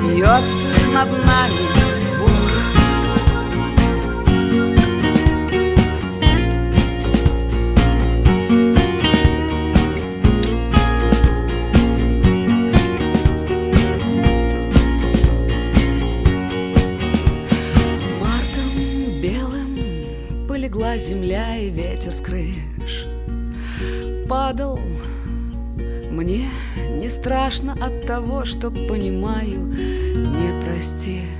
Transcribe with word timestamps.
Смеется 0.00 0.94
над 0.94 1.10
нами 1.26 1.70
земля 21.00 21.56
и 21.56 21.70
ветер 21.70 22.12
с 22.12 22.20
крыш. 22.20 23.06
Падал 24.28 24.78
мне 26.10 26.24
не 26.24 26.69
страшно 27.10 27.72
от 27.72 28.06
того, 28.06 28.44
что 28.44 28.70
понимаю, 28.70 29.66
не 29.66 30.60
простишь. 30.64 31.39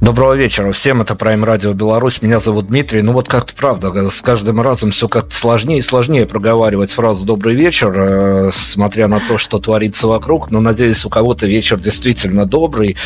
Доброго 0.00 0.32
вечера 0.32 0.72
всем, 0.72 1.02
это 1.02 1.12
Prime 1.12 1.44
Radio 1.44 1.74
Беларусь, 1.74 2.22
меня 2.22 2.40
зовут 2.40 2.68
Дмитрий. 2.68 3.02
Ну 3.02 3.12
вот 3.12 3.28
как-то 3.28 3.54
правда, 3.54 4.08
с 4.08 4.22
каждым 4.22 4.58
разом 4.62 4.92
все 4.92 5.08
как-то 5.08 5.34
сложнее 5.34 5.80
и 5.80 5.82
сложнее 5.82 6.24
проговаривать 6.24 6.90
фразу 6.90 7.26
«добрый 7.26 7.54
вечер», 7.54 8.00
э, 8.00 8.50
смотря 8.50 9.08
на 9.08 9.20
то, 9.20 9.36
что 9.36 9.58
творится 9.58 10.08
вокруг. 10.08 10.50
Но 10.50 10.60
надеюсь, 10.60 11.04
у 11.04 11.10
кого-то 11.10 11.46
вечер 11.46 11.78
действительно 11.78 12.46
добрый, 12.46 12.96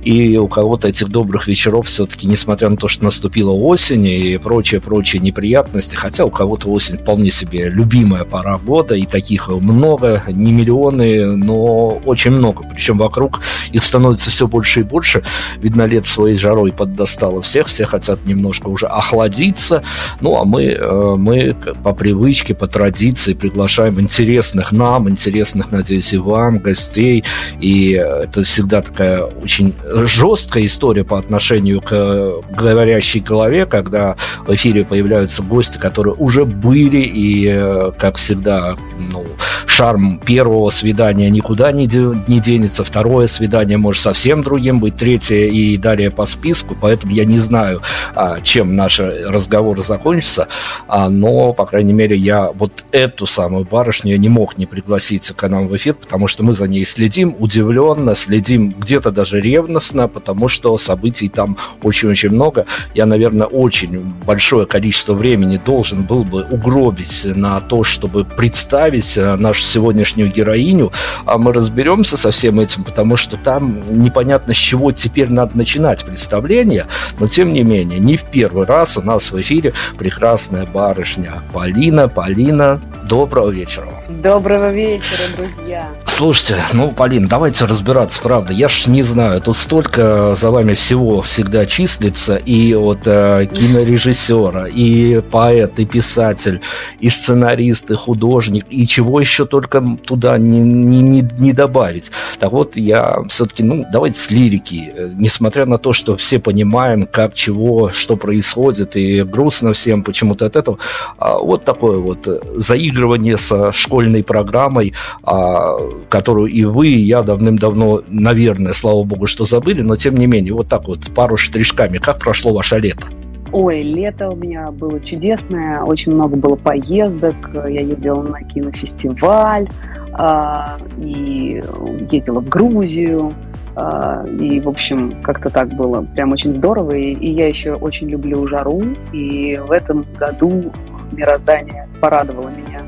и 0.00 0.38
у 0.38 0.46
кого-то 0.46 0.86
этих 0.86 1.08
добрых 1.08 1.48
вечеров 1.48 1.88
все-таки, 1.88 2.28
несмотря 2.28 2.68
на 2.68 2.76
то, 2.76 2.86
что 2.86 3.02
наступила 3.02 3.50
осень 3.50 4.06
и 4.06 4.38
прочие-прочие 4.38 5.20
неприятности, 5.20 5.96
хотя 5.96 6.24
у 6.24 6.30
кого-то 6.30 6.68
осень 6.68 6.98
вполне 6.98 7.32
себе 7.32 7.68
любимая 7.68 8.22
пора 8.22 8.58
года, 8.58 8.94
и 8.94 9.06
таких 9.06 9.48
много, 9.48 10.22
не 10.28 10.52
миллионы, 10.52 11.34
но 11.34 12.00
очень 12.04 12.30
много. 12.30 12.64
Причем 12.72 12.96
вокруг 12.96 13.40
их 13.72 13.82
становится 13.82 14.30
все 14.30 14.46
больше 14.46 14.80
и 14.80 14.82
больше. 14.84 15.24
Видно, 15.58 15.86
лет 15.86 16.06
своей 16.06 16.36
жарой 16.44 16.72
поддостало 16.72 17.40
всех, 17.40 17.68
все 17.68 17.84
хотят 17.86 18.26
немножко 18.26 18.68
уже 18.68 18.86
охладиться, 18.86 19.82
ну 20.20 20.36
а 20.36 20.44
мы, 20.44 20.64
э, 20.64 21.14
мы 21.16 21.56
по 21.82 21.94
привычке, 21.94 22.54
по 22.54 22.66
традиции 22.66 23.32
приглашаем 23.32 23.98
интересных 23.98 24.70
нам, 24.70 25.08
интересных, 25.08 25.72
надеюсь, 25.72 26.12
и 26.12 26.18
вам 26.18 26.58
гостей, 26.58 27.24
и 27.60 27.92
это 27.92 28.42
всегда 28.42 28.82
такая 28.82 29.22
очень 29.22 29.74
жесткая 29.88 30.66
история 30.66 31.04
по 31.04 31.18
отношению 31.18 31.80
к 31.80 32.42
говорящей 32.54 33.20
голове, 33.20 33.64
когда 33.64 34.16
в 34.46 34.54
эфире 34.54 34.84
появляются 34.84 35.42
гости, 35.42 35.78
которые 35.78 36.14
уже 36.14 36.44
были, 36.44 36.98
и, 36.98 37.48
э, 37.48 37.92
как 37.98 38.16
всегда, 38.16 38.76
ну, 39.12 39.24
шарм 39.66 40.20
первого 40.24 40.70
свидания 40.70 41.30
никуда 41.30 41.72
не, 41.72 41.88
не 42.28 42.40
денется, 42.40 42.84
второе 42.84 43.26
свидание 43.26 43.78
может 43.78 44.02
совсем 44.02 44.42
другим 44.42 44.78
быть, 44.78 44.96
третье 44.96 45.46
и 45.46 45.76
далее 45.76 46.10
по 46.10 46.26
списку, 46.34 46.76
поэтому 46.80 47.12
я 47.12 47.24
не 47.24 47.38
знаю, 47.38 47.80
а, 48.14 48.40
чем 48.40 48.76
наши 48.76 49.24
разговоры 49.26 49.82
закончатся, 49.82 50.48
а, 50.88 51.08
но, 51.08 51.52
по 51.52 51.66
крайней 51.66 51.92
мере, 51.92 52.16
я 52.16 52.50
вот 52.52 52.84
эту 52.92 53.26
самую 53.26 53.64
барышню 53.64 54.12
я 54.12 54.18
не 54.18 54.28
мог 54.28 54.58
не 54.58 54.66
пригласить 54.66 55.30
к 55.30 55.48
нам 55.48 55.68
в 55.68 55.76
эфир, 55.76 55.94
потому 55.94 56.28
что 56.28 56.44
мы 56.44 56.54
за 56.54 56.66
ней 56.68 56.84
следим 56.84 57.34
удивленно, 57.38 58.14
следим 58.14 58.70
где-то 58.70 59.10
даже 59.10 59.40
ревностно, 59.40 60.08
потому 60.08 60.48
что 60.48 60.76
событий 60.78 61.28
там 61.28 61.56
очень-очень 61.82 62.30
много. 62.30 62.66
Я, 62.94 63.06
наверное, 63.06 63.46
очень 63.46 64.00
большое 64.26 64.66
количество 64.66 65.14
времени 65.14 65.60
должен 65.64 66.04
был 66.04 66.24
бы 66.24 66.44
угробить 66.44 67.26
на 67.26 67.60
то, 67.60 67.84
чтобы 67.84 68.24
представить 68.24 69.16
э, 69.16 69.36
нашу 69.36 69.62
сегодняшнюю 69.62 70.30
героиню, 70.30 70.92
а 71.24 71.38
мы 71.38 71.52
разберемся 71.52 72.16
со 72.16 72.30
всем 72.30 72.60
этим, 72.60 72.84
потому 72.84 73.16
что 73.16 73.36
там 73.36 73.80
непонятно 73.88 74.52
с 74.52 74.56
чего 74.56 74.92
теперь 74.92 75.30
надо 75.30 75.56
начинать 75.56 76.04
представление, 76.24 76.86
но 77.20 77.26
тем 77.26 77.52
не 77.52 77.62
менее, 77.62 77.98
не 77.98 78.16
в 78.16 78.24
первый 78.24 78.64
раз 78.64 78.96
у 78.96 79.02
нас 79.02 79.30
в 79.30 79.38
эфире 79.42 79.74
прекрасная 79.98 80.64
барышня 80.64 81.42
Полина. 81.52 82.08
Полина, 82.08 82.80
доброго 83.04 83.50
вечера. 83.50 83.88
Доброго 84.08 84.72
вечера, 84.72 85.28
друзья. 85.36 85.88
Слушайте, 86.06 86.62
ну, 86.72 86.92
Полин, 86.92 87.26
давайте 87.26 87.64
разбираться, 87.64 88.22
правда. 88.22 88.52
Я 88.52 88.68
ж 88.68 88.86
не 88.86 89.02
знаю, 89.02 89.40
тут 89.40 89.56
столько 89.56 90.36
за 90.36 90.52
вами 90.52 90.74
всего 90.74 91.22
всегда 91.22 91.66
числится. 91.66 92.36
И 92.36 92.72
вот 92.74 93.00
э, 93.06 93.46
кинорежиссера, 93.52 94.68
и 94.68 95.20
поэт, 95.20 95.80
и 95.80 95.84
писатель, 95.86 96.60
и 97.00 97.10
сценарист, 97.10 97.90
и 97.90 97.94
художник, 97.94 98.64
и 98.70 98.86
чего 98.86 99.18
еще 99.18 99.44
только 99.44 99.82
туда 100.06 100.38
не, 100.38 100.60
не, 100.60 101.00
не, 101.00 101.28
не 101.38 101.52
добавить. 101.52 102.12
Так 102.38 102.52
вот, 102.52 102.76
я 102.76 103.18
все-таки, 103.28 103.64
ну, 103.64 103.84
давайте 103.92 104.18
с 104.18 104.30
лирики. 104.30 104.94
Несмотря 105.14 105.66
на 105.66 105.78
то, 105.78 105.92
что 105.92 106.13
все 106.16 106.38
понимаем, 106.38 107.06
как, 107.10 107.34
чего, 107.34 107.90
что 107.90 108.16
происходит, 108.16 108.96
и 108.96 109.22
грустно 109.22 109.72
всем 109.72 110.02
почему-то 110.02 110.46
от 110.46 110.56
этого, 110.56 110.78
а 111.18 111.38
вот 111.38 111.64
такое 111.64 111.98
вот 111.98 112.26
заигрывание 112.54 113.36
со 113.36 113.72
школьной 113.72 114.22
программой, 114.22 114.94
а, 115.22 115.76
которую 116.08 116.48
и 116.48 116.64
вы, 116.64 116.88
и 116.88 117.00
я 117.00 117.22
давным-давно, 117.22 118.02
наверное, 118.08 118.72
слава 118.72 119.02
богу, 119.04 119.26
что 119.26 119.44
забыли, 119.44 119.82
но 119.82 119.96
тем 119.96 120.16
не 120.16 120.26
менее, 120.26 120.54
вот 120.54 120.68
так 120.68 120.86
вот, 120.86 121.00
пару 121.14 121.36
штришками, 121.36 121.98
как 121.98 122.18
прошло 122.18 122.52
ваше 122.52 122.78
лето? 122.78 123.06
Ой, 123.52 123.82
лето 123.82 124.30
у 124.30 124.36
меня 124.36 124.72
было 124.72 124.98
чудесное, 125.00 125.82
очень 125.82 126.12
много 126.12 126.36
было 126.36 126.56
поездок, 126.56 127.36
я 127.54 127.82
ездила 127.82 128.22
на 128.22 128.42
кинофестиваль, 128.42 129.68
а, 130.12 130.78
и 130.98 131.62
ездила 132.10 132.40
в 132.40 132.48
Грузию, 132.48 133.32
и, 133.76 134.60
в 134.60 134.68
общем, 134.68 135.20
как-то 135.22 135.50
так 135.50 135.68
было 135.74 136.02
прям 136.02 136.32
очень 136.32 136.52
здорово. 136.52 136.92
И, 136.92 137.12
и 137.12 137.30
я 137.30 137.48
еще 137.48 137.74
очень 137.74 138.08
люблю 138.08 138.46
жару. 138.46 138.82
И 139.12 139.56
в 139.56 139.70
этом 139.70 140.04
году 140.16 140.72
мироздание 141.12 141.88
порадовало 142.00 142.48
меня 142.48 142.82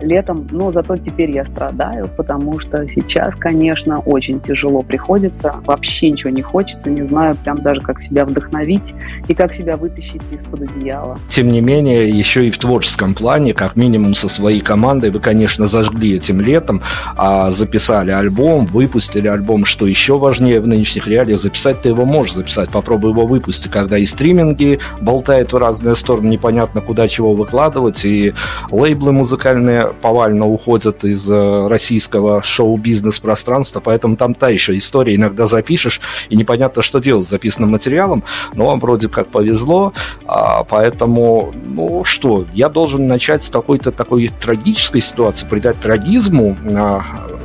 летом, 0.00 0.46
но 0.50 0.70
зато 0.70 0.96
теперь 0.96 1.30
я 1.30 1.44
страдаю, 1.46 2.08
потому 2.16 2.58
что 2.60 2.88
сейчас, 2.88 3.34
конечно, 3.38 3.98
очень 4.00 4.40
тяжело 4.40 4.82
приходится, 4.82 5.56
вообще 5.64 6.10
ничего 6.10 6.30
не 6.30 6.42
хочется, 6.42 6.90
не 6.90 7.02
знаю 7.02 7.36
прям 7.36 7.62
даже, 7.62 7.80
как 7.80 8.02
себя 8.02 8.24
вдохновить 8.24 8.94
и 9.28 9.34
как 9.34 9.54
себя 9.54 9.76
вытащить 9.76 10.22
из-под 10.30 10.62
одеяла. 10.62 11.18
Тем 11.28 11.48
не 11.48 11.60
менее, 11.60 12.08
еще 12.08 12.46
и 12.46 12.50
в 12.50 12.58
творческом 12.58 13.14
плане, 13.14 13.54
как 13.54 13.76
минимум 13.76 14.14
со 14.14 14.28
своей 14.28 14.60
командой, 14.60 15.10
вы, 15.10 15.20
конечно, 15.20 15.66
зажгли 15.66 16.16
этим 16.16 16.40
летом, 16.40 16.82
а 17.16 17.50
записали 17.50 18.10
альбом, 18.10 18.66
выпустили 18.66 19.28
альбом, 19.28 19.64
что 19.64 19.86
еще 19.86 20.18
важнее 20.18 20.60
в 20.60 20.66
нынешних 20.66 21.06
реалиях, 21.06 21.40
записать 21.40 21.80
ты 21.82 21.90
его 21.90 22.04
можешь 22.04 22.34
записать, 22.34 22.70
попробуй 22.70 23.10
его 23.10 23.26
выпустить, 23.26 23.70
когда 23.70 23.98
и 23.98 24.04
стриминги 24.04 24.78
болтают 25.00 25.52
в 25.52 25.56
разные 25.56 25.94
стороны, 25.94 26.28
непонятно 26.28 26.80
куда 26.80 27.08
чего 27.08 27.34
выкладывать, 27.34 28.04
и 28.04 28.34
лейблы 28.70 29.12
музыкальные 29.12 29.83
повально 30.00 30.46
уходят 30.46 31.04
из 31.04 31.30
э, 31.30 31.66
российского 31.68 32.42
шоу-бизнес 32.42 33.18
пространства, 33.18 33.80
поэтому 33.80 34.16
там 34.16 34.34
та 34.34 34.48
еще 34.48 34.76
история. 34.76 35.14
Иногда 35.14 35.46
запишешь, 35.46 36.00
и 36.28 36.36
непонятно, 36.36 36.82
что 36.82 36.98
делать 36.98 37.26
с 37.26 37.30
записанным 37.30 37.70
материалом, 37.70 38.24
но 38.54 38.66
вам 38.66 38.80
вроде 38.80 39.08
как 39.08 39.28
повезло, 39.28 39.92
а, 40.26 40.64
поэтому, 40.64 41.54
ну 41.64 42.04
что, 42.04 42.46
я 42.52 42.68
должен 42.68 43.06
начать 43.06 43.42
с 43.42 43.50
какой-то 43.50 43.90
такой 43.90 44.28
трагической 44.28 45.00
ситуации, 45.00 45.46
придать 45.46 45.80
трагизму 45.80 46.56
а, 46.74 47.02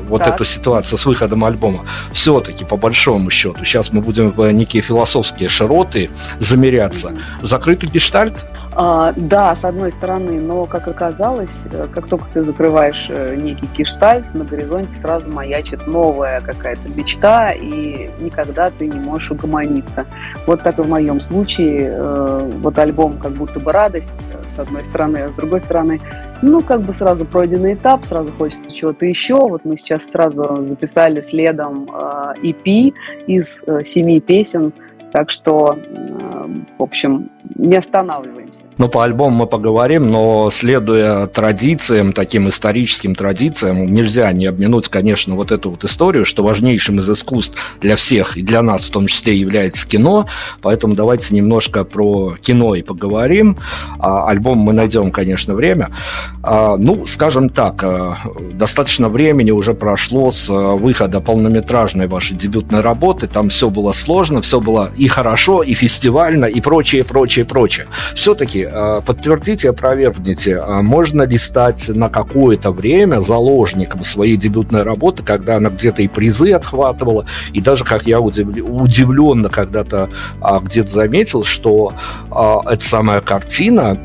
вот 0.09 0.23
так. 0.23 0.35
эту 0.35 0.45
ситуацию 0.45 0.97
с 0.97 1.05
выходом 1.05 1.45
альбома. 1.45 1.85
Все-таки, 2.11 2.65
по 2.65 2.77
большому 2.77 3.29
счету, 3.29 3.63
сейчас 3.63 3.93
мы 3.93 4.01
будем 4.01 4.31
в 4.31 4.51
некие 4.51 4.81
философские 4.81 5.49
широты 5.49 6.09
замеряться. 6.39 7.13
Закрытый 7.41 7.89
гештальт? 7.89 8.45
А, 8.81 9.11
да, 9.17 9.53
с 9.55 9.65
одной 9.65 9.91
стороны, 9.91 10.39
но, 10.39 10.63
как 10.63 10.87
оказалось, 10.87 11.65
э, 11.69 11.87
как 11.93 12.07
только 12.07 12.27
ты 12.33 12.43
закрываешь 12.43 13.07
э, 13.09 13.35
некий 13.35 13.67
киштальт, 13.67 14.33
на 14.33 14.45
горизонте 14.45 14.97
сразу 14.97 15.29
маячит 15.29 15.85
новая 15.85 16.39
какая-то 16.39 16.87
мечта, 16.87 17.51
и 17.51 18.09
никогда 18.21 18.69
ты 18.69 18.87
не 18.87 18.97
можешь 18.97 19.31
угомониться. 19.31 20.05
Вот 20.47 20.63
так 20.63 20.79
и 20.79 20.81
в 20.81 20.87
моем 20.87 21.19
случае. 21.19 21.91
Э, 21.93 22.49
вот 22.61 22.79
альбом 22.79 23.17
как 23.17 23.33
будто 23.33 23.59
бы 23.59 23.73
радость, 23.73 24.13
с 24.55 24.57
одной 24.57 24.85
стороны, 24.85 25.17
а 25.17 25.27
с 25.27 25.33
другой 25.33 25.59
стороны, 25.59 25.99
ну, 26.41 26.61
как 26.61 26.79
бы 26.79 26.93
сразу 26.93 27.25
пройденный 27.25 27.73
этап, 27.73 28.05
сразу 28.05 28.31
хочется 28.31 28.71
чего-то 28.71 29.05
еще. 29.05 29.35
Вот 29.35 29.65
мы 29.65 29.75
сейчас 29.75 30.09
сразу 30.09 30.63
записали 30.63 31.19
следом 31.19 31.89
EP 32.41 32.93
из 33.27 33.61
семи 33.83 34.21
песен, 34.21 34.71
так 35.11 35.31
что, 35.31 35.77
в 36.77 36.83
общем, 36.83 37.29
не 37.55 37.75
останавливаемся. 37.75 38.48
Ну, 38.79 38.87
по 38.87 39.03
альбому 39.03 39.39
мы 39.39 39.45
поговорим, 39.45 40.09
но 40.09 40.49
следуя 40.49 41.27
традициям, 41.27 42.13
таким 42.13 42.47
историческим 42.47 43.13
традициям, 43.13 43.91
нельзя 43.91 44.31
не 44.31 44.45
обминуть, 44.45 44.87
конечно, 44.87 45.35
вот 45.35 45.51
эту 45.51 45.71
вот 45.71 45.83
историю, 45.83 46.23
что 46.23 46.43
важнейшим 46.43 46.99
из 46.99 47.09
искусств 47.09 47.75
для 47.81 47.97
всех 47.97 48.37
и 48.37 48.41
для 48.41 48.61
нас 48.61 48.85
в 48.85 48.91
том 48.91 49.07
числе 49.07 49.35
является 49.35 49.85
кино. 49.85 50.27
Поэтому 50.61 50.95
давайте 50.95 51.35
немножко 51.35 51.83
про 51.83 52.37
кино 52.41 52.73
и 52.73 52.81
поговорим. 52.81 53.57
А, 53.99 54.29
альбом 54.29 54.59
мы 54.59 54.71
найдем, 54.71 55.11
конечно, 55.11 55.55
время. 55.55 55.89
А, 56.41 56.77
ну, 56.77 57.05
скажем 57.05 57.49
так, 57.49 57.83
а, 57.83 58.15
достаточно 58.53 59.09
времени 59.09 59.51
уже 59.51 59.73
прошло 59.73 60.31
с 60.31 60.47
выхода 60.47 61.19
полнометражной 61.19 62.07
вашей 62.07 62.37
дебютной 62.37 62.79
работы. 62.79 63.27
Там 63.27 63.49
все 63.49 63.69
было 63.69 63.91
сложно, 63.91 64.41
все 64.41 64.61
было 64.61 64.89
и 64.95 65.09
хорошо, 65.09 65.63
и 65.63 65.73
фестивально, 65.73 66.45
и 66.45 66.61
прочее, 66.61 67.03
прочее, 67.03 67.43
прочее. 67.43 67.87
Все-таки 68.39 68.69
Э, 68.71 69.01
подтвердите, 69.05 69.69
опровергните, 69.69 70.59
а 70.59 70.81
можно 70.81 71.23
ли 71.23 71.37
стать 71.37 71.89
на 71.89 72.09
какое-то 72.09 72.71
время 72.71 73.21
заложником 73.21 74.03
своей 74.03 74.37
дебютной 74.37 74.83
работы, 74.83 75.23
когда 75.23 75.57
она 75.57 75.69
где-то 75.69 76.01
и 76.01 76.07
призы 76.07 76.53
отхватывала, 76.53 77.25
и 77.51 77.61
даже, 77.61 77.83
как 77.83 78.05
я 78.05 78.19
удивленно 78.19 79.49
когда-то 79.49 80.09
а, 80.41 80.59
где-то 80.59 80.89
заметил, 80.89 81.43
что 81.43 81.93
а, 82.31 82.61
эта 82.71 82.83
самая 82.83 83.21
картина, 83.21 83.99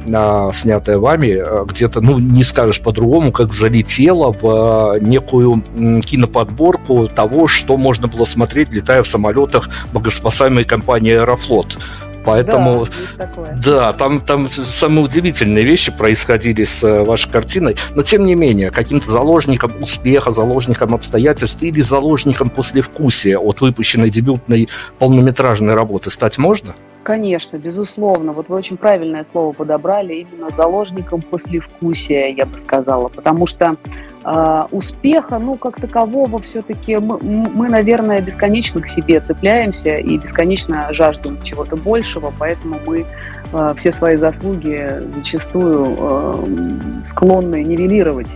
снятая 0.53 0.99
вами, 0.99 1.67
где-то, 1.67 2.01
ну, 2.01 2.19
не 2.19 2.43
скажешь 2.43 2.81
по-другому, 2.81 3.33
как 3.33 3.53
залетела 3.53 4.33
в 4.33 4.99
некую 5.01 5.63
киноподборку 6.03 7.09
того, 7.09 7.47
что 7.49 7.77
можно 7.77 8.09
было 8.09 8.25
смотреть, 8.25 8.73
летая 8.73 9.03
в 9.03 9.09
самолетах 9.09 9.69
богоспасаемой 9.93 10.65
компании 10.65 11.13
«Аэрофлот». 11.13 11.79
Поэтому, 12.25 12.87
да, 13.17 13.29
да 13.57 13.93
там, 13.93 14.21
там 14.21 14.49
самые 14.51 15.05
удивительные 15.05 15.65
вещи 15.65 15.93
происходили 15.93 16.65
с 16.65 16.83
э, 16.83 17.03
вашей 17.03 17.31
картиной. 17.31 17.77
Но, 17.95 18.03
тем 18.03 18.25
не 18.25 18.35
менее, 18.35 18.71
каким-то 18.71 19.07
заложником 19.11 19.83
успеха, 19.83 20.33
заложником 20.33 20.95
обстоятельств 20.95 21.63
или 21.63 21.81
заложником 21.81 22.51
послевкусия 22.51 23.39
от 23.39 23.61
выпущенной 23.61 24.11
дебютной 24.11 24.69
полнометражной 24.99 25.75
работы 25.75 26.11
стать 26.11 26.39
можно? 26.39 26.75
Конечно, 27.05 27.59
безусловно. 27.59 28.33
Вот 28.33 28.49
вы 28.49 28.57
очень 28.57 28.79
правильное 28.79 29.27
слово 29.27 29.53
подобрали, 29.53 30.15
именно 30.15 30.49
заложником 30.49 31.21
послевкусия, 31.21 32.29
я 32.29 32.47
бы 32.47 32.59
сказала. 32.59 33.09
Потому 33.09 33.47
что 33.47 33.77
э, 34.25 34.65
успеха, 34.71 35.39
ну, 35.39 35.57
как 35.57 35.79
такового, 35.79 36.41
все-таки 36.41 36.97
мы, 36.97 37.19
мы, 37.21 37.69
наверное, 37.69 38.23
бесконечно 38.23 38.81
к 38.81 38.89
себе 38.89 39.21
цепляемся 39.21 39.99
и 39.99 40.17
бесконечно 40.17 40.95
жаждем 40.95 41.43
чего-то 41.43 41.77
большего, 41.77 42.33
поэтому 42.39 42.81
мы 42.87 43.05
э, 43.53 43.75
все 43.77 43.93
свои 43.93 44.17
заслуги 44.17 45.03
зачастую 45.13 45.97
э, 45.99 47.05
склонны 47.05 47.63
нивелировать. 47.65 48.35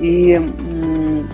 И 0.00 0.38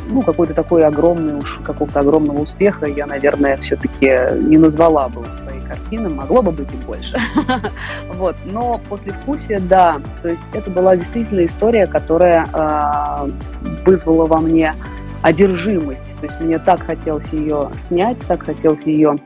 ну, 0.08 0.22
какой-то 0.22 0.54
такой 0.54 0.84
огромный 0.84 1.34
уж 1.34 1.60
какого-то 1.64 2.00
огромного 2.00 2.40
успеха 2.40 2.86
я, 2.86 3.06
наверное, 3.06 3.56
все-таки 3.58 4.10
не 4.42 4.56
назвала 4.56 5.08
бы 5.08 5.24
своей 5.36 5.60
картины, 5.66 6.08
могло 6.08 6.42
бы 6.42 6.50
быть 6.50 6.72
и 6.72 6.76
больше. 6.86 7.16
вот. 8.14 8.36
Но 8.44 8.80
после 8.88 9.12
вкусия, 9.12 9.60
да, 9.60 10.00
то 10.22 10.28
есть 10.28 10.44
это 10.52 10.70
была 10.70 10.96
действительно 10.96 11.44
история, 11.44 11.86
которая 11.86 12.46
э, 12.52 13.30
вызвала 13.84 14.26
во 14.26 14.40
мне 14.40 14.74
одержимость. 15.22 16.04
То 16.20 16.26
есть 16.26 16.40
мне 16.40 16.58
так 16.58 16.82
хотелось 16.82 17.28
ее 17.32 17.70
снять, 17.78 18.18
так 18.28 18.44
хотелось 18.44 18.82
ее 18.82 19.18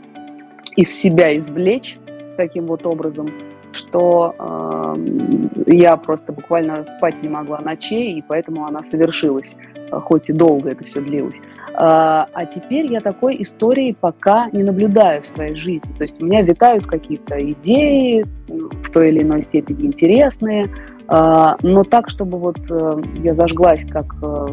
из 0.77 0.95
себя 0.95 1.37
извлечь 1.37 1.99
таким 2.37 2.67
вот 2.67 2.87
образом, 2.87 3.31
что 3.73 4.35
э, 4.39 5.73
я 5.73 5.97
просто 5.97 6.33
буквально 6.33 6.85
спать 6.85 7.23
не 7.23 7.29
могла 7.29 7.61
ночей, 7.61 8.15
и 8.15 8.23
поэтому 8.27 8.67
она 8.67 8.83
совершилась, 8.83 9.57
хоть 9.91 10.29
и 10.29 10.33
долго 10.33 10.71
это 10.71 10.85
все 10.85 11.01
длилось. 11.01 11.41
А, 11.81 12.29
а 12.33 12.45
теперь 12.45 12.87
я 12.93 13.01
такой 13.01 13.41
истории 13.41 13.97
пока 13.99 14.51
не 14.51 14.65
наблюдаю 14.65 15.23
в 15.23 15.27
своей 15.27 15.55
жизни. 15.55 15.89
То 15.97 16.03
есть 16.05 16.21
у 16.21 16.25
меня 16.25 16.43
витают 16.43 16.87
какие-то 16.87 17.41
идеи 17.53 18.25
в 18.49 18.91
той 18.91 19.11
или 19.11 19.23
иной 19.23 19.43
степени 19.43 19.87
интересные, 19.87 20.69
а, 21.07 21.57
но 21.63 21.85
так, 21.85 22.11
чтобы 22.11 22.39
вот 22.39 22.59
э, 22.69 23.01
я 23.23 23.35
зажглась 23.35 23.85
как 23.85 24.07
э, 24.23 24.47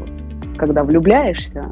когда 0.58 0.84
влюбляешься, 0.84 1.66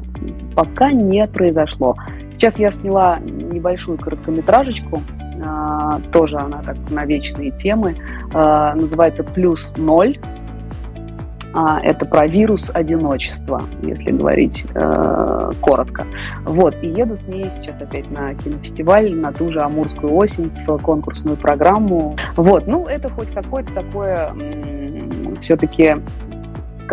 пока 0.54 0.90
не 0.92 1.26
произошло. 1.26 1.96
Сейчас 2.32 2.58
я 2.58 2.70
сняла 2.70 3.18
небольшую 3.20 3.96
короткометражечку, 3.96 5.00
тоже 6.12 6.38
она 6.38 6.62
так 6.62 6.76
на 6.90 7.04
вечные 7.04 7.50
темы, 7.50 7.96
а, 8.32 8.74
называется 8.74 9.24
«Плюс 9.24 9.74
ноль». 9.76 10.18
А, 11.56 11.80
это 11.80 12.04
про 12.04 12.26
вирус 12.26 12.70
одиночества, 12.74 13.62
если 13.82 14.10
говорить 14.10 14.66
э, 14.74 15.52
коротко. 15.60 16.04
Вот, 16.44 16.74
и 16.82 16.88
еду 16.88 17.16
с 17.16 17.28
ней 17.28 17.48
сейчас 17.52 17.80
опять 17.80 18.10
на 18.10 18.34
кинофестиваль, 18.34 19.14
на 19.14 19.32
ту 19.32 19.52
же 19.52 19.60
Амурскую 19.60 20.12
осень, 20.14 20.50
в 20.66 20.78
конкурсную 20.78 21.36
программу. 21.36 22.16
Вот, 22.34 22.66
ну, 22.66 22.86
это 22.86 23.08
хоть 23.08 23.30
какое-то 23.30 23.72
такое 23.72 24.34
все-таки 25.40 25.96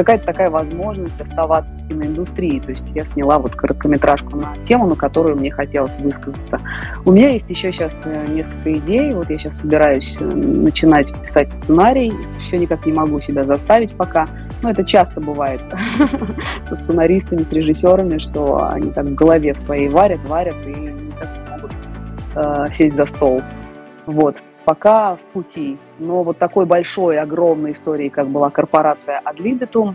какая-то 0.04 0.26
такая 0.26 0.50
возможность 0.50 1.20
оставаться 1.22 1.76
в 1.76 1.88
киноиндустрии. 1.88 2.60
То 2.60 2.72
есть 2.72 2.90
я 2.92 3.06
сняла 3.06 3.38
вот 3.38 3.56
короткометражку 3.56 4.36
на 4.36 4.56
тему, 4.66 4.88
на 4.88 4.96
которую 4.96 5.38
мне 5.38 5.52
хотелось 5.52 5.96
высказаться. 5.98 6.60
У 7.06 7.12
меня 7.12 7.30
есть 7.30 7.50
еще 7.50 7.72
сейчас 7.72 8.02
э, 8.06 8.28
несколько 8.28 8.74
идей. 8.74 9.14
Вот 9.14 9.30
я 9.30 9.38
сейчас 9.38 9.60
собираюсь 9.60 10.18
э, 10.20 10.24
начинать 10.24 11.14
писать 11.22 11.52
сценарий. 11.52 12.12
Все 12.44 12.58
никак 12.58 12.86
не 12.86 12.94
могу 12.94 13.20
себя 13.20 13.44
заставить 13.44 13.96
пока. 13.96 14.28
Но 14.64 14.72
это 14.72 14.84
часто 14.84 15.22
бывает 15.22 15.62
со 16.66 16.76
сценаристами, 16.76 17.44
с 17.44 17.52
режиссерами, 17.52 18.18
что 18.18 18.68
они 18.72 18.92
так 18.92 19.06
в 19.06 19.16
голове 19.16 19.54
в 19.54 19.60
своей 19.60 19.90
варят, 19.90 20.20
варят 20.28 20.56
и 20.66 20.72
никак 20.72 21.30
не 21.38 21.52
могут 21.52 21.72
э, 22.36 22.66
сесть 22.74 22.96
за 22.96 23.06
стол. 23.06 23.42
Вот 24.06 24.38
пока 24.66 25.16
в 25.16 25.20
пути. 25.34 25.78
Но 26.02 26.24
вот 26.24 26.40
такой 26.40 26.66
большой, 26.66 27.20
огромной 27.20 27.74
истории, 27.74 28.10
как 28.10 28.28
была 28.28 28.50
корпорация 28.50 29.22
Ad 29.24 29.38
Libitum, 29.38 29.94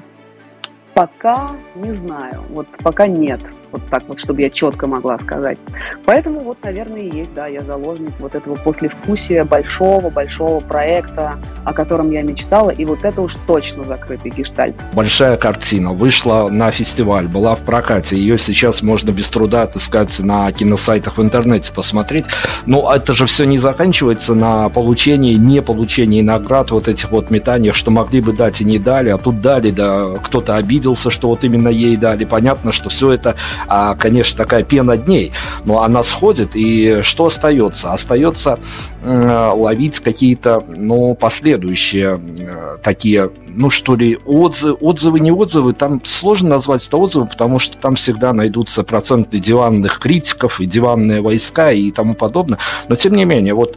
пока 0.94 1.56
не 1.74 1.92
знаю. 1.92 2.42
Вот 2.50 2.68
пока 2.84 3.08
нет 3.08 3.40
вот 3.72 3.82
так 3.90 4.04
вот, 4.08 4.18
чтобы 4.18 4.42
я 4.42 4.50
четко 4.50 4.86
могла 4.86 5.18
сказать. 5.18 5.58
Поэтому 6.04 6.40
вот, 6.40 6.58
наверное, 6.62 7.02
и 7.02 7.16
есть, 7.16 7.34
да, 7.34 7.46
я 7.46 7.60
заложник 7.60 8.12
вот 8.18 8.34
этого 8.34 8.56
послевкусия 8.56 9.44
большого-большого 9.44 10.60
проекта, 10.60 11.38
о 11.64 11.72
котором 11.72 12.10
я 12.10 12.22
мечтала, 12.22 12.70
и 12.70 12.84
вот 12.84 13.04
это 13.04 13.22
уж 13.22 13.34
точно 13.46 13.84
закрытый 13.84 14.30
гештальт. 14.30 14.74
Большая 14.92 15.36
картина 15.36 15.92
вышла 15.92 16.48
на 16.48 16.70
фестиваль, 16.70 17.26
была 17.26 17.54
в 17.56 17.62
прокате, 17.62 18.16
ее 18.16 18.38
сейчас 18.38 18.82
можно 18.82 19.10
без 19.10 19.28
труда 19.30 19.62
отыскать 19.62 20.18
на 20.20 20.50
киносайтах 20.52 21.18
в 21.18 21.22
интернете, 21.22 21.72
посмотреть. 21.72 22.26
Но 22.66 22.92
это 22.92 23.12
же 23.12 23.26
все 23.26 23.44
не 23.44 23.58
заканчивается 23.58 24.34
на 24.34 24.68
получении, 24.68 25.34
не 25.34 25.62
получении 25.62 26.22
наград, 26.22 26.70
вот 26.70 26.88
этих 26.88 27.10
вот 27.10 27.30
метаниях, 27.30 27.74
что 27.74 27.90
могли 27.90 28.20
бы 28.20 28.32
дать 28.32 28.60
и 28.60 28.64
не 28.64 28.78
дали, 28.78 29.10
а 29.10 29.18
тут 29.18 29.40
дали, 29.40 29.70
да, 29.70 30.16
кто-то 30.22 30.56
обиделся, 30.56 31.10
что 31.10 31.28
вот 31.28 31.44
именно 31.44 31.68
ей 31.68 31.96
дали. 31.96 32.24
Понятно, 32.24 32.72
что 32.72 32.88
все 32.88 33.12
это 33.12 33.36
а, 33.68 33.94
конечно, 33.94 34.36
такая 34.44 34.62
пена 34.62 34.96
дней, 34.96 35.32
но 35.64 35.82
она 35.82 36.02
сходит, 36.02 36.50
и 36.54 37.00
что 37.02 37.26
остается? 37.26 37.92
Остается 37.92 38.58
э, 39.02 39.52
ловить 39.54 40.00
какие-то, 40.00 40.64
ну, 40.68 41.14
последующие 41.14 42.20
э, 42.40 42.78
такие, 42.82 43.30
ну, 43.46 43.70
что 43.70 43.96
ли, 43.96 44.18
отзывы, 44.24 44.74
отзывы, 44.80 45.20
не 45.20 45.30
отзывы, 45.30 45.72
там 45.72 46.00
сложно 46.04 46.50
назвать 46.50 46.86
это 46.86 46.96
отзывы, 46.96 47.26
потому 47.26 47.58
что 47.58 47.76
там 47.78 47.94
всегда 47.94 48.32
найдутся 48.32 48.84
проценты 48.84 49.38
диванных 49.38 49.98
критиков 49.98 50.60
и 50.60 50.66
диванные 50.66 51.20
войска 51.20 51.72
и 51.72 51.90
тому 51.90 52.14
подобное, 52.14 52.58
но 52.88 52.96
тем 52.96 53.14
не 53.14 53.24
менее, 53.24 53.54
вот 53.54 53.76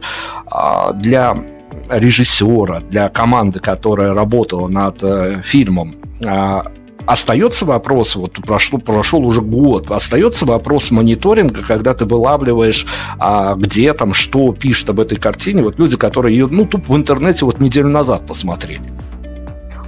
э, 0.50 0.92
для 0.94 1.36
режиссера, 1.88 2.80
для 2.80 3.08
команды, 3.08 3.60
которая 3.60 4.14
работала 4.14 4.68
над 4.68 5.02
э, 5.02 5.40
фильмом, 5.42 5.96
э, 6.20 6.62
остается 7.06 7.64
вопрос, 7.64 8.16
вот 8.16 8.32
прошло, 8.34 8.78
прошел 8.78 9.24
уже 9.24 9.40
год, 9.40 9.90
остается 9.90 10.46
вопрос 10.46 10.90
мониторинга, 10.90 11.62
когда 11.66 11.94
ты 11.94 12.04
вылавливаешь, 12.04 12.86
а, 13.18 13.54
где 13.54 13.92
там, 13.94 14.14
что 14.14 14.52
пишут 14.52 14.90
об 14.90 15.00
этой 15.00 15.18
картине, 15.18 15.62
вот 15.62 15.78
люди, 15.78 15.96
которые 15.96 16.36
ее, 16.36 16.46
ну, 16.46 16.64
тупо 16.64 16.92
в 16.92 16.96
интернете 16.96 17.44
вот 17.44 17.60
неделю 17.60 17.88
назад 17.88 18.26
посмотрели. 18.26 18.80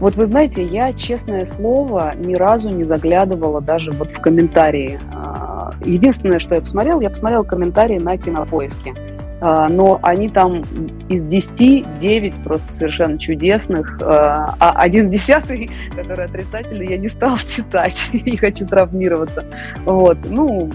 Вот 0.00 0.16
вы 0.16 0.26
знаете, 0.26 0.64
я, 0.64 0.92
честное 0.92 1.46
слово, 1.46 2.14
ни 2.16 2.34
разу 2.34 2.70
не 2.70 2.82
заглядывала 2.82 3.60
даже 3.60 3.92
вот 3.92 4.10
в 4.10 4.20
комментарии. 4.20 4.98
А, 5.14 5.70
единственное, 5.84 6.40
что 6.40 6.56
я 6.56 6.60
посмотрела, 6.60 7.00
я 7.00 7.08
посмотрела 7.08 7.44
комментарии 7.44 7.98
на 7.98 8.18
Кинопоиске. 8.18 8.94
А, 9.44 9.68
но 9.68 9.98
они 10.02 10.28
там 10.28 10.62
из 11.08 11.24
10, 11.24 11.98
9 11.98 12.44
просто 12.44 12.72
совершенно 12.72 13.18
чудесных, 13.18 13.98
а, 14.00 14.54
а 14.60 14.70
один 14.76 15.08
десятый, 15.08 15.68
который 15.96 16.26
отрицательный, 16.26 16.86
я 16.86 16.96
не 16.96 17.08
стала 17.08 17.36
читать, 17.46 17.96
не 18.12 18.36
хочу 18.36 18.64
травмироваться. 18.68 19.44
Вот, 19.84 20.18
ну, 20.30 20.70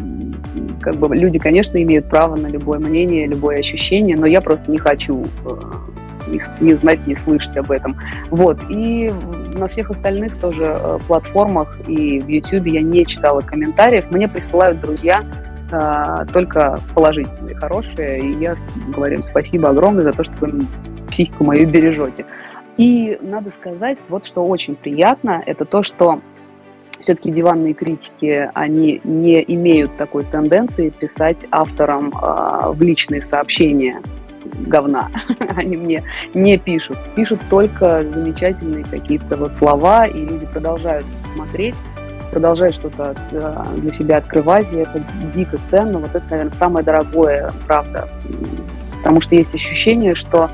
как 0.82 0.96
бы 0.96 1.16
люди, 1.16 1.40
конечно, 1.40 1.82
имеют 1.82 2.10
право 2.10 2.36
на 2.36 2.48
любое 2.48 2.80
мнение, 2.80 3.26
любое 3.26 3.60
ощущение, 3.60 4.18
но 4.18 4.26
я 4.26 4.42
просто 4.42 4.70
не 4.70 4.80
хочу 4.80 5.26
э, 5.46 6.38
не, 6.60 6.74
знать, 6.74 7.08
не 7.08 7.16
слышать 7.16 7.56
об 7.56 7.72
этом. 7.72 7.98
Вот. 8.32 8.60
И 8.70 9.14
на 9.56 9.70
всех 9.70 9.92
остальных 9.92 10.38
тоже 10.40 10.78
э, 10.78 11.00
платформах 11.08 11.78
и 11.88 12.20
в 12.20 12.28
YouTube 12.28 12.68
я 12.68 12.82
не 12.82 13.06
читала 13.06 13.40
комментариев. 13.40 14.12
Мне 14.12 14.28
присылают 14.28 14.82
друзья 14.82 15.24
а, 15.72 16.26
только 16.26 16.80
положительные, 16.94 17.56
хорошие. 17.56 18.20
И 18.20 18.38
я 18.40 18.56
говорю 18.94 19.18
им 19.18 19.24
спасибо 19.24 19.70
огромное 19.70 20.04
за 20.04 20.14
то, 20.14 20.24
что 20.24 20.34
вы 20.40 20.66
психику 21.10 21.44
мою 21.44 21.68
бережете. 21.68 22.26
И 22.78 23.18
надо 23.22 23.50
сказать, 23.50 24.00
вот 24.08 24.26
что 24.26 24.46
очень 24.46 24.76
приятно, 24.76 25.42
это 25.46 25.66
то, 25.66 25.82
что 25.82 26.22
все-таки 27.00 27.32
диванные 27.32 27.74
критики, 27.74 28.50
они 28.54 29.02
не 29.04 29.44
имеют 29.54 29.98
такой 29.98 30.26
тенденции 30.26 30.90
писать 30.90 31.46
авторам 31.52 32.10
э, 32.10 32.72
в 32.72 32.82
личные 32.82 33.22
сообщения 33.22 34.02
говна. 34.46 35.10
Они 35.56 35.78
мне 35.78 36.04
не 36.34 36.58
пишут. 36.58 36.98
Пишут 37.16 37.40
только 37.50 38.04
замечательные 38.12 38.84
какие-то 38.84 39.38
вот 39.38 39.56
слова, 39.56 40.06
и 40.06 40.26
люди 40.26 40.46
продолжают 40.46 41.06
смотреть 41.36 41.76
продолжать 42.32 42.76
что-то 42.76 43.16
э, 43.32 43.64
для 43.78 43.92
себя 43.92 44.18
открывать, 44.18 44.72
и 44.72 44.78
это 44.78 45.04
дико 45.34 45.58
ценно. 45.64 46.00
Вот 46.00 46.10
это, 46.14 46.26
наверное, 46.30 46.52
самое 46.52 46.86
дорогое, 46.86 47.52
правда. 47.66 48.08
Потому 48.98 49.22
что 49.22 49.36
есть 49.36 49.54
ощущение, 49.54 50.16
что 50.16 50.50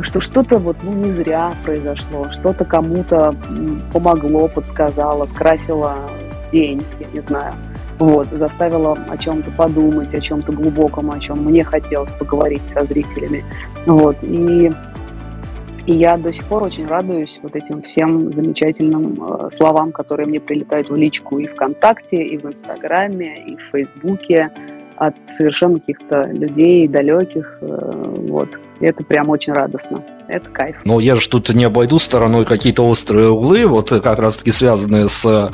что 0.00 0.22
что-то 0.22 0.58
вот 0.58 0.78
ну, 0.82 0.92
не 0.92 1.12
зря 1.12 1.52
произошло, 1.64 2.28
что-то 2.32 2.64
кому-то 2.64 3.34
помогло, 3.92 4.48
подсказало, 4.48 5.26
скрасило 5.26 5.98
день, 6.50 6.82
я 6.98 7.06
не 7.12 7.20
знаю. 7.20 7.52
Вот, 7.98 8.26
заставило 8.32 8.96
о 9.08 9.16
чем-то 9.16 9.50
подумать, 9.50 10.14
о 10.14 10.20
чем-то 10.20 10.50
глубоком, 10.52 11.10
о 11.10 11.20
чем 11.20 11.44
мне 11.44 11.62
хотелось 11.62 12.10
поговорить 12.12 12.62
со 12.68 12.84
зрителями. 12.84 13.44
Вот, 13.86 14.16
и 14.22 14.72
и 15.86 15.94
я 15.94 16.16
до 16.16 16.32
сих 16.32 16.44
пор 16.46 16.62
очень 16.62 16.86
радуюсь 16.86 17.40
вот 17.42 17.56
этим 17.56 17.82
всем 17.82 18.32
замечательным 18.32 19.18
э, 19.20 19.50
словам, 19.50 19.90
которые 19.92 20.26
мне 20.26 20.40
прилетают 20.40 20.90
в 20.90 20.96
личку 20.96 21.38
и 21.38 21.46
ВКонтакте, 21.46 22.22
и 22.22 22.38
в 22.38 22.46
Инстаграме, 22.46 23.42
и 23.44 23.56
в 23.56 23.62
Фейсбуке 23.72 24.50
от 24.96 25.14
совершенно 25.26 25.80
каких-то 25.80 26.26
людей 26.26 26.86
далеких. 26.86 27.58
Э, 27.60 28.14
вот. 28.28 28.48
Это 28.82 29.04
прям 29.04 29.30
очень 29.30 29.52
радостно 29.52 30.04
это 30.32 30.48
кайф. 30.50 30.76
Но 30.84 30.98
я 30.98 31.16
же 31.16 31.28
тут 31.28 31.50
не 31.50 31.64
обойду 31.64 31.98
стороной 31.98 32.44
какие-то 32.44 32.86
острые 32.86 33.28
углы, 33.28 33.66
вот 33.66 33.90
как 33.90 34.18
раз-таки 34.18 34.50
связанные 34.50 35.08
с 35.08 35.24
э, 35.24 35.50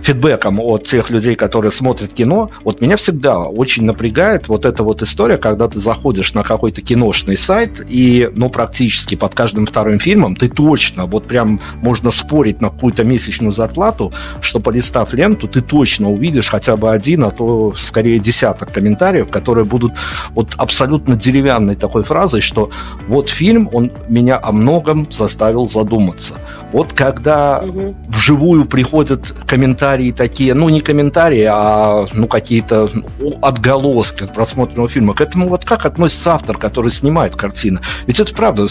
фидбэком 0.00 0.58
от 0.60 0.84
тех 0.84 1.10
людей, 1.10 1.34
которые 1.34 1.70
смотрят 1.70 2.12
кино. 2.12 2.50
Вот 2.64 2.80
меня 2.80 2.96
всегда 2.96 3.40
очень 3.40 3.84
напрягает 3.84 4.48
вот 4.48 4.64
эта 4.64 4.82
вот 4.82 5.02
история, 5.02 5.36
когда 5.36 5.68
ты 5.68 5.78
заходишь 5.78 6.32
на 6.34 6.42
какой-то 6.42 6.80
киношный 6.80 7.36
сайт, 7.36 7.84
и, 7.86 8.30
ну, 8.32 8.48
практически 8.48 9.14
под 9.14 9.34
каждым 9.34 9.66
вторым 9.66 9.98
фильмом 9.98 10.34
ты 10.34 10.48
точно, 10.48 11.06
вот 11.06 11.26
прям 11.26 11.60
можно 11.76 12.10
спорить 12.10 12.60
на 12.60 12.70
какую-то 12.70 13.04
месячную 13.04 13.52
зарплату, 13.52 14.12
что 14.40 14.60
полистав 14.60 15.12
ленту, 15.12 15.46
ты 15.46 15.60
точно 15.60 16.10
увидишь 16.10 16.48
хотя 16.48 16.76
бы 16.76 16.90
один, 16.90 17.24
а 17.24 17.30
то 17.30 17.74
скорее 17.76 18.18
десяток 18.18 18.72
комментариев, 18.72 19.28
которые 19.28 19.64
будут 19.64 19.92
вот 20.30 20.54
абсолютно 20.56 21.16
деревянной 21.16 21.76
такой 21.76 22.02
фразой, 22.02 22.40
что 22.40 22.70
вот 23.08 23.28
фильм, 23.28 23.68
он 23.72 23.92
меня 24.08 24.38
о 24.42 24.52
многом 24.52 25.10
заставил 25.10 25.68
задуматься. 25.68 26.34
Вот 26.72 26.92
когда 26.92 27.58
угу. 27.58 27.94
вживую 28.08 28.64
приходят 28.64 29.32
комментарии 29.46 30.12
такие, 30.12 30.54
ну 30.54 30.68
не 30.68 30.80
комментарии, 30.80 31.46
а 31.48 32.06
ну 32.12 32.26
какие-то 32.26 32.90
отголоски 33.42 34.24
от 34.24 34.32
просмотренного 34.32 34.88
фильма, 34.88 35.14
к 35.14 35.20
этому 35.20 35.48
вот 35.48 35.64
как 35.64 35.86
относится 35.86 36.34
автор, 36.34 36.56
который 36.56 36.90
снимает 36.90 37.36
картину? 37.36 37.80
Ведь 38.06 38.20
это 38.20 38.34
правда 38.34 38.66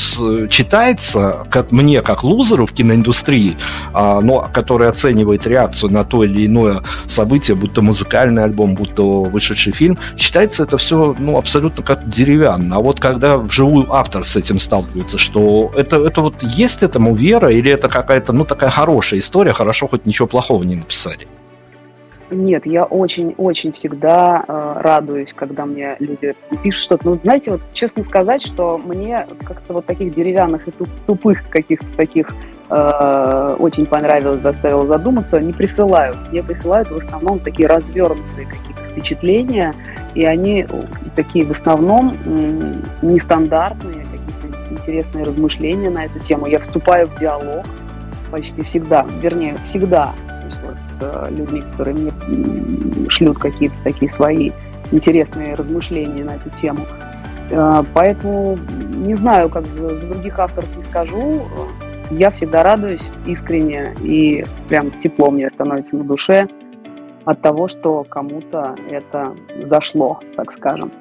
читается, 0.50 1.46
как 1.50 1.72
мне, 1.72 2.02
как 2.02 2.24
лузеру 2.24 2.66
в 2.66 2.72
киноиндустрии, 2.72 3.56
а, 3.94 4.20
но 4.22 4.50
который 4.52 4.88
оценивает 4.88 5.46
реакцию 5.46 5.92
на 5.92 6.04
то 6.04 6.24
или 6.24 6.46
иное 6.46 6.82
событие, 7.06 7.56
будь 7.56 7.74
то 7.74 7.82
музыкальный 7.82 8.44
альбом, 8.44 8.76
будь 8.76 8.96
то 8.96 9.24
вышедший 9.24 9.74
фильм, 9.74 9.98
считается 10.18 10.64
это 10.64 10.78
все 10.78 11.16
ну, 11.18 11.38
абсолютно 11.38 11.84
как 11.84 12.08
деревянно. 12.08 12.78
А 12.78 12.80
вот 12.80 13.00
когда 13.00 13.38
вживую 13.38 13.94
автор 13.94 14.24
с 14.24 14.36
этим 14.36 14.60
сталкивается, 14.60 15.18
что 15.18 15.72
это, 15.76 15.98
это 15.98 16.22
вот 16.22 16.42
есть 16.44 16.84
этому 16.84 17.16
вера 17.16 17.50
или 17.50 17.72
это 17.72 17.91
какая-то, 17.92 18.34
ну, 18.34 18.46
такая 18.46 18.70
хорошая 18.70 19.20
история, 19.20 19.54
хорошо 19.54 19.88
хоть 19.88 20.06
ничего 20.06 20.28
плохого 20.28 20.64
не 20.64 20.76
написали? 20.76 21.28
Нет, 22.32 22.66
я 22.66 22.86
очень-очень 22.86 23.74
всегда 23.74 24.46
э, 24.48 24.74
радуюсь, 24.78 25.34
когда 25.34 25.66
мне 25.66 25.98
люди 26.00 26.34
пишут 26.64 26.84
что-то. 26.84 27.10
Ну, 27.10 27.20
знаете, 27.22 27.52
вот 27.52 27.62
честно 27.74 28.06
сказать, 28.06 28.42
что 28.42 28.78
мне 28.78 29.28
как-то 29.44 29.74
вот 29.74 29.86
таких 29.86 30.16
деревянных 30.16 30.66
и 30.68 30.72
тупых 31.06 31.50
каких-то 31.50 31.88
таких 31.98 32.34
э, 32.70 33.56
очень 33.60 33.86
понравилось, 33.86 34.42
заставило 34.42 34.88
задуматься, 34.88 35.42
не 35.42 35.52
присылают. 35.52 36.16
Мне 36.32 36.42
присылают 36.42 36.90
в 36.90 36.98
основном 36.98 37.40
такие 37.40 37.68
развернутые 37.68 38.48
какие-то 38.48 38.82
впечатления, 38.92 39.76
и 40.16 40.24
они 40.24 40.66
такие 41.18 41.44
в 41.46 41.52
основном 41.52 42.16
нестандартные, 43.02 44.06
какие-то 44.06 44.41
интересные 44.72 45.24
размышления 45.24 45.90
на 45.90 46.06
эту 46.06 46.20
тему. 46.20 46.48
Я 46.48 46.60
вступаю 46.60 47.08
в 47.08 47.20
диалог 47.20 47.66
почти 48.32 48.62
всегда, 48.64 49.06
вернее, 49.22 49.58
всегда 49.66 50.14
вот 50.66 50.78
с 50.94 51.00
э, 51.02 51.30
людьми, 51.32 51.62
которые 51.62 51.96
мне 51.96 53.10
шлют 53.10 53.38
какие-то 53.40 53.76
такие 53.84 54.10
свои 54.10 54.52
интересные 54.92 55.56
размышления 55.56 56.24
на 56.24 56.36
эту 56.36 56.50
тему. 56.52 56.86
Э, 57.50 57.84
поэтому 57.94 58.58
не 58.96 59.16
знаю, 59.16 59.50
как 59.50 59.66
за 59.66 60.08
других 60.08 60.40
авторов 60.40 60.76
не 60.78 60.84
скажу. 60.84 61.42
Я 62.10 62.32
всегда 62.32 62.64
радуюсь 62.64 63.04
искренне 63.26 63.94
и 64.02 64.46
прям 64.68 64.92
тепло 64.92 65.32
мне 65.32 65.50
становится 65.50 65.96
на 65.96 66.04
душе 66.04 66.48
от 67.26 67.42
того, 67.42 67.68
что 67.68 68.04
кому-то 68.04 68.76
это 68.90 69.34
зашло, 69.62 70.20
так 70.36 70.52
скажем. 70.52 70.92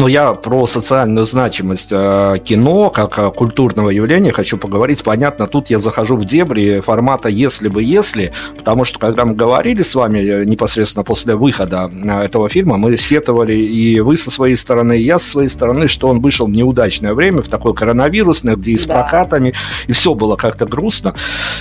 Но 0.00 0.08
я 0.08 0.32
про 0.32 0.66
социальную 0.66 1.26
значимость 1.26 1.90
э, 1.92 2.36
кино 2.42 2.88
как 2.88 3.18
э, 3.18 3.30
культурного 3.30 3.90
явления 3.90 4.32
хочу 4.32 4.56
поговорить. 4.56 5.04
Понятно, 5.04 5.46
тут 5.46 5.68
я 5.68 5.78
захожу 5.78 6.16
в 6.16 6.24
дебри 6.24 6.80
формата 6.80 7.28
«если 7.28 7.68
бы, 7.68 7.82
если», 7.82 8.32
потому 8.56 8.84
что 8.86 8.98
когда 8.98 9.26
мы 9.26 9.34
говорили 9.34 9.82
с 9.82 9.94
вами 9.94 10.20
э, 10.20 10.44
непосредственно 10.46 11.04
после 11.04 11.34
выхода 11.34 11.90
этого 12.02 12.48
фильма, 12.48 12.78
мы 12.78 12.96
сетовали 12.96 13.52
и 13.52 14.00
вы 14.00 14.16
со 14.16 14.30
своей 14.30 14.56
стороны, 14.56 14.98
и 14.98 15.02
я 15.02 15.18
со 15.18 15.32
своей 15.32 15.50
стороны, 15.50 15.86
что 15.86 16.08
он 16.08 16.22
вышел 16.22 16.46
в 16.46 16.50
неудачное 16.50 17.12
время, 17.12 17.42
в 17.42 17.48
такое 17.48 17.74
коронавирусное, 17.74 18.56
где 18.56 18.72
и 18.72 18.78
с 18.78 18.86
да. 18.86 19.02
прокатами, 19.02 19.52
и 19.86 19.92
все 19.92 20.14
было 20.14 20.36
как-то 20.36 20.64
грустно. 20.64 21.14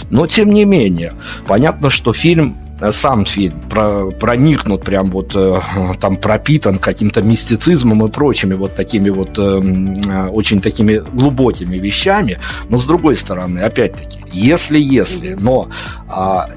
Но, 0.09 0.27
тем 0.27 0.53
не 0.53 0.63
менее, 0.63 1.13
понятно, 1.45 1.89
что 1.89 2.13
фильм 2.13 2.55
сам 2.91 3.25
фильм 3.25 3.59
про, 3.69 4.11
проникнут 4.11 4.83
прям 4.83 5.11
вот 5.11 5.35
э, 5.35 5.59
там 5.99 6.17
пропитан 6.17 6.79
каким-то 6.79 7.21
мистицизмом 7.21 8.05
и 8.05 8.11
прочими 8.11 8.53
вот 8.53 8.75
такими 8.75 9.09
вот 9.09 9.37
э, 9.37 10.27
очень 10.29 10.61
такими 10.61 10.97
глубокими 11.13 11.77
вещами, 11.77 12.39
но 12.69 12.77
с 12.77 12.85
другой 12.85 13.15
стороны, 13.15 13.59
опять-таки, 13.59 14.19
если 14.31 14.79
если, 14.79 15.33
но 15.33 15.69
а, 16.07 16.49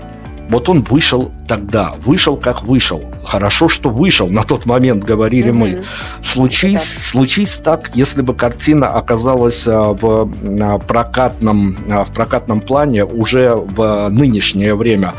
вот 0.48 0.68
он 0.68 0.82
вышел 0.82 1.32
тогда, 1.48 1.94
вышел 2.04 2.36
как 2.36 2.62
вышел. 2.62 3.02
Хорошо, 3.24 3.68
что 3.68 3.90
вышел, 3.90 4.28
на 4.28 4.42
тот 4.42 4.66
момент 4.66 5.04
говорили 5.04 5.50
mm-hmm. 5.50 5.52
мы. 5.52 5.84
Случись, 6.22 6.82
случись 6.82 7.58
так, 7.58 7.90
если 7.94 8.22
бы 8.22 8.34
картина 8.34 8.88
оказалась 8.88 9.66
а, 9.66 9.92
в 9.92 10.28
прокатном, 10.86 11.76
а, 11.88 12.04
в 12.04 12.12
прокатном 12.12 12.60
плане 12.60 13.04
уже 13.04 13.54
в 13.54 14.08
нынешнее 14.10 14.74
время, 14.74 15.14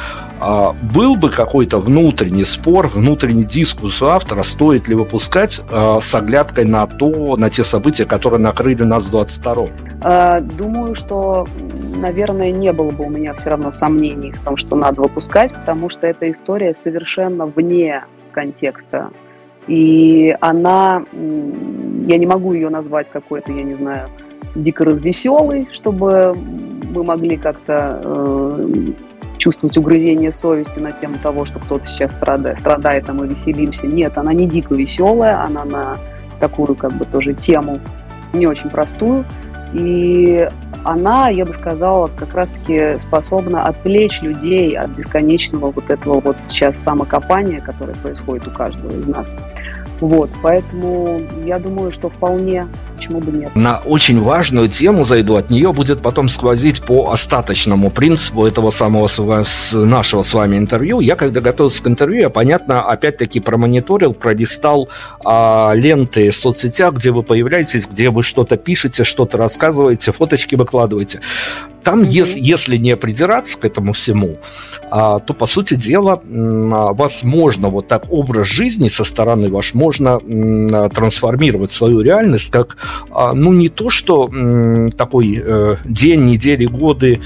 был 0.94 1.16
бы 1.16 1.30
какой-то 1.30 1.80
внутренний 1.80 2.44
спор, 2.44 2.88
внутренний 2.88 3.44
дискус 3.46 4.02
у 4.02 4.08
автора, 4.08 4.44
стоит 4.44 4.88
ли 4.88 4.96
выпускать 4.96 5.62
с 6.02 6.16
оглядкой 6.16 6.66
на 6.66 6.88
то, 6.88 7.36
на 7.38 7.50
те 7.50 7.64
события, 7.64 8.06
которые 8.06 8.40
накрыли 8.40 8.84
нас 8.84 9.10
в 9.10 9.16
22-м? 9.16 10.48
Думаю, 10.58 10.96
что 10.96 11.48
наверное, 12.04 12.52
не 12.52 12.72
было 12.74 12.92
бы 12.92 13.06
у 13.06 13.10
меня 13.10 13.34
все 13.34 13.52
равно 13.52 13.72
сомнений 13.72 14.32
в 14.32 14.40
том, 14.44 14.58
что 14.58 14.76
надо 14.76 15.02
выпускать, 15.02 15.54
потому 15.54 15.90
что 15.90 16.06
эта 16.06 16.30
история 16.30 16.76
совершенно 16.76 17.46
вне 17.46 18.04
контекста. 18.32 19.10
И 19.68 20.36
она, 20.42 21.06
я 21.14 22.18
не 22.18 22.26
могу 22.26 22.52
ее 22.54 22.70
назвать 22.70 23.10
какой-то, 23.10 23.54
я 23.54 23.64
не 23.64 23.76
знаю, 23.76 24.10
дико 24.56 24.84
развеселой, 24.84 25.70
чтобы 25.72 26.34
мы 26.36 27.04
могли 27.04 27.38
как-то 27.38 28.02
э, 28.04 28.68
чувствовать 29.44 29.78
угрызение 29.78 30.32
совести 30.32 30.80
на 30.80 30.94
тему 30.94 31.18
того, 31.22 31.44
что 31.44 31.60
кто-то 31.60 31.86
сейчас 31.86 32.16
страдает, 32.16 32.60
страдает, 32.60 33.10
а 33.10 33.14
мы 33.14 33.28
веселимся. 33.28 33.88
Нет, 33.88 34.18
она 34.18 34.32
не 34.32 34.48
дико 34.48 34.74
веселая, 34.74 35.44
она 35.44 35.66
на 35.66 35.98
такую 36.40 36.76
как 36.76 36.94
бы 36.94 37.04
тоже 37.04 37.34
тему 37.34 37.82
не 38.32 38.48
очень 38.48 38.70
простую. 38.70 39.26
И 39.74 40.48
она, 40.86 41.28
я 41.28 41.44
бы 41.44 41.54
сказала, 41.54 42.10
как 42.16 42.34
раз-таки 42.34 42.98
способна 43.00 43.64
отвлечь 43.64 44.22
людей 44.22 44.78
от 44.78 44.92
бесконечного 44.92 45.72
вот 45.72 45.90
этого 45.90 46.22
вот 46.22 46.38
сейчас 46.48 46.82
самокопания, 46.82 47.60
которое 47.60 47.96
происходит 47.96 48.48
у 48.48 48.52
каждого 48.52 48.98
из 48.98 49.06
нас. 49.08 49.36
Вот, 50.04 50.30
поэтому 50.42 51.22
я 51.46 51.60
думаю, 51.60 51.94
что 51.94 52.10
вполне, 52.10 52.68
почему 52.98 53.22
бы 53.22 53.32
нет. 53.32 53.56
На 53.56 53.78
очень 53.78 54.22
важную 54.22 54.68
тему 54.68 55.06
зайду, 55.06 55.38
от 55.38 55.50
нее 55.50 55.72
будет 55.72 56.02
потом 56.02 56.28
сквозить 56.28 56.82
по 56.82 57.10
остаточному 57.12 57.90
принципу 57.90 58.46
этого 58.46 58.70
самого 58.72 59.08
с 59.08 59.74
нашего 59.74 60.24
с 60.24 60.34
вами 60.34 60.58
интервью. 60.58 61.00
Я, 61.00 61.16
когда 61.16 61.40
готовился 61.40 61.82
к 61.82 61.88
интервью, 61.88 62.20
я, 62.20 62.30
понятно, 62.30 62.86
опять-таки 62.86 63.40
промониторил, 63.40 64.14
пролистал 64.14 64.90
а, 65.24 65.72
ленты 65.74 66.32
в 66.32 66.36
соцсетях, 66.36 66.96
где 66.96 67.12
вы 67.12 67.24
появляетесь, 67.24 67.88
где 67.88 68.10
вы 68.10 68.24
что-то 68.24 68.58
пишете, 68.58 69.06
что-то 69.06 69.38
рассказываете, 69.38 70.12
фоточки 70.12 70.56
выкладываете. 70.56 71.22
Там, 71.84 72.02
mm-hmm. 72.02 72.08
если, 72.08 72.40
если 72.40 72.78
не 72.78 72.96
придираться 72.96 73.58
к 73.58 73.66
этому 73.66 73.94
всему, 73.94 74.40
а, 74.90 75.20
то, 75.20 75.34
по 75.34 75.46
сути 75.46 75.76
дела, 75.76 76.22
а, 76.24 76.94
вас 76.94 77.24
можно 77.24 77.70
вот 77.70 77.88
так 77.88 78.06
образ 78.10 78.48
жизни 78.48 78.88
со 78.90 79.04
стороны 79.04 79.50
ваш 79.50 79.74
можно 79.74 80.20
а, 80.20 80.90
трансформировать 80.90 81.72
свою 81.72 82.02
реальность 82.02 82.52
как, 82.52 82.78
а, 83.12 83.34
ну, 83.34 83.54
не 83.54 83.70
то, 83.70 83.90
что 83.90 84.30
такой 84.98 85.42
а, 85.44 85.78
день, 85.86 86.26
недели, 86.26 86.66
годы 86.66 87.20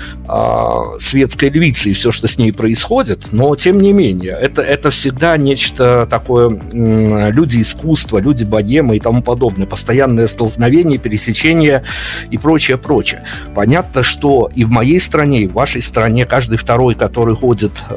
светской 0.99 1.49
львицы 1.49 1.89
и 1.89 1.93
все, 1.93 2.11
что 2.11 2.27
с 2.27 2.37
ней 2.37 2.51
происходит, 2.51 3.31
но, 3.31 3.55
тем 3.55 3.79
не 3.79 3.93
менее, 3.93 4.37
это, 4.39 4.61
это 4.61 4.89
всегда 4.89 5.37
нечто 5.37 6.07
такое, 6.09 6.49
люди 6.71 7.61
искусства, 7.61 8.19
люди 8.19 8.43
богемы 8.43 8.97
и 8.97 8.99
тому 8.99 9.21
подобное, 9.21 9.67
постоянное 9.67 10.27
столкновение, 10.27 10.97
пересечение 10.97 11.83
и 12.31 12.37
прочее, 12.37 12.77
прочее. 12.77 13.23
Понятно, 13.53 14.03
что 14.03 14.46
и 14.55 14.65
в 14.65 14.69
моей 14.69 14.99
стране, 14.99 15.41
и 15.41 15.47
в 15.47 15.53
вашей 15.53 15.81
стране 15.81 16.25
каждый 16.25 16.57
второй, 16.57 16.95
который 16.95 17.35
ходит 17.35 17.71
э, 17.89 17.95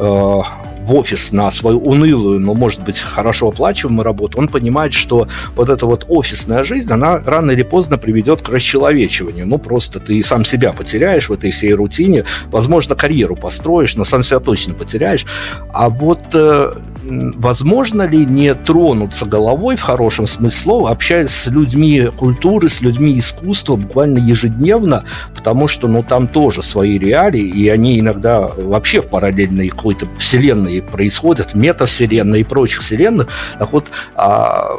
в 0.91 0.95
офис 0.95 1.33
на 1.33 1.51
свою 1.51 1.79
унылую, 1.79 2.41
но, 2.41 2.55
может 2.55 2.83
быть, 2.83 2.99
хорошо 2.99 3.49
оплачиваемую 3.49 4.05
работу, 4.05 4.39
он 4.39 4.49
понимает, 4.49 4.93
что 4.93 5.29
вот 5.55 5.69
эта 5.69 5.87
вот 5.87 6.05
офисная 6.09 6.65
жизнь, 6.65 6.91
она 6.93 7.19
рано 7.19 7.53
или 7.53 7.63
поздно 7.63 7.99
приведет 7.99 8.43
к 8.43 8.49
расчеловечиванию. 8.49 9.47
Ну, 9.47 9.59
просто 9.59 10.01
ты 10.01 10.23
сам 10.23 10.45
себя 10.45 10.73
потеряешь 10.73 11.29
в 11.29 11.33
этой 11.33 11.51
всей 11.51 11.75
рутине. 11.75 12.25
Возможно, 12.51 12.95
карьеру 12.95 13.37
построишь, 13.37 13.97
но 13.97 14.05
сам 14.05 14.23
себя 14.23 14.41
точно 14.41 14.75
потеряешь. 14.75 15.27
А 15.73 15.89
вот 15.91 16.23
э, 16.35 16.73
возможно 17.03 18.03
ли 18.03 18.25
не 18.25 18.55
тронуться 18.55 19.27
головой, 19.27 19.77
в 19.77 19.83
хорошем 19.83 20.27
смысле 20.27 20.51
слова, 20.51 20.91
общаясь 20.91 21.31
с 21.31 21.47
людьми 21.47 22.09
культуры, 22.17 22.69
с 22.69 22.81
людьми 22.81 23.19
искусства 23.19 23.77
буквально 23.77 24.19
ежедневно, 24.19 25.05
потому 25.35 25.69
что, 25.69 25.89
ну, 25.89 26.03
там 26.03 26.29
тоже 26.29 26.63
свои 26.63 26.99
реалии, 26.99 27.43
и 27.43 27.69
они 27.69 28.01
иногда 28.01 28.41
вообще 28.41 29.01
в 29.01 29.09
параллельной 29.09 29.69
какой-то 29.69 30.07
вселенной 30.19 30.83
происходят, 30.83 31.55
метавселенной 31.55 32.41
и 32.41 32.45
прочих 32.45 32.81
вселенных. 32.81 33.29
Так 33.59 33.73
вот, 33.73 33.91
а, 34.15 34.71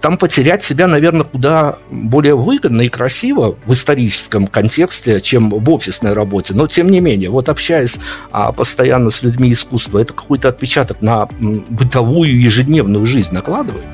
там 0.00 0.16
потерять 0.16 0.62
себя, 0.62 0.86
наверное, 0.86 1.24
куда 1.24 1.78
более 1.90 2.34
выгодно 2.34 2.82
и 2.82 2.88
красиво 2.88 3.56
в 3.66 3.72
историческом 3.72 4.46
контексте, 4.46 5.20
чем 5.20 5.50
в 5.50 5.70
офисной 5.70 6.12
работе. 6.12 6.54
Но, 6.54 6.66
тем 6.66 6.88
не 6.88 7.00
менее, 7.00 7.30
вот 7.30 7.48
общаясь 7.48 7.98
а, 8.30 8.52
постоянно 8.52 9.10
с 9.10 9.22
людьми 9.22 9.52
искусства, 9.52 9.98
это 9.98 10.12
какой-то 10.12 10.48
отпечаток 10.48 11.02
на 11.02 11.28
бытовую 11.68 12.40
ежедневную 12.40 13.04
жизнь 13.06 13.34
накладывает? 13.34 13.84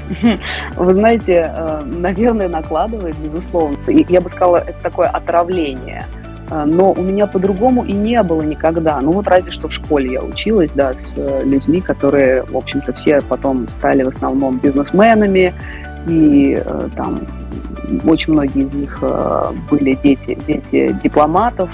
Вы 0.77 0.95
знаете, 0.95 1.51
э, 1.53 1.83
наверное, 1.85 2.49
накладывает, 2.49 3.17
безусловно. 3.17 3.77
Я 3.87 4.21
бы 4.21 4.31
сказала, 4.31 4.59
это 4.59 4.79
такое 4.83 5.09
отравление– 5.09 6.07
а, 6.51 6.67
но 6.67 6.93
у 6.93 7.03
меня 7.03 7.27
по-другому 7.27 7.85
и 7.85 7.93
не 7.93 8.23
было 8.23 8.43
никогда. 8.43 9.01
Ну 9.01 9.13
вот 9.13 9.27
разве 9.27 9.53
что 9.53 9.69
в 9.69 9.73
школе 9.73 10.13
я 10.13 10.23
училась, 10.23 10.71
да, 10.75 10.97
с 10.97 11.15
э, 11.17 11.43
людьми, 11.45 11.81
которые, 11.81 12.43
в 12.45 12.57
общем-то, 12.57 12.93
все 12.93 13.21
потом 13.23 13.69
стали 13.69 14.03
в 14.03 14.09
основном 14.09 14.59
бизнесменами, 14.59 15.55
и 16.07 16.61
э, 16.65 16.89
там 16.97 17.27
очень 18.05 18.33
многие 18.33 18.65
из 18.65 18.73
них 18.73 18.99
э, 19.03 19.53
были 19.71 19.95
дети, 19.95 20.39
дети 20.47 20.99
дипломатов, 21.03 21.71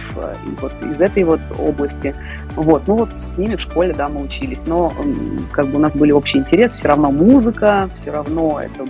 и 0.47 0.61
вот 0.61 0.73
из 0.91 1.01
этой 1.01 1.25
вот 1.25 1.41
области. 1.59 2.15
Вот, 2.57 2.83
ну 2.87 2.97
вот 2.97 3.15
с 3.15 3.37
ними 3.39 3.57
в 3.57 3.61
школе, 3.61 3.93
да, 3.93 4.09
мы 4.09 4.23
учились, 4.23 4.67
но 4.67 4.93
как 5.53 5.69
бы 5.69 5.77
у 5.77 5.79
нас 5.79 5.95
были 5.95 6.13
общие 6.13 6.43
интересы, 6.43 6.77
все 6.77 6.89
равно 6.89 7.11
музыка, 7.11 7.89
все 7.95 8.11
равно 8.11 8.61
это 8.61 8.87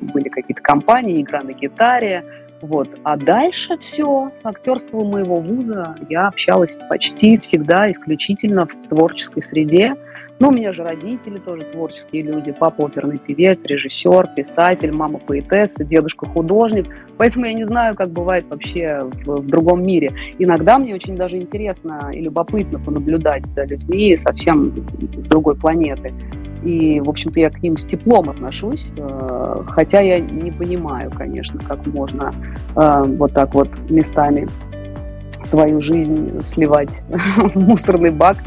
были 0.00 0.28
какие-то 0.28 0.62
компании, 0.62 1.22
игра 1.22 1.42
на 1.42 1.52
гитаре, 1.52 2.24
вот. 2.62 2.88
А 3.02 3.16
дальше 3.16 3.76
все, 3.78 4.30
с 4.40 4.46
актерского 4.46 5.04
моего 5.04 5.40
вуза 5.40 5.96
я 6.08 6.28
общалась 6.28 6.78
почти 6.88 7.36
всегда 7.38 7.90
исключительно 7.90 8.66
в 8.66 8.88
творческой 8.88 9.42
среде. 9.42 9.96
Ну, 10.42 10.48
у 10.48 10.50
меня 10.50 10.72
же 10.72 10.82
родители 10.82 11.38
тоже 11.38 11.62
творческие 11.62 12.22
люди. 12.22 12.50
Папа 12.50 12.82
оперный 12.82 13.18
певец, 13.18 13.62
режиссер, 13.62 14.30
писатель, 14.34 14.90
мама 14.90 15.20
поэтесса, 15.20 15.84
дедушка 15.84 16.26
художник. 16.26 16.86
Поэтому 17.16 17.46
я 17.46 17.52
не 17.52 17.62
знаю, 17.62 17.94
как 17.94 18.10
бывает 18.10 18.46
вообще 18.50 19.08
в, 19.24 19.36
в 19.36 19.46
другом 19.46 19.86
мире. 19.86 20.10
Иногда 20.40 20.78
мне 20.78 20.96
очень 20.96 21.16
даже 21.16 21.36
интересно 21.36 22.10
и 22.12 22.22
любопытно 22.22 22.80
понаблюдать 22.80 23.46
за 23.54 23.66
людьми 23.66 24.16
совсем 24.16 24.84
с 25.16 25.26
другой 25.26 25.54
планеты. 25.54 26.12
И, 26.64 26.98
в 26.98 27.08
общем-то, 27.08 27.38
я 27.38 27.48
к 27.48 27.62
ним 27.62 27.76
с 27.76 27.84
теплом 27.84 28.28
отношусь, 28.28 28.90
э, 28.96 29.62
хотя 29.68 30.00
я 30.00 30.18
не 30.18 30.50
понимаю, 30.50 31.12
конечно, 31.16 31.60
как 31.68 31.86
можно 31.86 32.32
э, 32.74 33.02
вот 33.06 33.32
так 33.32 33.54
вот 33.54 33.68
местами 33.88 34.48
свою 35.44 35.80
жизнь 35.82 36.40
сливать 36.42 37.00
в 37.54 37.60
мусорный 37.60 38.10
бак 38.10 38.38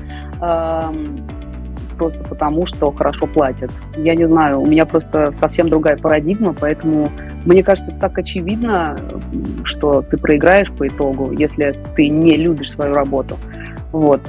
просто 1.96 2.20
потому, 2.24 2.66
что 2.66 2.92
хорошо 2.92 3.28
платят. 3.28 3.72
Я 3.98 4.16
не 4.16 4.26
знаю, 4.26 4.62
у 4.62 4.66
меня 4.66 4.86
просто 4.86 5.34
совсем 5.36 5.70
другая 5.70 5.98
парадигма, 5.98 6.54
поэтому 6.54 7.12
мне 7.46 7.64
кажется, 7.64 7.92
так 8.00 8.18
очевидно, 8.18 8.98
что 9.64 10.02
ты 10.02 10.18
проиграешь 10.18 10.72
по 10.72 10.88
итогу, 10.88 11.32
если 11.32 11.76
ты 11.96 12.10
не 12.10 12.38
любишь 12.38 12.72
свою 12.72 12.94
работу. 12.94 13.38
Вот. 13.92 14.22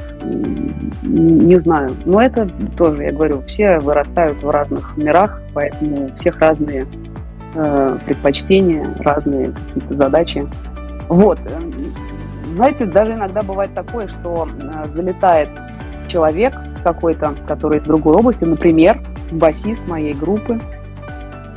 Не 1.03 1.59
знаю. 1.59 1.91
Но 2.05 2.23
это 2.23 2.49
тоже, 2.77 3.05
я 3.05 3.13
говорю, 3.13 3.43
все 3.47 3.79
вырастают 3.79 4.43
в 4.43 4.49
разных 4.49 4.97
мирах, 4.97 5.41
поэтому 5.55 6.07
у 6.07 6.17
всех 6.17 6.39
разные 6.39 6.87
э, 7.55 7.99
предпочтения, 8.05 8.87
разные 9.01 9.53
какие-то 9.53 9.97
задачи. 9.97 10.47
Вот. 11.09 11.41
Знаете, 12.55 12.87
даже 12.87 13.15
иногда 13.15 13.43
бывает 13.43 13.75
такое, 13.75 14.09
что 14.09 14.47
э, 14.49 14.89
залетает 14.91 15.49
человек 16.07 16.55
какой-то, 16.87 17.35
который 17.49 17.79
из 17.79 17.85
другой 17.85 18.15
области, 18.15 18.45
например, 18.45 19.03
басист 19.33 19.81
моей 19.89 20.15
группы, 20.15 20.61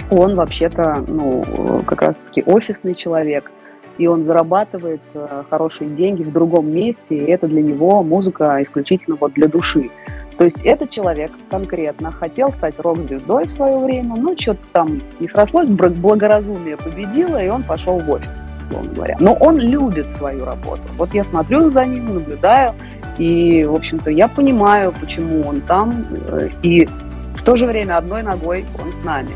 он 0.10 0.34
вообще-то, 0.34 1.06
ну, 1.08 1.84
как 1.86 2.02
раз-таки 2.02 2.42
офисный 2.48 2.96
человек, 2.96 3.52
и 4.00 4.08
он 4.08 4.26
зарабатывает 4.26 5.02
э, 5.14 5.44
хорошие 5.48 5.92
деньги 5.92 6.24
в 6.24 6.32
другом 6.32 6.74
месте, 6.74 7.16
и 7.16 7.30
это 7.30 7.48
для 7.48 7.62
него 7.62 8.02
музыка 8.02 8.58
исключительно 8.64 9.18
вот 9.20 9.34
для 9.34 9.48
души. 9.48 9.92
То 10.40 10.46
есть 10.46 10.66
этот 10.66 10.90
человек 10.90 11.32
конкретно 11.52 12.12
хотел 12.12 12.50
стать 12.54 12.80
рок-звездой 12.80 13.46
в 13.46 13.52
свое 13.52 13.78
время, 13.78 14.16
но 14.16 14.36
что-то 14.36 14.62
там 14.72 15.00
не 15.20 15.28
срослось, 15.28 15.70
благоразумие 15.70 16.76
победило, 16.76 17.44
и 17.44 17.50
он 17.50 17.62
пошел 17.62 18.00
в 18.00 18.10
офис, 18.10 18.42
условно 18.70 18.94
говоря. 18.94 19.18
Но 19.20 19.34
он 19.34 19.58
любит 19.58 20.12
свою 20.12 20.46
работу. 20.46 20.84
Вот 20.98 21.14
я 21.14 21.24
смотрю 21.24 21.72
за 21.72 21.86
ним, 21.86 22.14
наблюдаю, 22.14 22.74
и, 23.18 23.66
в 23.66 23.76
общем-то, 23.76 24.10
я 24.10 24.28
понимаю, 24.28 24.94
почему 25.00 25.42
он 25.42 25.62
там, 25.62 26.06
э, 26.30 26.50
и 26.64 26.88
в 27.36 27.44
то 27.44 27.56
же 27.56 27.66
время 27.66 27.98
одной 27.98 28.24
ногой 28.24 28.66
он 28.82 28.94
с 28.94 29.04
нами. 29.04 29.32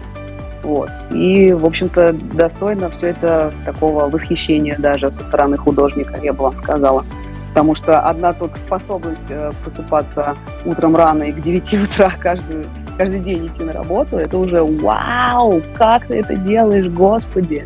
Вот. 0.63 0.89
И, 1.12 1.52
в 1.52 1.65
общем-то, 1.65 2.13
достойно 2.13 2.89
все 2.89 3.08
это 3.08 3.52
такого 3.65 4.10
восхищения 4.10 4.78
даже 4.78 5.12
со 5.12 5.24
стороны 5.24 5.58
художника, 5.58 6.17
я 6.22 6.32
бы 6.32 6.43
вам 6.43 6.56
сказала. 6.56 7.04
Потому 7.50 7.76
что 7.76 8.00
одна 8.00 8.34
только 8.34 8.58
способность 8.58 9.19
э, 9.30 9.52
просыпаться 9.63 10.36
утром 10.65 10.96
рано 10.96 11.24
и 11.24 11.34
к 11.34 11.41
9 11.41 11.74
утра 11.84 12.12
каждую, 12.17 12.65
каждый 12.98 13.19
день 13.19 13.48
идти 13.48 13.63
на 13.63 13.74
работу, 13.74 14.17
это 14.17 14.38
уже 14.38 14.63
вау, 14.63 15.62
как 15.78 16.08
ты 16.08 16.15
это 16.15 16.36
делаешь, 16.36 16.88
господи. 16.88 17.65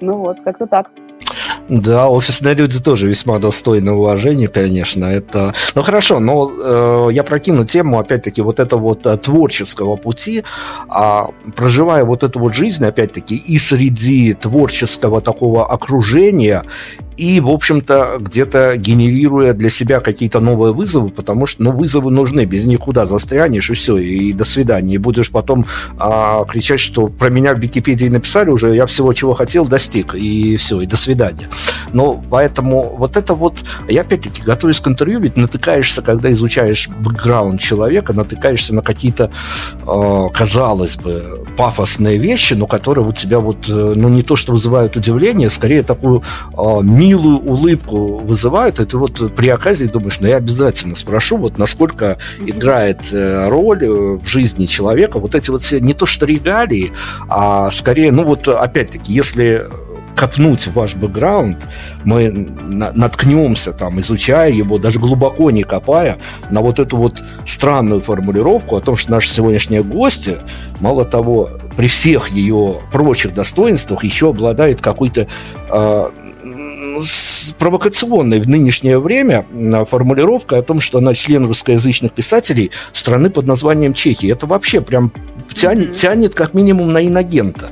Ну 0.00 0.16
вот, 0.16 0.38
как-то 0.44 0.66
так. 0.66 0.88
Да, 1.68 2.08
офисные 2.08 2.54
люди 2.54 2.80
тоже 2.80 3.08
весьма 3.08 3.38
достойны 3.38 3.92
уважения, 3.92 4.48
конечно. 4.48 5.04
Это, 5.04 5.54
ну 5.74 5.82
хорошо, 5.82 6.18
но 6.18 6.50
э, 6.50 7.08
я 7.12 7.22
прокину 7.22 7.64
тему 7.64 7.98
опять-таки 7.98 8.42
вот 8.42 8.60
этого 8.60 8.80
вот 8.80 9.06
э, 9.06 9.16
творческого 9.16 9.96
пути, 9.96 10.44
а, 10.88 11.30
проживая 11.56 12.04
вот 12.04 12.24
эту 12.24 12.40
вот 12.40 12.54
жизнь 12.54 12.84
опять-таки 12.84 13.36
и 13.36 13.58
среди 13.58 14.34
творческого 14.34 15.20
такого 15.20 15.70
окружения 15.70 16.64
и, 17.16 17.40
в 17.40 17.48
общем-то, 17.48 18.18
где-то 18.20 18.76
генерируя 18.76 19.52
для 19.52 19.70
себя 19.70 20.00
какие-то 20.00 20.40
новые 20.40 20.72
вызовы, 20.72 21.10
потому 21.10 21.46
что, 21.46 21.62
ну, 21.62 21.72
вызовы 21.72 22.10
нужны, 22.10 22.44
без 22.44 22.66
них 22.66 22.80
куда 22.80 23.06
застрянешь, 23.06 23.70
и 23.70 23.74
все, 23.74 23.98
и 23.98 24.32
до 24.32 24.44
свидания. 24.44 24.94
И 24.94 24.98
будешь 24.98 25.30
потом 25.30 25.66
а, 25.98 26.44
кричать, 26.44 26.80
что 26.80 27.08
про 27.08 27.30
меня 27.30 27.54
в 27.54 27.58
Википедии 27.58 28.08
написали 28.08 28.50
уже, 28.50 28.74
я 28.74 28.86
всего, 28.86 29.12
чего 29.12 29.34
хотел, 29.34 29.66
достиг, 29.66 30.14
и 30.14 30.56
все, 30.56 30.80
и 30.80 30.86
до 30.86 30.96
свидания. 30.96 31.48
Но 31.92 32.22
поэтому 32.30 32.96
вот 32.96 33.16
это 33.16 33.34
вот, 33.34 33.62
я 33.88 34.02
опять-таки, 34.02 34.42
готовясь 34.42 34.80
к 34.80 34.88
интервью, 34.88 35.20
ведь 35.20 35.36
натыкаешься, 35.36 36.02
когда 36.02 36.32
изучаешь 36.32 36.88
бэкграунд 36.88 37.60
человека, 37.60 38.12
натыкаешься 38.12 38.74
на 38.74 38.82
какие-то, 38.82 39.30
э, 39.86 40.28
казалось 40.32 40.96
бы, 40.96 41.41
пафосные 41.56 42.18
вещи, 42.18 42.54
но 42.54 42.66
которые 42.66 43.06
у 43.06 43.12
тебя 43.12 43.38
вот, 43.38 43.68
э, 43.68 43.92
ну, 43.96 44.08
не 44.08 44.22
то, 44.22 44.36
что 44.36 44.52
вызывают 44.52 44.96
удивление, 44.96 45.50
скорее 45.50 45.82
такую 45.82 46.22
э, 46.52 46.80
милую 46.82 47.38
улыбку 47.38 48.18
вызывают, 48.18 48.80
и 48.80 48.84
ты 48.84 48.96
вот 48.96 49.34
при 49.34 49.48
оказии 49.48 49.86
думаешь, 49.86 50.20
ну, 50.20 50.28
я 50.28 50.36
обязательно 50.36 50.96
спрошу, 50.96 51.36
вот 51.36 51.58
насколько 51.58 52.18
играет 52.38 53.00
э, 53.12 53.48
роль 53.48 53.84
э, 53.84 53.88
в 53.88 54.26
жизни 54.26 54.66
человека 54.66 55.18
вот 55.18 55.34
эти 55.34 55.50
вот 55.50 55.62
все, 55.62 55.80
не 55.80 55.94
то 55.94 56.06
что 56.06 56.26
регалии, 56.26 56.92
а 57.28 57.70
скорее, 57.70 58.12
ну, 58.12 58.24
вот 58.24 58.48
опять-таки, 58.48 59.12
если 59.12 59.68
копнуть 60.22 60.68
ваш 60.68 60.94
бэкграунд, 60.94 61.66
мы 62.04 62.30
наткнемся 62.30 63.72
там, 63.72 63.98
изучая 63.98 64.52
его, 64.52 64.78
даже 64.78 65.00
глубоко 65.00 65.50
не 65.50 65.64
копая, 65.64 66.18
на 66.48 66.60
вот 66.60 66.78
эту 66.78 66.96
вот 66.96 67.20
странную 67.44 68.02
формулировку 68.02 68.76
о 68.76 68.80
том, 68.80 68.94
что 68.94 69.10
наши 69.10 69.28
сегодняшние 69.28 69.82
гости, 69.82 70.36
мало 70.78 71.04
того, 71.04 71.50
при 71.76 71.88
всех 71.88 72.28
ее 72.28 72.78
прочих 72.92 73.34
достоинствах 73.34 74.04
еще 74.04 74.28
обладает 74.28 74.80
какой-то 74.80 75.26
э, 75.68 76.10
провокационной 77.58 78.40
в 78.40 78.48
нынешнее 78.48 79.00
время 79.00 79.44
формулировкой 79.90 80.60
о 80.60 80.62
том, 80.62 80.78
что 80.78 80.98
она 80.98 81.14
член 81.14 81.46
русскоязычных 81.48 82.12
писателей 82.12 82.70
страны 82.92 83.28
под 83.28 83.48
названием 83.48 83.92
Чехия. 83.92 84.30
Это 84.30 84.46
вообще 84.46 84.82
прям 84.82 85.12
тянет, 85.52 85.88
mm-hmm. 85.88 86.00
тянет 86.00 86.34
как 86.36 86.54
минимум 86.54 86.92
на 86.92 87.04
иногента. 87.04 87.70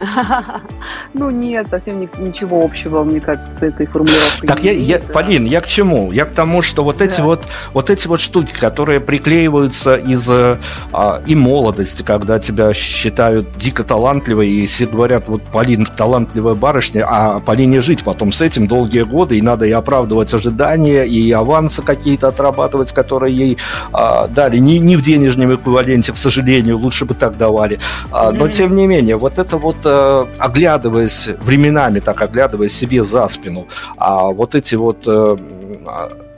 Ну 1.14 1.30
нет, 1.30 1.68
совсем 1.68 2.00
ничего 2.00 2.64
общего, 2.64 3.04
мне 3.04 3.20
кажется, 3.20 3.50
с 3.58 3.62
этой 3.62 3.86
формулировкой. 3.86 4.48
Так 4.48 4.64
я, 4.64 4.72
я, 4.72 4.98
Полин, 4.98 5.44
я 5.44 5.60
к 5.60 5.66
чему? 5.66 6.10
Я 6.12 6.24
к 6.24 6.32
тому, 6.32 6.60
что 6.60 6.82
вот 6.82 7.00
эти 7.00 7.20
вот, 7.20 7.44
вот 7.72 7.90
эти 7.90 8.08
вот 8.08 8.20
штуки, 8.20 8.52
которые 8.52 9.00
приклеиваются 9.00 9.94
из 9.94 10.28
а, 10.28 11.22
и 11.26 11.34
молодости, 11.34 12.02
когда 12.02 12.38
тебя 12.38 12.72
считают 12.74 13.56
дико 13.56 13.84
талантливой, 13.84 14.48
и 14.48 14.66
все 14.66 14.86
говорят, 14.86 15.28
вот 15.28 15.42
Полин 15.42 15.86
талантливая 15.86 16.54
барышня, 16.54 17.06
а 17.08 17.40
Полине 17.40 17.80
жить 17.80 18.02
потом 18.02 18.32
с 18.32 18.40
этим 18.40 18.66
долгие 18.66 19.02
годы, 19.02 19.38
и 19.38 19.42
надо 19.42 19.66
и 19.66 19.72
оправдывать 19.72 20.32
ожидания, 20.34 21.04
и 21.04 21.30
авансы 21.32 21.82
какие-то 21.82 22.28
отрабатывать, 22.28 22.92
которые 22.92 23.36
ей 23.36 23.58
а, 23.92 24.26
дали. 24.28 24.58
Не, 24.58 24.78
не 24.78 24.96
в 24.96 25.02
денежном 25.02 25.54
эквиваленте, 25.54 26.12
к 26.12 26.16
сожалению, 26.16 26.78
лучше 26.78 27.04
бы 27.04 27.14
так 27.14 27.36
давали. 27.36 27.78
А, 28.10 28.32
но 28.32 28.48
тем 28.48 28.74
не 28.74 28.86
менее, 28.86 29.16
вот 29.16 29.38
это 29.38 29.56
вот 29.56 29.76
Э, 29.94 30.26
оглядываясь 30.38 31.28
временами, 31.40 32.00
так 32.00 32.20
оглядывая 32.20 32.68
себе 32.68 33.04
за 33.04 33.28
спину, 33.28 33.68
а 33.96 34.24
вот 34.26 34.54
эти 34.56 34.74
вот 34.74 35.06
э, 35.06 35.36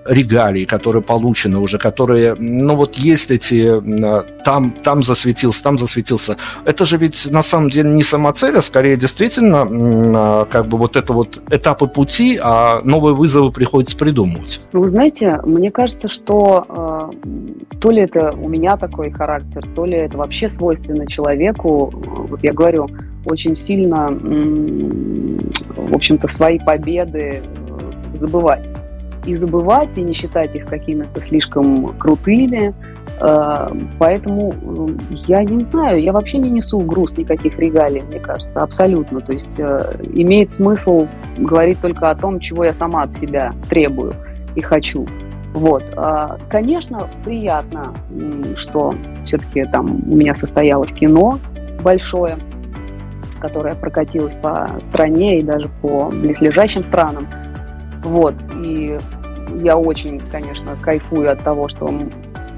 регалии, 0.08 0.64
которые 0.64 1.02
получены 1.02 1.58
уже, 1.58 1.78
которые, 1.78 2.34
ну 2.34 2.76
вот 2.76 2.96
есть 2.96 3.30
эти, 3.30 3.80
там, 4.44 4.70
там 4.82 5.02
засветился, 5.02 5.62
там 5.62 5.78
засветился. 5.78 6.36
Это 6.64 6.84
же 6.84 6.96
ведь 6.96 7.30
на 7.30 7.42
самом 7.42 7.70
деле 7.70 7.90
не 7.90 8.02
самоцель, 8.02 8.56
а 8.56 8.62
скорее 8.62 8.96
действительно 8.96 9.66
а, 9.68 10.44
как 10.44 10.68
бы 10.68 10.78
вот 10.78 10.96
это 10.96 11.12
вот 11.12 11.40
этапы 11.50 11.86
пути, 11.86 12.38
а 12.42 12.80
новые 12.84 13.14
вызовы 13.14 13.50
приходится 13.52 13.96
придумывать. 13.96 14.60
Ну, 14.72 14.86
знаете, 14.86 15.40
мне 15.44 15.70
кажется, 15.70 16.08
что 16.08 17.10
э, 17.24 17.76
то 17.80 17.90
ли 17.90 18.02
это 18.02 18.32
у 18.32 18.48
меня 18.48 18.76
такой 18.76 19.10
характер, 19.10 19.64
то 19.74 19.84
ли 19.86 19.96
это 19.96 20.16
вообще 20.18 20.50
свойственно 20.50 21.06
человеку. 21.06 21.92
Вот 22.28 22.42
я 22.42 22.52
говорю, 22.52 22.88
очень 23.26 23.56
сильно, 23.56 24.08
в 24.10 25.94
общем-то, 25.94 26.28
свои 26.28 26.58
победы 26.58 27.42
э, 27.42 28.18
забывать 28.18 28.72
и 29.26 29.34
забывать, 29.34 29.98
и 29.98 30.02
не 30.02 30.12
считать 30.12 30.54
их 30.54 30.66
какими-то 30.66 31.20
слишком 31.20 31.88
крутыми. 31.98 32.72
Э, 33.20 33.68
поэтому 33.98 34.52
э, 34.52 34.86
я 35.26 35.42
не 35.42 35.64
знаю, 35.64 36.00
я 36.00 36.12
вообще 36.12 36.38
не 36.38 36.50
несу 36.50 36.78
груз 36.80 37.16
никаких 37.16 37.58
регалий, 37.58 38.02
мне 38.02 38.20
кажется, 38.20 38.62
абсолютно. 38.62 39.20
То 39.20 39.32
есть 39.32 39.58
имеет 39.58 40.50
смысл 40.50 41.08
говорить 41.36 41.80
только 41.80 42.10
о 42.10 42.14
том, 42.14 42.38
чего 42.40 42.64
я 42.64 42.74
сама 42.74 43.02
от 43.02 43.12
себя 43.12 43.52
требую 43.68 44.12
и 44.54 44.60
хочу. 44.60 45.06
Вот. 45.52 45.82
Конечно, 46.50 47.08
приятно, 47.24 47.94
что 48.56 48.94
все-таки 49.24 49.64
там 49.64 50.02
у 50.06 50.14
меня 50.14 50.34
состоялось 50.34 50.92
кино 50.92 51.38
большое, 51.82 52.36
которое 53.38 53.74
прокатилось 53.74 54.34
по 54.42 54.68
стране 54.82 55.38
и 55.38 55.42
даже 55.42 55.68
по 55.82 56.08
близлежащим 56.10 56.84
странам. 56.84 57.26
Вот. 58.02 58.34
И 58.62 58.98
я 59.62 59.76
очень, 59.76 60.20
конечно, 60.30 60.76
кайфую 60.82 61.30
от 61.30 61.40
того, 61.40 61.68
что 61.68 61.88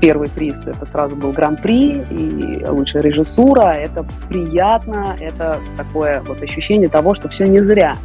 первый 0.00 0.28
приз 0.28 0.66
это 0.66 0.86
сразу 0.86 1.16
был 1.16 1.32
гран-при 1.32 2.02
и 2.10 2.64
лучшая 2.66 3.02
режиссура. 3.02 3.72
Это 3.72 4.06
приятно, 4.28 5.16
это 5.18 5.58
такое 5.76 6.22
вот 6.22 6.42
ощущение 6.42 6.88
того, 6.88 7.14
что 7.14 7.28
все 7.28 7.46
не 7.46 7.60
зря. 7.60 7.96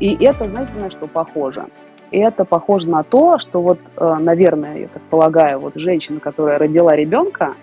И 0.00 0.16
это, 0.24 0.48
знаете, 0.48 0.72
на 0.80 0.90
что 0.90 1.06
похоже? 1.06 1.66
Это 2.10 2.44
похоже 2.44 2.88
на 2.88 3.02
то, 3.02 3.38
что 3.38 3.62
вот, 3.62 3.78
э, 3.96 4.14
наверное, 4.18 4.78
я 4.78 4.88
так 4.88 5.02
полагаю, 5.02 5.60
вот 5.60 5.76
женщина, 5.76 6.18
которая 6.18 6.58
родила 6.58 6.96
ребенка, 6.96 7.54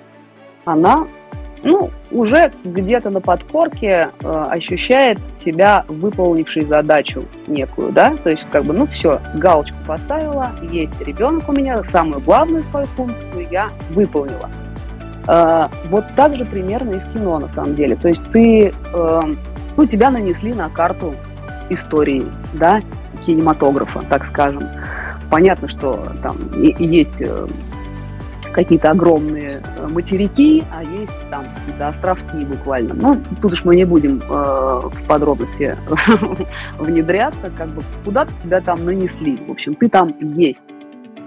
она 0.63 1.08
ну, 1.63 1.91
уже 2.12 2.52
где-то 2.63 3.10
на 3.10 3.22
подкорке 3.22 4.10
э, 4.22 4.46
ощущает 4.50 5.20
себя 5.38 5.86
выполнившей 5.88 6.65
задачу 6.65 7.26
некую, 7.48 7.91
да, 7.91 8.15
то 8.24 8.30
есть 8.30 8.48
как 8.52 8.65
бы, 8.65 8.74
ну 8.74 8.88
все, 8.88 9.20
галочку 9.36 9.78
поставила, 9.86 10.52
есть 10.70 11.00
ребенок 11.02 11.48
у 11.50 11.54
меня, 11.54 11.84
самую 11.84 12.22
главную 12.22 12.63
свою 12.65 12.88
функцию 12.88 13.48
я 13.52 13.70
выполнила. 13.89 14.50
Э, 15.28 15.67
вот 15.89 16.06
так 16.15 16.36
же 16.36 16.46
примерно 16.46 16.96
и 16.96 17.00
с 17.00 17.06
кино 17.06 17.39
на 17.39 17.50
самом 17.50 17.76
деле, 17.76 17.96
то 17.96 18.08
есть 18.08 18.24
ты, 18.32 18.74
э, 18.93 19.22
ну, 19.76 19.86
тебя 19.86 20.10
нанесли 20.10 20.54
на 20.54 20.70
карту 20.70 21.13
истории, 21.70 22.26
да, 22.54 22.82
кинематографа, 23.26 24.04
так 24.10 24.26
скажем. 24.26 24.63
Понятно, 25.30 25.67
что 25.67 26.08
там 26.24 26.38
есть 26.62 27.22
э, 27.22 27.48
какие-то 28.58 28.89
огромные 28.89 29.62
э, 29.62 29.88
материки, 29.88 30.63
а 30.74 30.84
есть 30.84 31.13
там 31.30 31.46
какие-то 31.46 31.89
островки 31.89 32.43
буквально. 32.43 32.96
Ну, 32.96 33.22
тут 33.39 33.52
уж 33.52 33.63
мы 33.63 33.76
не 33.76 33.86
будем 33.86 34.20
э, 34.20 34.26
в 34.28 35.08
подробности 35.08 35.78
внедряться, 36.80 37.52
как 37.56 37.70
бы 37.70 37.84
куда-то 38.04 38.34
тебя 38.43 38.60
там 38.62 38.84
нанесли. 38.84 39.38
В 39.48 39.52
общем, 39.52 39.76
ты 39.76 39.88
там 39.88 40.15
есть. 40.34 40.63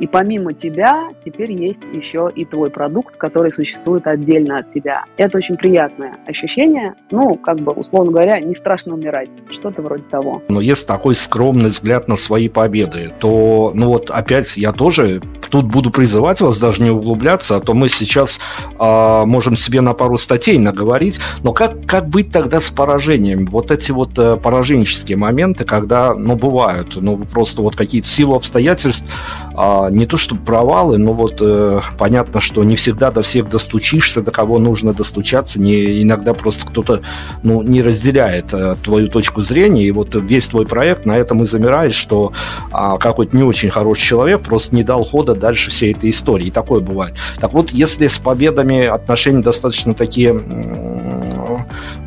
И 0.01 0.07
помимо 0.07 0.55
тебя 0.55 1.11
теперь 1.25 1.53
есть 1.53 1.83
еще 1.93 2.33
и 2.35 2.45
твой 2.45 2.71
продукт, 2.71 3.17
который 3.17 3.53
существует 3.53 4.07
отдельно 4.07 4.59
от 4.59 4.71
тебя. 4.71 5.05
Это 5.19 5.39
очень 5.39 5.57
приятное 5.57 6.17
ощущение. 6.27 6.95
Ну, 7.11 7.37
как 7.37 7.61
бы, 7.61 7.73
условно 7.73 8.11
говоря, 8.11 8.41
не 8.41 8.55
страшно 8.55 8.95
умирать. 8.95 9.29
Что-то 9.51 9.83
вроде 9.83 10.05
того. 10.05 10.43
Но 10.49 10.61
если 10.61 10.87
такой 10.87 11.15
скромный 11.15 11.69
взгляд 11.69 12.09
на 12.09 12.17
свои 12.17 12.49
победы, 12.49 13.13
то, 13.21 13.73
ну 13.75 13.89
вот, 13.89 14.11
опять 14.11 14.57
я 14.57 14.73
тоже 14.73 15.21
тут 15.51 15.67
буду 15.67 15.91
призывать 15.91 16.41
вас 16.41 16.59
даже 16.59 16.83
не 16.83 16.91
углубляться, 16.91 17.57
а 17.57 17.61
то 17.61 17.75
мы 17.75 17.89
сейчас 17.89 18.41
э, 18.79 19.25
можем 19.27 19.57
себе 19.57 19.81
на 19.81 19.93
пару 19.93 20.17
статей 20.17 20.59
наговорить. 20.59 21.21
Но 21.43 21.53
как, 21.53 21.85
как 21.87 22.09
быть 22.09 22.31
тогда 22.31 22.61
с 22.61 22.71
поражением? 22.71 23.47
Вот 23.47 23.71
эти 23.71 23.91
вот 23.91 24.19
э, 24.19 24.37
пораженческие 24.37 25.19
моменты, 25.19 25.65
когда, 25.65 26.15
ну, 26.15 26.37
бывают, 26.37 26.97
ну, 26.97 27.19
просто 27.19 27.63
вот 27.63 27.77
какие-то 27.77 28.09
силы 28.09 28.37
обстоятельств 28.37 29.05
э, 29.53 29.90
не 29.91 30.07
то 30.07 30.17
что 30.17 30.35
провалы, 30.35 30.99
но 30.99 31.13
вот 31.13 31.39
э, 31.41 31.81
понятно, 31.99 32.41
что 32.41 32.65
не 32.65 32.77
всегда 32.77 33.11
до 33.11 33.23
всех 33.23 33.49
достучишься, 33.49 34.23
до 34.23 34.31
кого 34.31 34.59
нужно 34.59 34.95
достучаться, 34.95 35.61
не, 35.61 36.03
иногда 36.03 36.35
просто 36.35 36.67
кто-то 36.67 37.03
ну, 37.43 37.63
не 37.63 37.83
разделяет 37.83 38.53
э, 38.53 38.77
твою 38.83 39.09
точку 39.09 39.43
зрения, 39.43 39.85
и 39.85 39.91
вот 39.91 40.15
весь 40.15 40.49
твой 40.49 40.67
проект 40.67 41.07
на 41.07 41.17
этом 41.17 41.43
и 41.43 41.47
замирает, 41.47 41.93
что 41.93 42.33
э, 42.73 42.99
какой-то 42.99 43.37
не 43.37 43.43
очень 43.43 43.69
хороший 43.69 44.03
человек 44.03 44.43
просто 44.43 44.75
не 44.75 44.83
дал 44.83 45.05
хода 45.05 45.35
дальше 45.35 45.71
всей 45.71 45.93
этой 45.93 46.11
истории, 46.11 46.47
и 46.47 46.51
такое 46.51 46.81
бывает. 46.81 47.15
Так 47.41 47.53
вот, 47.53 47.71
если 47.71 48.07
с 48.07 48.19
победами 48.19 48.87
отношения 48.87 49.43
достаточно 49.43 49.95
такие 49.95 50.33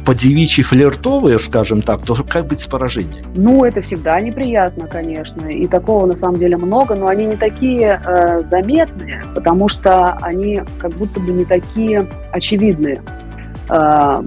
по-девичьи 0.05 0.63
флиртовые, 0.63 1.39
скажем 1.39 1.81
так, 1.81 2.01
то 2.01 2.15
как 2.27 2.47
быть 2.47 2.61
с 2.61 2.67
поражением? 2.67 3.25
Ну, 3.35 3.63
это 3.63 3.81
всегда 3.81 4.19
неприятно, 4.19 4.87
конечно. 4.87 5.47
И 5.47 5.67
такого 5.67 6.05
на 6.05 6.17
самом 6.17 6.39
деле 6.39 6.57
много, 6.57 6.95
но 6.95 7.07
они 7.07 7.25
не 7.25 7.35
такие 7.35 7.72
э, 7.81 8.41
заметные, 8.45 9.23
потому 9.33 9.67
что 9.67 10.17
они 10.21 10.61
как 10.79 10.91
будто 10.91 11.19
бы 11.19 11.31
не 11.31 11.45
такие 11.45 12.07
очевидные. 12.31 13.01
Э, 13.69 14.23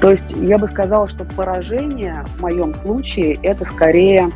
то 0.00 0.10
есть 0.10 0.32
я 0.32 0.58
бы 0.58 0.68
сказала, 0.68 1.08
что 1.08 1.24
поражение 1.24 2.24
в 2.36 2.42
моем 2.42 2.74
случае 2.74 3.38
это 3.42 3.64
скорее 3.64 4.30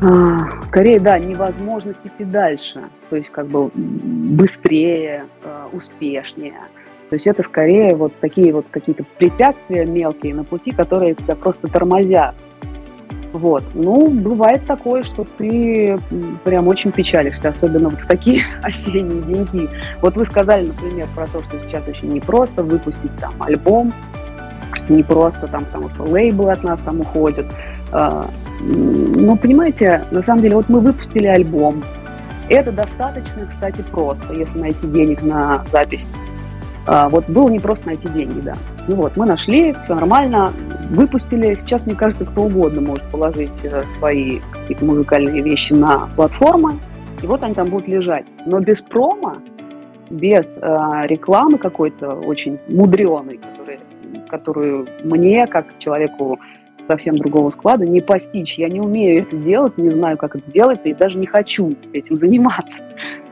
э, 0.00 0.38
Скорее, 0.74 0.98
да, 0.98 1.20
невозможность 1.20 2.00
идти 2.04 2.24
дальше, 2.24 2.82
то 3.08 3.14
есть 3.14 3.30
как 3.30 3.46
бы 3.46 3.70
быстрее, 3.74 5.26
э, 5.44 5.66
успешнее. 5.72 6.58
То 7.10 7.14
есть 7.14 7.28
это 7.28 7.44
скорее 7.44 7.94
вот 7.94 8.12
такие 8.18 8.52
вот 8.52 8.66
какие-то 8.72 9.04
препятствия 9.18 9.84
мелкие 9.84 10.34
на 10.34 10.42
пути, 10.42 10.72
которые 10.72 11.14
тебя 11.14 11.36
просто 11.36 11.68
тормозят. 11.68 12.34
Вот. 13.34 13.64
Ну, 13.74 14.10
бывает 14.10 14.64
такое, 14.64 15.02
что 15.02 15.26
ты 15.36 15.98
прям 16.44 16.68
очень 16.68 16.92
печалишься, 16.92 17.48
особенно 17.48 17.88
вот 17.88 18.00
в 18.00 18.06
такие 18.06 18.42
осенние 18.62 19.22
деньги. 19.22 19.68
Вот 20.00 20.16
вы 20.16 20.24
сказали, 20.24 20.68
например, 20.68 21.08
про 21.16 21.26
то, 21.26 21.42
что 21.42 21.58
сейчас 21.58 21.88
очень 21.88 22.10
непросто 22.10 22.62
выпустить 22.62 23.14
там 23.20 23.34
альбом, 23.42 23.92
не 24.88 25.02
просто 25.02 25.48
там, 25.48 25.64
потому 25.64 25.90
что 25.90 26.04
лейблы 26.04 26.52
от 26.52 26.62
нас 26.62 26.78
там 26.84 27.00
уходят. 27.00 27.46
А, 27.90 28.30
ну, 28.60 29.36
понимаете, 29.36 30.04
на 30.12 30.22
самом 30.22 30.42
деле, 30.42 30.54
вот 30.54 30.68
мы 30.68 30.78
выпустили 30.78 31.26
альбом. 31.26 31.82
Это 32.48 32.70
достаточно, 32.70 33.48
кстати, 33.50 33.82
просто, 33.90 34.32
если 34.32 34.56
найти 34.60 34.86
денег 34.86 35.22
на 35.22 35.64
запись 35.72 36.06
вот 36.86 37.28
было 37.28 37.48
не 37.48 37.58
просто 37.58 37.86
найти 37.86 38.08
деньги, 38.08 38.40
да. 38.40 38.54
Ну 38.88 38.96
вот, 38.96 39.16
мы 39.16 39.26
нашли, 39.26 39.74
все 39.84 39.94
нормально, 39.94 40.52
выпустили. 40.90 41.54
Сейчас, 41.58 41.86
мне 41.86 41.94
кажется, 41.94 42.24
кто 42.24 42.42
угодно 42.42 42.80
может 42.80 43.04
положить 43.10 43.64
э, 43.64 43.82
свои 43.98 44.40
какие-то 44.52 44.84
музыкальные 44.84 45.42
вещи 45.42 45.72
на 45.72 46.08
платформы, 46.14 46.78
и 47.22 47.26
вот 47.26 47.42
они 47.42 47.54
там 47.54 47.70
будут 47.70 47.88
лежать. 47.88 48.26
Но 48.46 48.60
без 48.60 48.82
промо, 48.82 49.36
без 50.10 50.56
э, 50.56 50.60
рекламы 51.06 51.58
какой-то 51.58 52.14
очень 52.14 52.58
мудреной, 52.68 53.40
которую 54.28 54.86
мне, 55.04 55.46
как 55.46 55.66
человеку 55.78 56.38
совсем 56.86 57.18
другого 57.18 57.50
склада, 57.50 57.86
не 57.86 58.00
постичь. 58.00 58.58
Я 58.58 58.68
не 58.68 58.80
умею 58.80 59.22
это 59.22 59.36
делать, 59.36 59.76
не 59.78 59.90
знаю, 59.90 60.16
как 60.16 60.36
это 60.36 60.50
делать, 60.50 60.80
и 60.84 60.94
даже 60.94 61.18
не 61.18 61.26
хочу 61.26 61.74
этим 61.92 62.16
заниматься. 62.16 62.82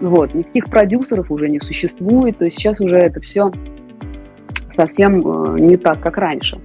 Вот. 0.00 0.34
Никаких 0.34 0.66
продюсеров 0.66 1.30
уже 1.30 1.48
не 1.48 1.60
существует, 1.60 2.38
то 2.38 2.44
есть 2.44 2.58
сейчас 2.58 2.80
уже 2.80 2.96
это 2.96 3.20
все 3.20 3.50
совсем 4.74 5.20
э, 5.20 5.60
не 5.60 5.76
так, 5.76 6.00
как 6.00 6.16
раньше. 6.16 6.58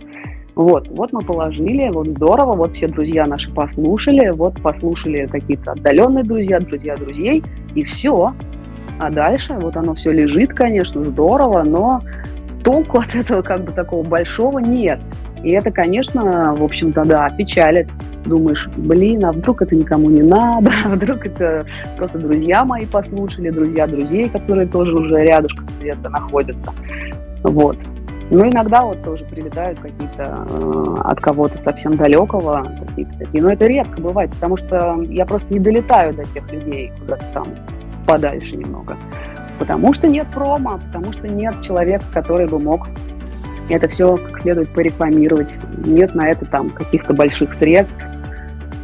Вот, 0.56 0.88
вот 0.88 1.14
мы 1.14 1.22
положили, 1.22 1.88
вот 1.90 2.08
здорово, 2.08 2.56
вот 2.56 2.74
все 2.76 2.88
друзья 2.88 3.28
наши 3.28 3.52
послушали, 3.52 4.30
вот 4.30 4.60
послушали 4.60 5.28
какие-то 5.28 5.74
отдаленные 5.74 6.24
друзья, 6.24 6.60
друзья 6.60 6.96
друзей, 6.96 7.44
и 7.76 7.84
все. 7.84 8.34
А 8.98 9.12
дальше 9.12 9.54
вот 9.54 9.78
оно 9.78 9.94
все 9.94 10.12
лежит, 10.12 10.54
конечно, 10.54 11.04
здорово, 11.04 11.62
но 11.62 12.02
толку 12.68 13.00
от 13.00 13.16
этого 13.16 13.42
как 13.42 13.64
бы 13.64 13.72
такого 13.72 14.06
большого 14.06 14.60
нет. 14.60 15.00
И 15.42 15.52
это, 15.52 15.72
конечно, 15.72 16.54
в 16.54 16.62
общем-то, 16.62 17.06
да, 17.06 17.30
печалит. 17.30 17.88
Думаешь, 18.26 18.68
блин, 18.76 19.24
а 19.24 19.32
вдруг 19.32 19.62
это 19.62 19.74
никому 19.74 20.10
не 20.10 20.22
надо, 20.22 20.70
а 20.84 20.90
вдруг 20.96 21.26
это 21.26 21.66
просто 21.96 22.18
друзья 22.20 22.66
мои 22.66 22.86
послушали, 22.86 23.52
друзья 23.52 23.88
друзей, 23.88 24.28
которые 24.28 24.68
тоже 24.68 24.94
уже 24.94 25.18
рядышком 25.20 25.66
где-то 25.80 26.10
находятся. 26.10 26.74
Вот. 27.44 27.78
Но 28.32 28.46
иногда 28.46 28.84
вот 28.84 29.02
тоже 29.02 29.24
прилетают 29.24 29.80
какие-то 29.80 30.46
э, 30.50 30.96
от 31.06 31.22
кого-то 31.22 31.58
совсем 31.60 31.96
далекого, 31.96 32.70
какие-то 32.86 33.18
такие. 33.18 33.42
Но 33.42 33.54
это 33.54 33.66
редко 33.66 34.02
бывает, 34.02 34.32
потому 34.32 34.58
что 34.58 35.02
я 35.04 35.26
просто 35.26 35.54
не 35.54 35.62
долетаю 35.62 36.14
до 36.14 36.26
тех 36.26 36.52
людей 36.52 36.92
куда-то 37.00 37.24
там 37.34 37.46
подальше 38.06 38.58
немного. 38.58 38.98
Потому 39.60 39.94
что 39.94 40.08
нет 40.08 40.28
промо, 40.28 40.80
потому 40.80 41.12
что 41.14 41.28
нет 41.28 41.62
человека, 41.62 42.06
который 42.14 42.48
бы 42.48 42.60
мог 42.60 42.88
это 43.70 43.90
все 43.90 44.16
как 44.16 44.40
следует 44.42 44.70
порекламировать. 44.70 45.50
Нет 45.86 46.16
на 46.16 46.30
это 46.30 46.46
там 46.46 46.70
каких-то 46.70 47.14
больших 47.14 47.54
средств. 47.54 48.02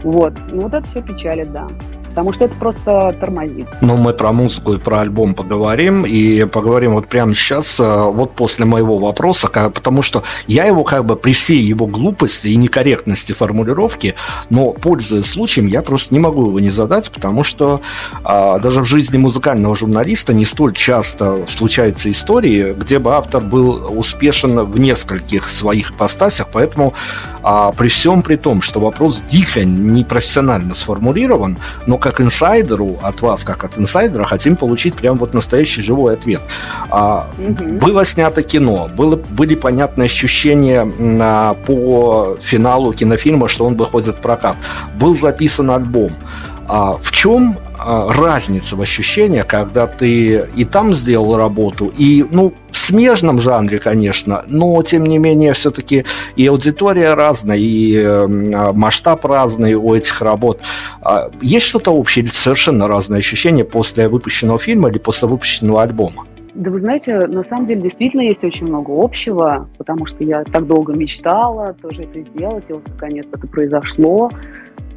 Вот. 0.03 0.33
Ну 0.51 0.63
вот 0.63 0.73
это 0.73 0.85
все 0.87 1.01
печалит, 1.01 1.51
да 1.53 1.67
потому 2.13 2.31
что 2.31 2.45
это 2.45 2.53
просто 2.55 3.17
тормозит. 3.19 3.65
Но 3.81 3.97
мы 3.97 4.13
про 4.13 4.31
музыку 4.31 4.73
и 4.73 4.77
про 4.77 5.01
альбом 5.01 5.33
поговорим, 5.33 6.05
и 6.05 6.45
поговорим 6.45 6.93
вот 6.93 7.07
прямо 7.07 7.33
сейчас, 7.33 7.79
э, 7.79 7.83
вот 7.83 8.35
после 8.35 8.65
моего 8.65 8.99
вопроса, 8.99 9.49
потому 9.49 10.03
что 10.03 10.21
я 10.45 10.65
его 10.65 10.83
как 10.83 11.05
бы 11.05 11.15
при 11.15 11.33
всей 11.33 11.59
его 11.59 11.87
глупости 11.87 12.49
и 12.49 12.55
некорректности 12.55 13.33
формулировки, 13.33 14.13
но 14.51 14.73
пользуясь 14.73 15.25
случаем, 15.25 15.65
я 15.65 15.81
просто 15.81 16.13
не 16.13 16.19
могу 16.19 16.49
его 16.49 16.59
не 16.59 16.69
задать, 16.69 17.09
потому 17.09 17.43
что 17.43 17.81
а, 18.23 18.59
даже 18.59 18.81
в 18.81 18.85
жизни 18.85 19.17
музыкального 19.17 19.75
журналиста 19.75 20.33
не 20.33 20.45
столь 20.45 20.75
часто 20.75 21.45
случаются 21.47 22.11
истории, 22.11 22.73
где 22.73 22.99
бы 22.99 23.15
автор 23.15 23.41
был 23.41 23.97
успешен 23.97 24.59
в 24.65 24.79
нескольких 24.79 25.49
своих 25.49 25.95
постасях, 25.95 26.49
поэтому 26.51 26.93
а, 27.41 27.71
при 27.71 27.87
всем 27.87 28.21
при 28.21 28.35
том, 28.35 28.61
что 28.61 28.79
вопрос 28.79 29.21
дико 29.21 29.65
непрофессионально 29.65 30.75
сформулирован, 30.75 31.57
но 31.87 31.97
как 32.03 32.19
инсайдеру 32.19 32.99
от 33.01 33.21
вас, 33.21 33.45
как 33.45 33.63
от 33.63 33.77
инсайдера, 33.77 34.25
хотим 34.25 34.57
получить 34.57 34.95
прям 34.95 35.17
вот 35.17 35.33
настоящий 35.33 35.81
живой 35.81 36.15
ответ. 36.15 36.41
А, 36.89 37.29
угу. 37.37 37.63
Было 37.79 38.03
снято 38.03 38.43
кино, 38.43 38.89
было, 38.93 39.15
были 39.15 39.55
понятные 39.55 40.07
ощущения 40.07 40.83
на, 40.83 41.53
по 41.65 42.37
финалу 42.41 42.91
кинофильма, 42.91 43.47
что 43.47 43.65
он 43.65 43.77
выходит 43.77 44.15
в 44.15 44.19
прокат. 44.21 44.57
Был 44.99 45.15
записан 45.15 45.71
альбом. 45.71 46.11
А 46.67 46.93
в 46.93 47.11
чем 47.11 47.57
а, 47.77 48.11
разница 48.11 48.75
в 48.75 48.81
ощущениях, 48.81 49.47
когда 49.47 49.87
ты 49.87 50.47
и 50.55 50.65
там 50.65 50.93
сделал 50.93 51.35
работу, 51.35 51.91
и, 51.97 52.25
ну, 52.31 52.53
в 52.71 52.77
смежном 52.77 53.39
жанре, 53.39 53.79
конечно, 53.79 54.43
но, 54.47 54.81
тем 54.83 55.05
не 55.05 55.17
менее, 55.17 55.53
все-таки 55.53 56.05
и 56.35 56.47
аудитория 56.47 57.13
разная, 57.13 57.57
и 57.57 57.95
э, 57.97 58.27
масштаб 58.27 59.25
разный 59.25 59.75
у 59.75 59.93
этих 59.93 60.21
работ. 60.21 60.61
А 61.01 61.29
есть 61.41 61.67
что-то 61.67 61.91
общее 61.91 62.23
или 62.23 62.31
совершенно 62.31 62.87
разное 62.87 63.19
ощущение 63.19 63.65
после 63.65 64.07
выпущенного 64.07 64.59
фильма 64.59 64.89
или 64.89 64.97
после 64.97 65.27
выпущенного 65.27 65.83
альбома? 65.83 66.25
Да 66.55 66.69
вы 66.69 66.79
знаете, 66.79 67.25
на 67.25 67.43
самом 67.43 67.65
деле 67.65 67.81
действительно 67.81 68.21
есть 68.21 68.43
очень 68.43 68.67
много 68.67 68.91
общего, 68.91 69.67
потому 69.77 70.05
что 70.05 70.23
я 70.23 70.43
так 70.43 70.67
долго 70.67 70.93
мечтала 70.93 71.75
тоже 71.81 72.03
это 72.03 72.21
сделать, 72.21 72.63
и 72.69 72.73
вот 72.73 72.87
наконец 72.87 73.25
это 73.33 73.47
произошло. 73.47 74.29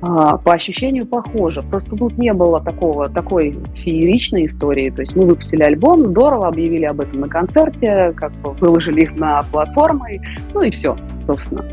А, 0.02 0.36
по 0.36 0.52
ощущению 0.52 1.06
похоже. 1.06 1.62
Просто 1.62 1.96
тут 1.96 2.18
не 2.18 2.32
было 2.32 2.60
такого, 2.60 3.08
такой 3.08 3.58
фееричной 3.76 4.46
истории. 4.46 4.90
То 4.90 5.00
есть 5.02 5.16
мы 5.16 5.26
выпустили 5.26 5.62
альбом, 5.62 6.06
здорово, 6.06 6.48
объявили 6.48 6.84
об 6.84 7.00
этом 7.00 7.20
на 7.20 7.28
концерте, 7.28 8.12
как 8.16 8.32
бы 8.32 8.52
выложили 8.52 9.02
их 9.02 9.16
на 9.16 9.42
платформы, 9.50 10.20
ну 10.52 10.62
и 10.62 10.70
все, 10.70 10.96
собственно. 11.26 11.64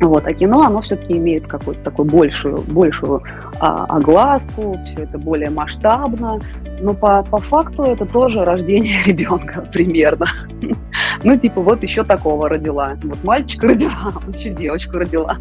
Вот, 0.00 0.26
а 0.26 0.32
кино, 0.32 0.62
оно 0.62 0.82
все-таки 0.82 1.16
имеет 1.16 1.46
какую-то 1.46 1.82
такую 1.82 2.08
большую, 2.08 2.58
большую 2.62 3.22
а, 3.60 3.84
огласку, 3.84 4.78
все 4.86 5.04
это 5.04 5.18
более 5.18 5.50
масштабно, 5.50 6.38
но 6.80 6.94
по, 6.94 7.22
по 7.22 7.40
факту 7.40 7.84
это 7.84 8.04
тоже 8.04 8.44
рождение 8.44 9.02
ребенка 9.06 9.66
примерно. 9.72 10.26
Ну, 11.22 11.36
типа, 11.36 11.60
вот 11.60 11.82
еще 11.82 12.04
такого 12.04 12.48
родила. 12.48 12.96
Вот 13.02 13.24
мальчик 13.24 13.62
родила, 13.62 14.12
вот 14.26 14.36
еще 14.36 14.50
девочку 14.50 14.98
родила. 14.98 15.38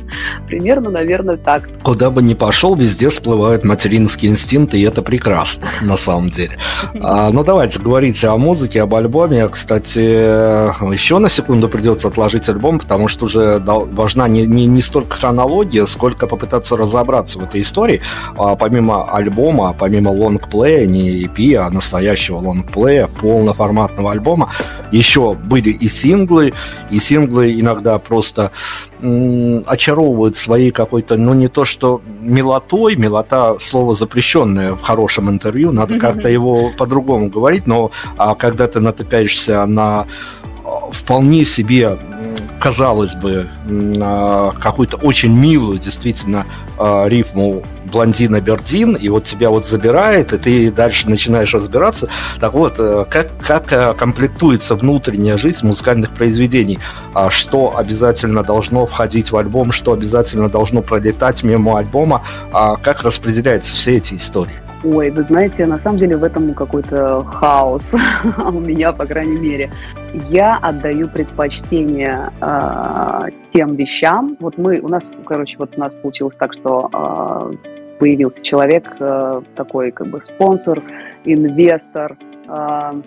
Примерно, 0.48 0.90
наверное, 0.90 1.38
так. 1.38 1.70
Куда 1.84 2.10
бы 2.10 2.22
ни 2.22 2.34
пошел, 2.34 2.76
везде 2.76 3.10
всплывают 3.10 3.66
материнские 3.66 4.32
инстинкты, 4.32 4.78
и 4.80 4.84
это 4.84 5.02
прекрасно, 5.02 5.68
на 5.82 5.98
самом 5.98 6.30
деле. 6.30 6.54
А, 7.02 7.30
ну, 7.32 7.44
давайте 7.44 7.80
говорить 7.80 8.24
о 8.24 8.38
музыке, 8.38 8.82
об 8.82 8.96
альбоме. 8.96 9.48
Кстати, 9.48 10.00
еще 10.00 11.20
на 11.20 11.30
секунду 11.30 11.70
придется 11.70 12.08
отложить 12.08 12.48
альбом, 12.50 12.80
потому 12.80 13.08
что 13.08 13.26
уже 13.26 13.60
важна 13.60 14.28
не, 14.28 14.45
не, 14.46 14.66
не 14.66 14.82
столько 14.82 15.18
хронология, 15.18 15.86
сколько 15.86 16.28
попытаться 16.28 16.78
разобраться 16.78 17.40
в 17.40 17.44
этой 17.44 17.62
истории. 17.62 18.02
А, 18.38 18.56
помимо 18.56 19.04
альбома, 19.12 19.76
помимо 19.78 20.10
лонгплея, 20.10 20.86
не 20.86 21.24
EP, 21.24 21.56
а 21.56 21.70
настоящего 21.70 22.38
лонгплея, 22.38 23.08
полноформатного 23.08 24.12
альбома, 24.12 24.52
еще 24.92 25.34
были 25.34 25.70
и 25.70 25.88
синглы, 25.88 26.54
и 26.90 27.00
синглы 27.00 27.60
иногда 27.60 28.00
просто 28.00 28.52
очаровывают 29.02 30.36
своей 30.36 30.72
какой-то, 30.72 31.18
ну 31.18 31.34
не 31.34 31.48
то 31.48 31.66
что 31.66 32.02
милотой, 32.22 32.96
милота 32.96 33.58
слово 33.60 33.94
запрещенное 33.94 34.74
в 34.74 34.82
хорошем 34.82 35.30
интервью, 35.30 35.72
надо 35.72 36.00
как-то 36.00 36.30
его 36.30 36.72
по-другому 36.78 37.30
говорить, 37.30 37.68
но 37.68 37.92
а, 38.18 38.36
когда 38.36 38.68
ты 38.68 38.80
натыкаешься 38.80 39.66
на 39.66 40.08
а, 40.64 40.92
вполне 40.92 41.46
себе 41.46 41.98
казалось 42.66 43.14
бы, 43.14 43.48
какую-то 44.60 44.98
очень 44.98 45.38
милую 45.38 45.78
действительно 45.78 46.48
а, 46.80 47.06
рифму 47.06 47.62
блондина 47.86 48.42
Бердин, 48.42 48.96
и 48.96 49.08
вот 49.10 49.26
тебя 49.26 49.52
вот 49.52 49.68
забирает, 49.68 50.34
и 50.34 50.38
ты 50.40 50.72
дальше 50.72 51.08
начинаешь 51.08 51.54
разбираться. 51.54 52.10
Так 52.40 52.54
вот, 52.54 52.80
э, 52.80 53.06
как, 53.08 53.28
как 53.38 53.72
э, 53.72 53.94
комплектуется 53.94 54.74
внутренняя 54.74 55.38
жизнь 55.38 55.68
музыкальных 55.68 56.10
произведений? 56.10 56.80
А 57.14 57.30
что 57.30 57.78
обязательно 57.78 58.42
должно 58.42 58.88
входить 58.88 59.32
в 59.32 59.38
альбом, 59.38 59.72
что 59.72 59.94
обязательно 59.94 60.50
должно 60.50 60.82
пролетать 60.82 61.44
мимо 61.44 61.78
альбома, 61.78 62.24
а 62.52 62.78
как 62.78 63.04
распределяются 63.04 63.76
все 63.76 63.98
эти 63.98 64.16
истории? 64.16 64.56
Ой, 64.86 65.10
вы 65.10 65.24
знаете, 65.24 65.66
на 65.66 65.80
самом 65.80 65.98
деле 65.98 66.16
в 66.16 66.24
этом 66.24 66.54
какой-то 66.54 67.24
хаос 67.24 67.96
у 68.38 68.60
меня, 68.60 68.94
по 68.94 69.08
крайней 69.08 69.40
мере. 69.40 69.72
Я 70.30 70.60
отдаю 70.62 71.08
предпочтение 71.10 72.32
э, 72.40 73.30
тем 73.52 73.76
вещам. 73.76 74.38
Вот 74.40 74.60
мы, 74.60 74.80
у 74.82 74.88
нас, 74.88 75.10
короче, 75.26 75.58
вот 75.58 75.76
у 75.76 75.80
нас 75.80 75.92
получилось 75.96 76.36
так, 76.38 76.54
что 76.54 76.92
э, 76.94 77.98
появился 77.98 78.44
человек, 78.44 78.96
э, 79.00 79.42
такой 79.56 79.90
как 79.90 80.08
бы 80.08 80.22
спонсор, 80.22 80.84
инвестор, 81.24 82.16
э, 82.48 83.02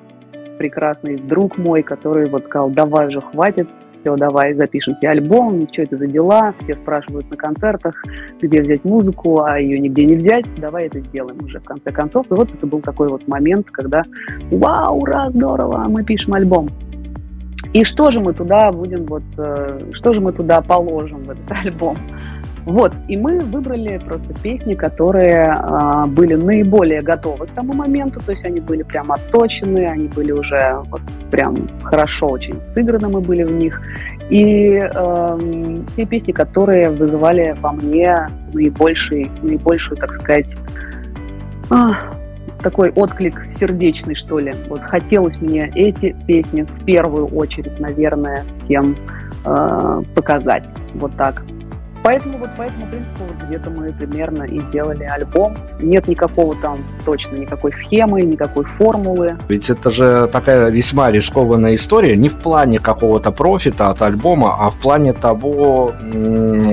прекрасный 0.58 1.16
друг 1.16 1.58
мой, 1.58 1.84
который 1.84 2.28
вот 2.28 2.46
сказал, 2.46 2.70
давай 2.70 3.06
уже 3.06 3.20
хватит, 3.20 3.68
все, 4.00 4.16
давай 4.16 4.54
запишем 4.54 4.96
тебе 4.96 5.10
альбом, 5.10 5.66
что 5.72 5.82
это 5.82 5.96
за 5.96 6.06
дела, 6.06 6.54
все 6.60 6.76
спрашивают 6.76 7.30
на 7.30 7.36
концертах, 7.36 8.02
где 8.40 8.62
взять 8.62 8.84
музыку, 8.84 9.42
а 9.42 9.58
ее 9.58 9.78
нигде 9.78 10.04
не 10.04 10.16
взять, 10.16 10.46
давай 10.56 10.86
это 10.86 11.00
сделаем 11.00 11.38
уже 11.44 11.60
в 11.60 11.64
конце 11.64 11.90
концов. 11.90 12.26
И 12.30 12.34
вот 12.34 12.52
это 12.52 12.66
был 12.66 12.80
такой 12.80 13.08
вот 13.08 13.26
момент, 13.28 13.70
когда 13.70 14.02
вау, 14.50 15.00
ура, 15.00 15.30
здорово, 15.30 15.86
мы 15.88 16.04
пишем 16.04 16.34
альбом. 16.34 16.68
И 17.74 17.84
что 17.84 18.10
же 18.10 18.20
мы 18.20 18.32
туда 18.32 18.72
будем, 18.72 19.04
вот, 19.06 19.22
э, 19.36 19.80
что 19.92 20.14
же 20.14 20.20
мы 20.20 20.32
туда 20.32 20.62
положим 20.62 21.22
в 21.22 21.30
этот 21.30 21.50
альбом? 21.64 21.96
Вот, 22.68 22.92
и 23.08 23.16
мы 23.16 23.38
выбрали 23.38 23.96
просто 23.96 24.34
песни, 24.42 24.74
которые 24.74 25.56
э, 25.58 26.04
были 26.06 26.34
наиболее 26.34 27.00
готовы 27.00 27.46
к 27.46 27.50
тому 27.52 27.72
моменту, 27.72 28.20
то 28.20 28.32
есть 28.32 28.44
они 28.44 28.60
были 28.60 28.82
прям 28.82 29.10
отточены, 29.10 29.86
они 29.86 30.08
были 30.08 30.32
уже 30.32 30.78
вот 30.90 31.00
прям 31.30 31.56
хорошо 31.82 32.26
очень 32.26 32.60
сыграны 32.74 33.08
мы 33.08 33.22
были 33.22 33.44
в 33.44 33.52
них. 33.52 33.80
И 34.28 34.82
э, 34.82 35.78
те 35.96 36.04
песни, 36.04 36.32
которые 36.32 36.90
вызывали 36.90 37.56
во 37.58 37.72
мне 37.72 38.26
наибольший, 38.52 39.30
наибольшую, 39.40 39.96
так 39.96 40.14
сказать, 40.16 40.54
э, 41.70 41.74
такой 42.62 42.90
отклик 42.90 43.46
сердечный, 43.58 44.14
что 44.14 44.40
ли. 44.40 44.52
Вот 44.68 44.82
хотелось 44.82 45.40
мне 45.40 45.70
эти 45.74 46.14
песни 46.26 46.64
в 46.64 46.84
первую 46.84 47.28
очередь, 47.28 47.80
наверное, 47.80 48.44
всем 48.60 48.94
э, 49.46 50.02
показать. 50.14 50.64
Вот 50.92 51.16
так. 51.16 51.42
Поэтому 52.02 52.38
вот 52.38 52.54
по 52.56 52.62
этому 52.62 52.86
принципу 52.86 53.24
вот 53.24 53.48
где-то 53.48 53.70
мы 53.70 53.92
примерно 53.92 54.44
и 54.44 54.60
сделали 54.60 55.04
альбом. 55.04 55.56
Нет 55.80 56.08
никакого 56.08 56.54
там 56.56 56.78
точно 57.04 57.36
никакой 57.36 57.72
схемы, 57.72 58.22
никакой 58.22 58.64
формулы. 58.64 59.36
Ведь 59.48 59.68
это 59.70 59.90
же 59.90 60.28
такая 60.28 60.70
весьма 60.70 61.10
рискованная 61.10 61.74
история 61.74 62.16
не 62.16 62.28
в 62.28 62.36
плане 62.36 62.78
какого-то 62.78 63.32
профита 63.32 63.90
от 63.90 64.02
альбома, 64.02 64.56
а 64.58 64.70
в 64.70 64.76
плане 64.76 65.12
того, 65.12 65.92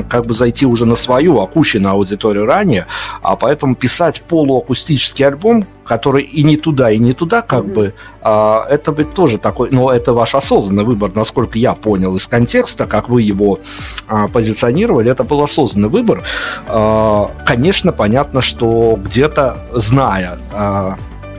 как 0.09 0.25
бы 0.25 0.33
зайти 0.33 0.65
уже 0.65 0.85
на 0.85 0.95
свою 0.95 1.39
окущенную 1.39 1.93
аудиторию 1.93 2.45
ранее, 2.45 2.85
а 3.21 3.35
поэтому 3.35 3.75
писать 3.75 4.21
полуакустический 4.21 5.25
альбом, 5.25 5.65
который 5.85 6.23
и 6.23 6.43
не 6.43 6.57
туда, 6.57 6.91
и 6.91 6.97
не 6.97 7.13
туда, 7.13 7.41
как 7.41 7.63
mm-hmm. 7.63 7.73
бы, 7.73 7.93
а, 8.21 8.65
это 8.69 8.91
ведь 8.91 9.13
тоже 9.13 9.37
такой, 9.37 9.69
но 9.71 9.91
это 9.91 10.13
ваш 10.13 10.35
осознанный 10.35 10.83
выбор, 10.83 11.11
насколько 11.15 11.57
я 11.57 11.73
понял 11.73 12.15
из 12.15 12.27
контекста, 12.27 12.87
как 12.87 13.07
вы 13.09 13.21
его 13.21 13.59
а, 14.07 14.27
позиционировали, 14.27 15.11
это 15.11 15.23
был 15.23 15.41
осознанный 15.41 15.89
выбор. 15.89 16.23
А, 16.67 17.31
конечно, 17.45 17.91
понятно, 17.91 18.41
что 18.41 18.99
где-то 19.01 19.67
зная 19.73 20.39
а, 20.51 20.97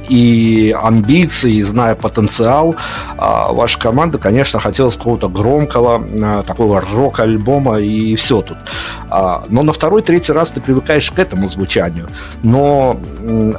и 0.09 0.75
амбиции, 0.79 1.61
зная 1.61 1.95
потенциал, 1.95 2.77
а, 3.17 3.53
ваша 3.53 3.79
команда, 3.79 4.19
конечно, 4.19 4.61
хотелось 4.61 4.97
какого-то 4.97 5.29
громкого, 5.29 6.07
а, 6.23 6.43
такого 6.43 6.81
рок-альбома 6.81 7.81
и 7.81 8.15
все 8.17 8.43
тут. 8.43 8.57
А, 9.09 9.45
но 9.49 9.63
на 9.63 9.73
второй, 9.73 10.03
третий 10.03 10.33
раз 10.33 10.53
ты 10.53 10.61
привыкаешь 10.61 11.11
к 11.11 11.19
этому 11.19 11.49
звучанию. 11.49 12.09
Но 12.43 12.99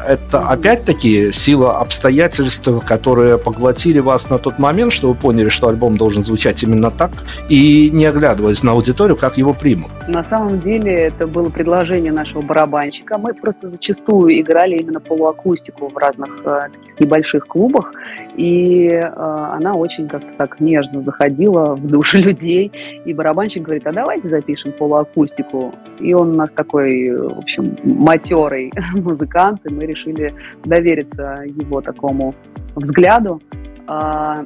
это 0.07 0.39
опять-таки 0.39 1.31
сила 1.31 1.79
обстоятельств, 1.79 2.69
которые 2.85 3.37
поглотили 3.37 3.99
вас 3.99 4.29
на 4.29 4.37
тот 4.37 4.59
момент, 4.59 4.93
что 4.93 5.09
вы 5.09 5.15
поняли, 5.15 5.49
что 5.49 5.67
альбом 5.67 5.97
должен 5.97 6.23
звучать 6.23 6.63
именно 6.63 6.91
так, 6.91 7.11
и 7.49 7.89
не 7.91 8.05
оглядываясь 8.05 8.63
на 8.63 8.71
аудиторию, 8.71 9.17
как 9.17 9.37
его 9.37 9.53
примут. 9.53 9.91
На 10.07 10.23
самом 10.23 10.59
деле 10.59 10.93
это 10.93 11.27
было 11.27 11.49
предложение 11.49 12.11
нашего 12.11 12.41
барабанщика. 12.41 13.17
Мы 13.17 13.33
просто 13.33 13.67
зачастую 13.67 14.39
играли 14.39 14.77
именно 14.77 14.99
полуакустику 14.99 15.89
в 15.89 15.97
разных 15.97 16.26
Э, 16.45 16.69
таких 16.71 16.99
небольших 16.99 17.47
клубах, 17.47 17.91
и 18.35 18.87
э, 18.87 19.05
она 19.07 19.75
очень 19.75 20.07
как-то 20.07 20.29
так 20.37 20.59
нежно 20.59 21.01
заходила 21.01 21.75
в 21.75 21.85
души 21.85 22.17
людей, 22.29 22.71
и 23.05 23.13
барабанщик 23.13 23.63
говорит, 23.63 23.85
а 23.85 23.91
давайте 23.91 24.29
запишем 24.29 24.71
полуакустику. 24.71 25.73
И 25.99 26.13
он 26.13 26.31
у 26.31 26.35
нас 26.35 26.51
такой, 26.51 27.11
в 27.11 27.39
общем, 27.39 27.77
матерый 27.83 28.71
музыкант, 28.93 29.61
и 29.69 29.73
мы 29.73 29.85
решили 29.85 30.33
довериться 30.63 31.43
его 31.45 31.81
такому 31.81 32.33
взгляду. 32.75 33.41
Э, 33.87 34.45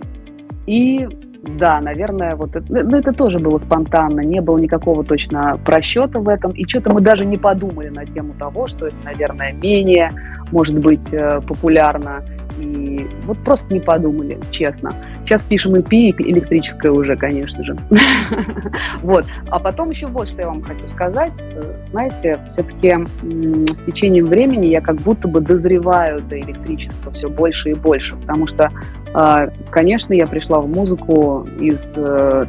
и 0.66 1.08
да, 1.44 1.82
наверное, 1.82 2.36
вот 2.36 2.56
это, 2.56 2.66
ну, 2.70 2.98
это 2.98 3.14
тоже 3.14 3.40
было 3.40 3.58
спонтанно, 3.58 4.22
не 4.22 4.42
было 4.42 4.60
никакого 4.60 5.04
точно 5.04 5.60
просчета 5.66 6.20
в 6.20 6.30
этом, 6.30 6.52
и 6.52 6.68
что-то 6.68 6.92
мы 6.94 7.02
даже 7.02 7.26
не 7.26 7.38
подумали 7.38 7.90
на 7.90 8.06
тему 8.06 8.34
того, 8.38 8.68
что 8.68 8.88
это, 8.88 8.96
наверное, 9.04 9.52
менее, 9.54 10.12
может 10.52 10.78
быть, 10.78 11.12
э, 11.12 11.42
популярно, 11.42 12.24
и 12.60 13.08
вот 13.24 13.38
просто 13.40 13.74
не 13.74 13.80
подумали, 13.80 14.40
честно. 14.52 14.94
Сейчас 15.26 15.42
пишем 15.44 15.76
EP 15.76 16.16
электрическое 16.18 16.92
уже, 16.92 17.16
конечно 17.16 17.64
же. 17.64 17.76
Вот. 19.02 19.26
А 19.50 19.60
потом 19.60 19.90
еще 19.90 20.08
вот 20.08 20.28
что 20.28 20.42
я 20.42 20.48
вам 20.48 20.62
хочу 20.62 20.88
сказать. 20.88 21.32
Знаете, 21.92 22.40
все-таки 22.50 22.96
с 23.22 23.86
течением 23.86 24.28
времени 24.28 24.68
я 24.68 24.82
как 24.82 24.96
будто 24.98 25.28
бы 25.28 25.42
дозреваю 25.42 26.22
до 26.22 26.40
электричества 26.40 27.12
все 27.12 27.30
больше 27.30 27.72
и 27.72 27.74
больше, 27.74 28.16
потому 28.16 28.48
что, 28.48 28.72
а, 29.14 29.50
конечно, 29.70 30.14
я 30.14 30.28
пришла 30.28 30.60
в 30.60 30.68
музыку 30.68 31.48
из 31.60 31.94
э, 31.96 32.46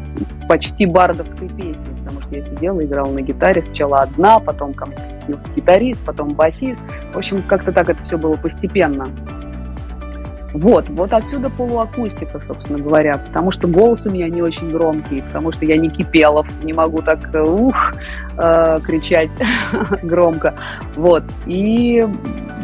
почти 0.49 0.87
бардовской 0.87 1.49
песни, 1.49 1.97
потому 2.01 2.21
что 2.23 2.37
я 2.37 2.45
сидела, 2.45 2.85
играла 2.85 3.11
на 3.11 3.21
гитаре, 3.23 3.63
сначала 3.63 4.03
одна, 4.03 4.39
потом 4.39 4.73
ко 4.75 4.87
мне 4.87 4.97
гитарист, 5.57 6.01
потом 6.05 6.35
басист. 6.35 6.81
В 7.13 7.19
общем, 7.19 7.43
как-то 7.47 7.73
так 7.73 7.89
это 7.89 8.03
все 8.05 8.19
было 8.19 8.37
постепенно. 8.37 9.07
Вот, 10.53 10.89
вот 10.91 11.13
отсюда 11.13 11.49
полуакустика, 11.49 12.41
собственно 12.47 12.79
говоря, 12.79 13.19
потому 13.19 13.51
что 13.53 13.67
голос 13.67 14.05
у 14.05 14.11
меня 14.11 14.29
не 14.29 14.43
очень 14.43 14.69
громкий, 14.71 15.23
потому 15.23 15.53
что 15.53 15.65
я 15.65 15.79
не 15.79 15.89
кипелов, 15.89 16.47
не 16.63 16.73
могу 16.75 17.01
так 17.01 17.21
ух 17.35 17.95
э, 18.37 18.81
кричать 18.85 19.31
громко. 20.03 20.55
Вот, 20.95 21.25
и 21.47 22.07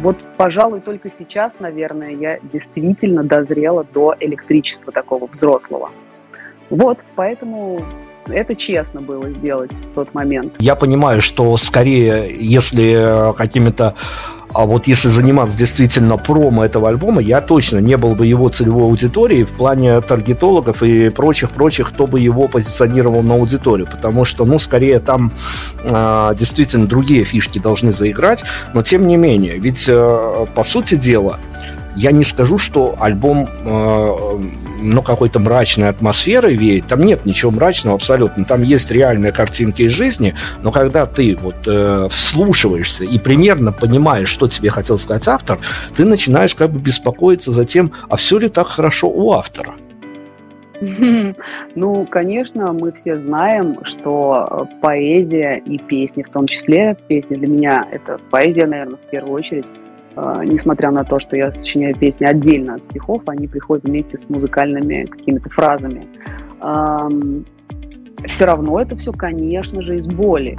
вот, 0.01 0.17
пожалуй, 0.37 0.81
только 0.81 1.09
сейчас, 1.17 1.59
наверное, 1.59 2.11
я 2.11 2.39
действительно 2.53 3.23
дозрела 3.23 3.85
до 3.91 4.15
электричества 4.19 4.91
такого 4.93 5.27
взрослого. 5.27 5.89
Вот, 6.69 6.99
поэтому 7.15 7.81
это 8.27 8.55
честно 8.55 9.01
было 9.01 9.29
сделать 9.31 9.71
в 9.71 9.95
тот 9.95 10.13
момент. 10.13 10.53
Я 10.59 10.75
понимаю, 10.75 11.21
что 11.21 11.57
скорее, 11.57 12.29
если 12.39 13.33
какими-то 13.35 13.95
а 14.53 14.65
вот 14.65 14.87
если 14.87 15.09
заниматься 15.09 15.57
действительно 15.57 16.17
промо 16.17 16.65
этого 16.65 16.89
альбома, 16.89 17.21
я 17.21 17.39
точно 17.41 17.77
не 17.77 17.97
был 17.97 18.15
бы 18.15 18.25
его 18.25 18.49
целевой 18.49 18.83
аудиторией 18.83 19.43
в 19.43 19.51
плане 19.51 20.01
таргетологов 20.01 20.81
и 20.81 21.09
прочих-прочих, 21.09 21.89
кто 21.89 22.07
бы 22.07 22.19
его 22.19 22.47
позиционировал 22.47 23.21
на 23.21 23.35
аудиторию, 23.35 23.87
потому 23.89 24.25
что, 24.25 24.45
ну, 24.45 24.57
скорее 24.57 24.99
там 24.99 25.31
э, 25.83 26.33
действительно 26.37 26.87
другие 26.87 27.23
фишки 27.23 27.59
должны 27.59 27.91
заиграть, 27.91 28.43
но 28.73 28.81
тем 28.81 29.07
не 29.07 29.17
менее, 29.17 29.59
ведь, 29.59 29.85
э, 29.87 30.45
по 30.55 30.63
сути 30.63 30.95
дела, 30.95 31.39
я 31.95 32.11
не 32.11 32.23
скажу, 32.23 32.57
что 32.57 32.95
альбом 32.99 33.47
э, 33.65 34.39
ну, 34.79 35.01
какой-то 35.01 35.39
мрачной 35.39 35.89
атмосферой 35.89 36.55
веет. 36.55 36.87
Там 36.87 37.01
нет 37.01 37.25
ничего 37.25 37.51
мрачного 37.51 37.95
абсолютно. 37.95 38.45
Там 38.45 38.63
есть 38.63 38.91
реальные 38.91 39.31
картинки 39.31 39.83
из 39.83 39.91
жизни, 39.91 40.35
но 40.61 40.71
когда 40.71 41.05
ты 41.05 41.37
вот 41.41 41.55
э, 41.67 42.07
вслушиваешься 42.09 43.05
и 43.05 43.19
примерно 43.19 43.71
понимаешь, 43.71 44.29
что 44.29 44.47
тебе 44.47 44.69
хотел 44.69 44.97
сказать 44.97 45.27
автор, 45.27 45.59
ты 45.95 46.05
начинаешь 46.05 46.55
как 46.55 46.71
бы 46.71 46.79
беспокоиться 46.79 47.51
за 47.51 47.65
тем, 47.65 47.91
а 48.09 48.15
все 48.15 48.37
ли 48.37 48.49
так 48.49 48.67
хорошо 48.67 49.09
у 49.09 49.33
автора. 49.33 49.75
Ну, 51.75 52.05
конечно, 52.05 52.71
мы 52.71 52.91
все 52.93 53.19
знаем, 53.19 53.79
что 53.83 54.67
поэзия 54.81 55.61
и 55.65 55.77
песни, 55.77 56.23
в 56.23 56.29
том 56.29 56.47
числе 56.47 56.95
песни 57.07 57.35
для 57.35 57.47
меня, 57.47 57.87
это 57.91 58.17
поэзия, 58.29 58.65
наверное, 58.65 58.95
в 58.95 59.09
первую 59.11 59.33
очередь, 59.33 59.65
несмотря 60.15 60.91
на 60.91 61.03
то, 61.03 61.19
что 61.19 61.35
я 61.35 61.51
сочиняю 61.51 61.95
песни 61.95 62.25
отдельно 62.25 62.75
от 62.75 62.83
стихов, 62.83 63.23
они 63.27 63.47
приходят 63.47 63.85
вместе 63.85 64.17
с 64.17 64.29
музыкальными 64.29 65.05
какими-то 65.05 65.49
фразами. 65.49 66.03
Все 68.27 68.45
равно 68.45 68.79
это 68.79 68.95
все, 68.95 69.11
конечно 69.11 69.81
же, 69.81 69.97
из 69.97 70.07
боли. 70.07 70.57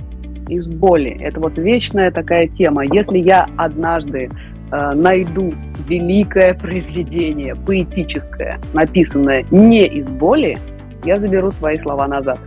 Из 0.49 0.67
боли. 0.67 1.11
Это 1.21 1.41
вот 1.41 1.59
вечная 1.59 2.11
такая 2.11 2.49
тема. 2.49 2.85
Если 2.85 3.19
я 3.19 3.49
однажды 3.57 4.31
э, 4.73 4.95
найду 4.95 5.53
великое 5.87 6.55
произведение, 6.55 7.55
поэтическое, 7.55 8.59
написанное 8.73 9.45
не 9.51 9.87
из 9.87 10.09
боли, 10.09 10.59
я 11.05 11.21
заберу 11.21 11.51
свои 11.51 11.79
слова 11.79 12.07
назад. 12.07 12.39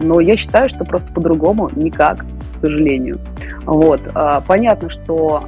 Но 0.00 0.20
я 0.20 0.36
считаю, 0.36 0.68
что 0.68 0.84
просто 0.84 1.10
по-другому 1.12 1.70
никак, 1.74 2.18
к 2.18 2.60
сожалению. 2.60 3.18
Вот. 3.64 4.00
А, 4.14 4.40
понятно, 4.40 4.90
что 4.90 5.42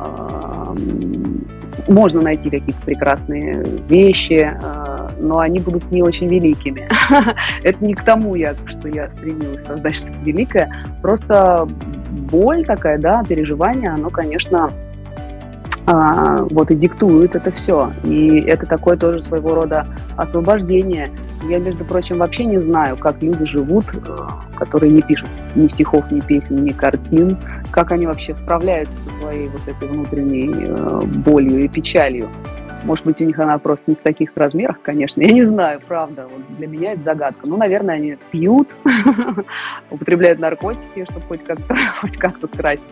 можно 1.86 2.20
найти 2.20 2.50
какие-то 2.50 2.80
прекрасные 2.84 3.64
вещи, 3.88 4.50
а, 4.62 5.10
но 5.18 5.38
они 5.38 5.60
будут 5.60 5.90
не 5.90 6.02
очень 6.02 6.28
великими. 6.28 6.88
Это 7.62 7.84
не 7.84 7.94
к 7.94 8.04
тому, 8.04 8.34
я, 8.34 8.54
что 8.66 8.88
я 8.88 9.10
стремилась 9.10 9.64
создать 9.64 9.96
что-то 9.96 10.18
великое. 10.24 10.72
Просто 11.02 11.68
боль 12.30 12.64
такая, 12.64 12.98
да, 12.98 13.22
переживание, 13.24 13.90
оно, 13.90 14.10
конечно, 14.10 14.70
а, 15.90 16.44
вот 16.50 16.70
и 16.70 16.74
диктует 16.74 17.34
это 17.34 17.50
все. 17.50 17.90
И 18.04 18.40
это 18.40 18.66
такое 18.66 18.98
тоже 18.98 19.22
своего 19.22 19.54
рода 19.54 19.86
освобождение. 20.18 21.10
Я, 21.48 21.58
между 21.58 21.82
прочим, 21.82 22.18
вообще 22.18 22.44
не 22.44 22.58
знаю, 22.58 22.98
как 22.98 23.22
люди 23.22 23.46
живут, 23.46 23.86
э, 23.94 24.26
которые 24.54 24.92
не 24.92 25.00
пишут 25.00 25.28
ни 25.54 25.66
стихов, 25.68 26.10
ни 26.10 26.20
песен, 26.20 26.62
ни 26.62 26.72
картин, 26.72 27.38
как 27.70 27.90
они 27.92 28.06
вообще 28.06 28.36
справляются 28.36 28.98
со 28.98 29.20
своей 29.20 29.48
вот 29.48 29.62
этой 29.66 29.88
внутренней 29.88 30.52
э, 30.52 31.00
болью 31.24 31.64
и 31.64 31.68
печалью. 31.68 32.28
Может 32.84 33.04
быть, 33.04 33.20
у 33.20 33.24
них 33.24 33.38
она 33.38 33.58
просто 33.58 33.90
не 33.90 33.96
в 33.96 33.98
таких 33.98 34.30
размерах, 34.36 34.80
конечно. 34.82 35.20
Я 35.20 35.30
не 35.30 35.44
знаю, 35.44 35.80
правда. 35.86 36.28
Вот 36.30 36.56
для 36.56 36.66
меня 36.68 36.92
это 36.92 37.02
загадка. 37.02 37.46
Ну, 37.46 37.56
наверное, 37.56 37.96
они 37.96 38.16
пьют, 38.30 38.68
употребляют 39.90 40.38
наркотики, 40.38 41.04
чтобы 41.10 41.26
хоть 41.26 41.44
как-то 41.44 41.76
хоть 42.00 42.16
как-то 42.16 42.46
скрасить. 42.46 42.82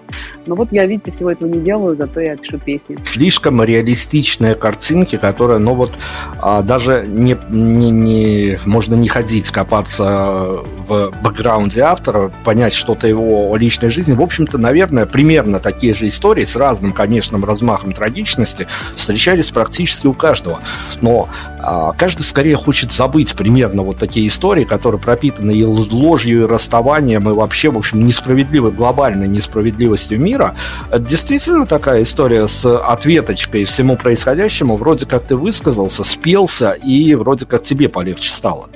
Но 0.46 0.54
вот 0.56 0.72
я, 0.72 0.86
видите, 0.86 1.12
всего 1.12 1.30
этого 1.30 1.48
не 1.48 1.60
делаю, 1.60 1.96
зато 1.96 2.20
я 2.20 2.36
пишу 2.36 2.58
песни. 2.58 2.98
Слишком 3.04 3.62
реалистичные 3.62 4.54
картинки, 4.54 5.16
которые, 5.16 5.58
ну 5.58 5.74
вот, 5.74 5.92
а, 6.40 6.62
даже 6.62 7.04
не, 7.06 7.36
не, 7.50 7.90
не, 7.90 8.58
можно 8.66 8.94
не 8.96 9.08
ходить, 9.08 9.50
копаться 9.50 10.58
в 10.88 11.12
бэкграунде 11.22 11.82
автора, 11.82 12.32
понять 12.44 12.72
что-то 12.72 13.06
его 13.06 13.54
личной 13.56 13.90
жизни. 13.90 14.14
В 14.14 14.22
общем-то, 14.22 14.58
наверное, 14.58 15.06
примерно 15.06 15.60
такие 15.60 15.94
же 15.94 16.08
истории 16.08 16.44
с 16.44 16.56
разным, 16.56 16.92
конечно, 16.92 17.44
размахом 17.44 17.92
трагичности 17.92 18.66
встречались 18.94 19.50
практически 19.50 19.75
практически 19.76 20.06
у 20.06 20.14
каждого. 20.14 20.60
Но 21.02 21.28
а, 21.58 21.92
каждый 21.92 22.22
скорее 22.22 22.56
хочет 22.56 22.92
забыть 22.92 23.36
примерно 23.36 23.82
вот 23.82 23.98
такие 23.98 24.26
истории, 24.26 24.64
которые 24.64 25.00
пропитаны 25.00 25.52
и 25.52 25.64
ложью, 25.64 26.44
и 26.44 26.46
расставанием, 26.46 27.28
и 27.28 27.32
вообще, 27.32 27.70
в 27.70 27.76
общем, 27.76 28.06
несправедливой, 28.06 28.72
глобальной 28.72 29.28
несправедливостью 29.28 30.18
мира. 30.18 30.54
Это 30.88 31.00
действительно 31.00 31.66
такая 31.66 32.02
история 32.02 32.48
с 32.48 32.64
ответочкой 32.64 33.64
всему 33.64 33.96
происходящему. 33.96 34.76
Вроде 34.76 35.04
как 35.04 35.24
ты 35.24 35.36
высказался, 35.36 36.04
спелся, 36.04 36.70
и 36.70 37.14
вроде 37.14 37.44
как 37.44 37.62
тебе 37.62 37.90
полегче 37.90 38.30
стало. 38.30 38.70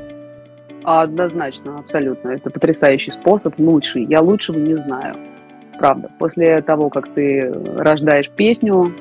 Однозначно, 0.85 1.79
абсолютно. 1.79 2.31
Это 2.31 2.51
потрясающий 2.51 3.11
способ, 3.11 3.59
лучший. 3.59 4.05
Я 4.05 4.21
лучшего 4.21 4.59
не 4.59 4.77
знаю. 4.77 5.17
Правда. 5.79 6.11
После 6.19 6.61
того, 6.61 6.91
как 6.91 7.09
ты 7.15 7.51
рождаешь 7.77 8.29
песню, 8.37 8.93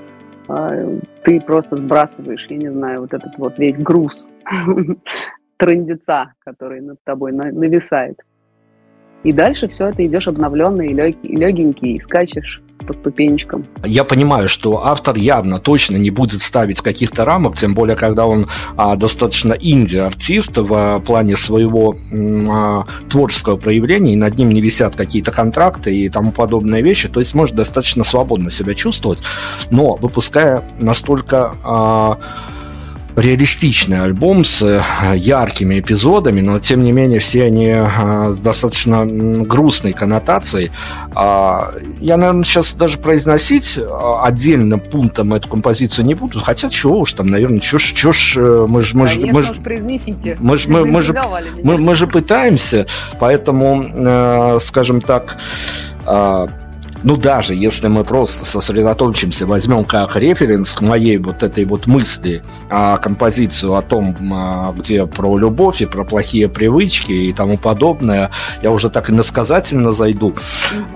ты 1.24 1.42
просто 1.42 1.78
сбрасываешь, 1.78 2.48
я 2.50 2.58
не 2.58 2.72
знаю, 2.72 3.02
вот 3.02 3.14
этот 3.14 3.38
вот 3.38 3.58
весь 3.60 3.78
груз 3.78 4.30
трындеца, 5.58 6.34
который 6.40 6.82
над 6.82 6.98
тобой 7.04 7.32
нависает. 7.32 8.20
И 9.24 9.32
дальше 9.32 9.68
все 9.68 9.88
это 9.88 10.06
идешь 10.06 10.28
обновленный 10.28 10.94
легенький, 10.94 11.98
и 11.98 12.00
скачешь 12.00 12.62
по 12.90 12.94
ступенечкам. 12.96 13.68
Я 13.86 14.04
понимаю, 14.04 14.50
что 14.50 14.84
автор 14.84 15.16
явно 15.16 15.60
точно 15.60 15.98
не 15.98 16.10
будет 16.10 16.42
ставить 16.42 16.82
каких-то 16.82 17.24
рамок, 17.24 17.56
тем 17.56 17.76
более, 17.76 17.96
когда 17.96 18.26
он 18.26 18.48
а, 18.78 18.96
достаточно 18.96 19.54
инди-артист 19.54 20.58
в 20.58 20.74
а, 20.74 21.00
плане 21.00 21.38
своего 21.38 21.96
а, 22.50 22.86
творческого 23.08 23.58
проявления, 23.58 24.14
и 24.14 24.16
над 24.16 24.40
ним 24.40 24.50
не 24.50 24.62
висят 24.62 24.96
какие-то 24.96 25.32
контракты 25.32 25.96
и 25.96 26.10
тому 26.10 26.32
подобные 26.32 26.82
вещи, 26.82 27.10
то 27.10 27.20
есть 27.20 27.36
может 27.36 27.56
достаточно 27.56 28.04
свободно 28.04 28.50
себя 28.50 28.74
чувствовать, 28.74 29.20
но 29.70 29.96
выпуская 29.96 30.64
настолько... 30.82 31.54
А, 31.64 32.18
реалистичный 33.16 34.02
альбом 34.02 34.44
с 34.44 34.62
э, 34.62 34.82
яркими 35.16 35.80
эпизодами, 35.80 36.42
но 36.42 36.60
тем 36.60 36.84
не 36.84 36.92
менее 36.92 37.20
все 37.20 37.46
они 37.46 37.68
э, 37.68 38.34
достаточно 38.42 39.06
грустной 39.06 39.94
коннотацией. 39.94 40.72
А, 41.14 41.74
я, 42.00 42.18
наверное, 42.18 42.44
сейчас 42.44 42.74
даже 42.74 42.98
произносить 42.98 43.78
э, 43.78 43.88
отдельным 44.24 44.80
пунктом 44.80 45.34
эту 45.34 45.50
композицию 45.50 46.06
не 46.06 46.14
буду, 46.14 46.40
хотя 46.40 46.70
чего 46.70 47.00
уж 47.00 47.14
там, 47.14 47.28
наверное, 47.28 47.60
чего 47.60 47.80
ж, 47.80 47.94
чего 47.94 48.12
ж 48.12 48.68
мы 48.68 48.82
же 48.82 48.96
мы 48.96 49.08
же 49.08 49.20
мы 49.22 49.42
же 49.42 49.54
мы 50.40 50.58
же 50.58 50.70
мы, 50.70 50.86
мы 50.86 51.02
же 51.02 51.16
мы, 51.64 51.78
мы 51.78 51.96
же 51.96 52.08
пытаемся, 52.08 52.86
поэтому, 53.20 54.60
скажем 54.60 55.02
так, 55.02 55.38
ну, 57.04 57.16
даже 57.16 57.56
если 57.56 57.88
мы 57.88 58.04
просто 58.04 58.46
сосредоточимся, 58.46 59.46
возьмем 59.46 59.86
как 59.86 60.16
референс 60.16 60.74
к 60.74 60.82
моей 60.82 61.18
вот 61.18 61.44
этой 61.44 61.66
вот 61.66 61.88
мысли 61.88 62.44
а, 62.70 62.98
композицию 62.98 63.76
о 63.76 63.82
том, 63.82 64.16
а, 64.34 64.74
где 64.74 65.06
про 65.06 65.38
любовь 65.38 65.82
и 65.82 65.86
про 65.86 66.04
плохие 66.04 66.50
привычки 66.50 67.12
и 67.12 67.34
тому 67.34 67.58
подобное, 67.58 68.32
я 68.62 68.72
уже 68.72 68.90
так 68.90 69.10
и 69.10 69.14
насказательно 69.14 69.92
зайду, 69.92 70.34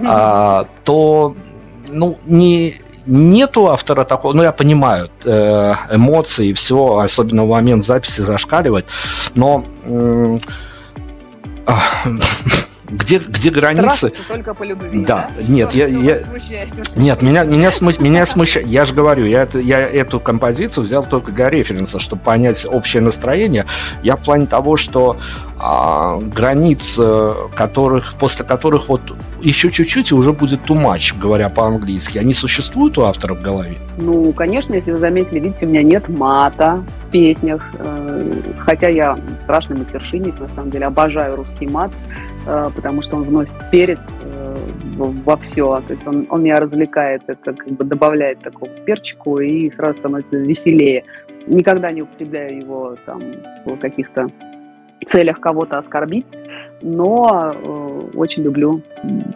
а, 0.05 0.67
то, 0.83 1.35
ну, 1.89 2.17
не 2.25 2.75
нету 3.05 3.67
автора 3.67 4.05
такого, 4.05 4.33
ну, 4.33 4.43
я 4.43 4.53
понимаю, 4.53 5.09
э, 5.25 5.73
эмоции 5.91 6.47
и 6.47 6.53
все, 6.53 6.99
особенно 6.99 7.43
в 7.43 7.49
момент 7.49 7.83
записи 7.83 8.21
зашкаливает, 8.21 8.87
но 9.35 9.65
где, 12.93 13.19
где 13.19 13.49
границы? 13.49 14.13
только 14.27 14.53
по 14.53 14.63
любви, 14.63 15.03
да? 15.05 15.29
да? 15.35 15.43
Нет, 15.45 15.71
что, 15.71 15.79
я, 15.79 15.87
я... 15.87 16.19
Нет, 16.95 17.21
меня, 17.21 17.43
меня, 17.43 17.71
смущ... 17.71 17.99
меня 17.99 18.25
смущает. 18.25 18.67
Я 18.67 18.85
же 18.85 18.93
говорю, 18.93 19.25
я, 19.25 19.43
это, 19.43 19.59
я 19.59 19.79
эту 19.79 20.19
композицию 20.19 20.83
взял 20.83 21.05
только 21.05 21.31
для 21.31 21.49
референса, 21.49 21.99
чтобы 21.99 22.21
понять 22.21 22.65
общее 22.69 23.01
настроение. 23.01 23.65
Я 24.03 24.15
в 24.15 24.23
плане 24.23 24.45
того, 24.45 24.77
что 24.77 25.17
а, 25.59 26.19
границ, 26.19 26.97
э, 26.99 27.33
которых, 27.55 28.15
после 28.15 28.45
которых 28.45 28.89
вот 28.89 29.01
еще 29.41 29.71
чуть-чуть 29.71 30.11
и 30.11 30.13
уже 30.13 30.33
будет 30.33 30.59
too 30.61 30.75
much, 30.75 31.17
говоря 31.17 31.49
по-английски, 31.49 32.17
они 32.17 32.33
существуют 32.33 32.97
у 32.97 33.03
автора 33.03 33.33
в 33.33 33.41
голове? 33.41 33.77
Ну, 33.97 34.33
конечно, 34.33 34.73
если 34.73 34.91
вы 34.91 34.97
заметили, 34.97 35.39
видите, 35.39 35.65
у 35.65 35.69
меня 35.69 35.83
нет 35.83 36.09
мата 36.09 36.83
в 37.07 37.11
песнях, 37.11 37.63
э, 37.79 38.41
хотя 38.59 38.89
я 38.89 39.17
страшный 39.43 39.77
матершинник, 39.77 40.39
на 40.39 40.49
самом 40.49 40.69
деле, 40.69 40.87
обожаю 40.87 41.37
русский 41.37 41.67
мат, 41.67 41.91
потому 42.45 43.01
что 43.01 43.17
он 43.17 43.23
вносит 43.23 43.53
перец 43.71 43.99
во 44.97 45.37
все, 45.37 45.81
то 45.87 45.93
есть 45.93 46.05
он, 46.07 46.27
он 46.29 46.43
меня 46.43 46.59
развлекает, 46.59 47.23
это 47.27 47.53
как 47.53 47.67
бы 47.71 47.83
добавляет 47.83 48.39
такого 48.41 48.69
перчику 48.85 49.39
и 49.39 49.71
сразу 49.71 49.99
становится 49.99 50.37
веселее. 50.37 51.03
Никогда 51.47 51.91
не 51.91 52.03
употребляю 52.03 52.57
его 52.59 52.95
там 53.05 53.21
в 53.65 53.75
каких-то 53.77 54.29
целях 55.05 55.39
кого-то 55.39 55.77
оскорбить, 55.77 56.27
но 56.84 57.53
э, 57.55 58.09
очень 58.15 58.43
люблю 58.43 58.81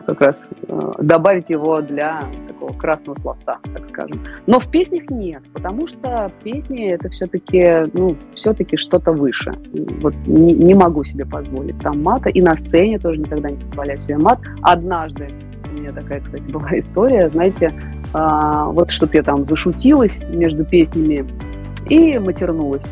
как 0.06 0.22
раз 0.22 0.48
э, 0.68 0.92
добавить 1.00 1.50
его 1.50 1.82
для 1.82 2.22
такого 2.46 2.74
красного 2.74 3.16
словца, 3.20 3.58
так 3.74 3.88
скажем. 3.90 4.22
Но 4.46 4.60
в 4.60 4.70
песнях 4.70 5.10
нет, 5.10 5.42
потому 5.54 5.88
что 5.88 6.30
песни 6.44 6.90
это 6.92 7.10
все-таки, 7.10 7.90
ну, 7.94 8.16
все-таки 8.36 8.76
что-то 8.78 9.14
выше. 9.14 9.58
Вот 10.02 10.14
не, 10.26 10.54
не 10.54 10.76
могу 10.76 11.04
себе 11.06 11.26
позволить 11.26 11.80
там 11.80 12.04
мата, 12.04 12.30
и 12.30 12.42
на 12.42 12.58
сцене 12.58 13.00
тоже 13.00 13.20
никогда 13.20 13.50
не 13.50 13.64
позволяю 13.64 14.00
себе 14.02 14.18
мат. 14.18 14.40
Однажды 14.62 15.30
у 15.72 15.76
меня 15.78 15.92
такая, 15.94 16.20
кстати, 16.20 16.44
была 16.44 16.70
история, 16.74 17.30
знаете, 17.30 17.74
э, 18.14 18.64
вот 18.68 18.92
что-то 18.92 19.18
я 19.18 19.24
там 19.24 19.46
зашутилась 19.46 20.20
между 20.30 20.66
песнями 20.66 21.26
и 21.90 22.20
матернулась. 22.20 22.84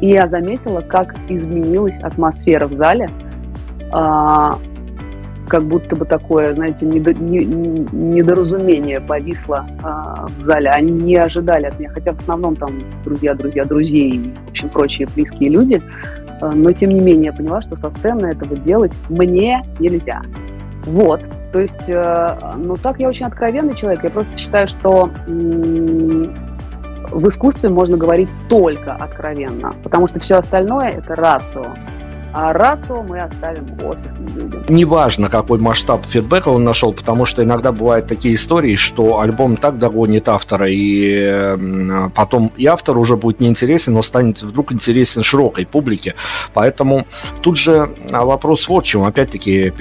И 0.00 0.10
я 0.10 0.28
заметила, 0.28 0.80
как 0.80 1.14
изменилась 1.28 1.98
атмосфера 2.00 2.68
в 2.68 2.74
зале, 2.74 3.08
а, 3.92 4.58
как 5.48 5.64
будто 5.64 5.96
бы 5.96 6.04
такое, 6.04 6.54
знаете, 6.54 6.86
недо, 6.86 7.14
не, 7.14 7.44
недоразумение 7.44 9.00
повисло 9.00 9.66
а, 9.82 10.26
в 10.26 10.38
зале. 10.38 10.70
Они 10.70 10.92
не 10.92 11.16
ожидали 11.16 11.66
от 11.66 11.78
меня, 11.78 11.90
хотя 11.90 12.12
в 12.12 12.20
основном 12.20 12.56
там 12.56 12.70
друзья, 13.04 13.34
друзья, 13.34 13.64
друзей 13.64 14.10
и, 14.10 14.34
в 14.46 14.50
общем, 14.50 14.68
прочие 14.68 15.08
близкие 15.14 15.50
люди. 15.50 15.82
А, 16.40 16.52
но, 16.52 16.72
тем 16.72 16.90
не 16.90 17.00
менее, 17.00 17.26
я 17.26 17.32
поняла, 17.32 17.62
что 17.62 17.76
со 17.76 17.90
сцены 17.90 18.26
этого 18.26 18.56
делать 18.56 18.92
мне 19.08 19.62
нельзя. 19.78 20.22
Вот. 20.84 21.22
То 21.52 21.60
есть, 21.60 21.88
э, 21.88 22.38
ну 22.56 22.76
так 22.76 23.00
я 23.00 23.08
очень 23.08 23.24
откровенный 23.24 23.74
человек. 23.74 24.04
Я 24.04 24.10
просто 24.10 24.36
считаю, 24.36 24.68
что 24.68 25.10
в 27.10 27.28
искусстве 27.28 27.70
можно 27.70 27.96
говорить 27.96 28.28
только 28.48 28.94
откровенно, 28.94 29.72
потому 29.82 30.08
что 30.08 30.20
все 30.20 30.36
остальное 30.36 30.90
это 30.90 31.14
рацио. 31.14 31.66
А 32.32 32.52
рацию 32.52 33.02
мы 33.02 33.20
оставим 33.20 33.66
офисным 33.82 34.28
людям. 34.34 34.64
Неважно, 34.68 35.30
какой 35.30 35.58
масштаб 35.58 36.04
фидбэка 36.04 36.48
он 36.50 36.62
нашел, 36.62 36.92
потому 36.92 37.24
что 37.24 37.42
иногда 37.42 37.72
бывают 37.72 38.06
такие 38.06 38.34
истории, 38.34 38.76
что 38.76 39.20
альбом 39.20 39.56
так 39.56 39.78
догонит 39.78 40.28
автора, 40.28 40.66
и 40.68 42.10
потом 42.14 42.52
и 42.56 42.66
автор 42.66 42.98
уже 42.98 43.16
будет 43.16 43.40
неинтересен, 43.40 43.94
но 43.94 44.02
станет 44.02 44.42
вдруг 44.42 44.72
интересен 44.72 45.22
широкой 45.22 45.66
публике. 45.66 46.14
Поэтому 46.52 47.06
тут 47.40 47.56
же 47.56 47.90
а, 48.12 48.24
вопрос 48.24 48.68
вот 48.68 48.84
в 48.84 48.88
чем. 48.88 49.04
Опять-таки 49.04 49.72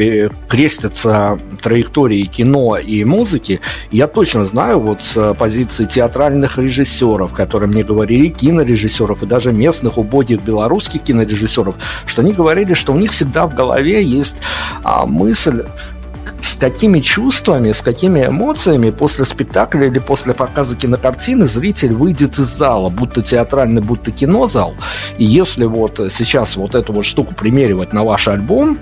крестятся 0.47 1.39
траектории 1.61 2.23
кино 2.23 2.77
и 2.77 3.03
музыки. 3.03 3.59
Я 3.91 4.07
точно 4.07 4.45
знаю 4.45 4.79
вот 4.79 5.01
с 5.01 5.33
позиции 5.33 5.85
театральных 5.85 6.57
режиссеров, 6.57 7.33
которые 7.33 7.69
мне 7.69 7.83
говорили, 7.83 8.29
кинорежиссеров 8.29 9.23
и 9.23 9.25
даже 9.25 9.51
местных 9.51 9.97
убогих 9.97 10.41
белорусских 10.41 11.03
кинорежиссеров, 11.03 11.75
что 12.05 12.21
они 12.21 12.36
говорили, 12.37 12.73
что 12.73 12.93
у 12.93 12.97
них 12.97 13.11
всегда 13.11 13.47
в 13.47 13.55
голове 13.55 14.03
есть 14.03 14.37
а, 14.83 15.05
мысль 15.05 15.63
с 16.39 16.55
какими 16.55 16.99
чувствами, 16.99 17.71
с 17.71 17.81
какими 17.81 18.27
эмоциями 18.27 18.91
после 18.91 19.25
спектакля 19.25 19.87
или 19.87 19.99
после 19.99 20.33
показа 20.33 20.75
кинокартины 20.75 21.45
зритель 21.45 21.93
выйдет 21.93 22.37
из 22.37 22.47
зала, 22.47 22.89
будто 22.89 23.21
театральный, 23.21 23.81
будто 23.81 24.11
кинозал. 24.11 24.75
И 25.17 25.25
если 25.25 25.65
вот 25.65 25.99
сейчас 26.09 26.55
вот 26.55 26.75
эту 26.75 26.93
вот 26.93 27.05
штуку 27.05 27.33
примеривать 27.33 27.93
на 27.93 28.03
ваш 28.03 28.27
альбом, 28.27 28.79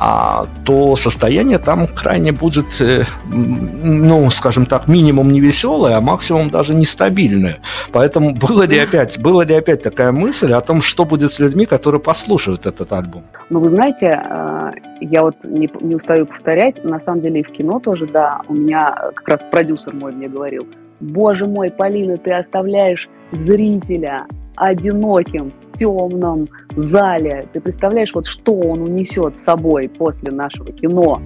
а, 0.00 0.46
то 0.64 0.94
состояние 0.96 1.58
там 1.58 1.86
крайне 1.86 2.30
будет, 2.32 2.80
э, 2.80 3.02
ну, 3.26 4.30
скажем 4.30 4.64
так, 4.66 4.86
минимум 4.88 5.32
не 5.32 5.40
веселое, 5.40 5.96
а 5.96 6.00
максимум 6.00 6.50
даже 6.50 6.74
нестабильное. 6.74 7.58
Поэтому 7.92 8.32
было 8.32 8.62
ли 8.62 8.78
опять, 8.78 9.18
была 9.18 9.44
ли 9.44 9.54
опять 9.54 9.82
такая 9.82 10.12
мысль 10.12 10.52
о 10.52 10.60
том, 10.60 10.82
что 10.82 11.04
будет 11.04 11.32
с 11.32 11.40
людьми, 11.40 11.66
которые 11.66 12.00
послушают 12.00 12.66
этот 12.66 12.92
альбом? 12.92 13.24
Ну, 13.50 13.58
вы 13.58 13.70
знаете, 13.70 14.22
э, 14.24 14.70
я 15.00 15.22
вот 15.22 15.34
не, 15.42 15.68
не 15.80 15.96
устаю 15.96 16.26
повторять, 16.26 16.84
на 16.84 17.00
самом 17.00 17.20
деле 17.20 17.40
и 17.40 17.44
в 17.44 17.50
кино 17.50 17.80
тоже, 17.80 18.06
да, 18.06 18.40
у 18.48 18.54
меня 18.54 18.94
как 19.16 19.28
раз 19.28 19.46
продюсер 19.50 19.94
мой 19.94 20.12
мне 20.12 20.28
говорил, 20.28 20.68
боже 21.00 21.46
мой, 21.46 21.70
Полина, 21.70 22.18
ты 22.18 22.30
оставляешь 22.32 23.08
зрителя 23.32 24.26
одиноким 24.58 25.52
темном 25.78 26.48
зале. 26.76 27.46
Ты 27.52 27.60
представляешь, 27.60 28.12
вот 28.14 28.26
что 28.26 28.52
он 28.52 28.82
унесет 28.82 29.38
с 29.38 29.42
собой 29.42 29.88
после 29.88 30.32
нашего 30.32 30.72
кино? 30.72 31.22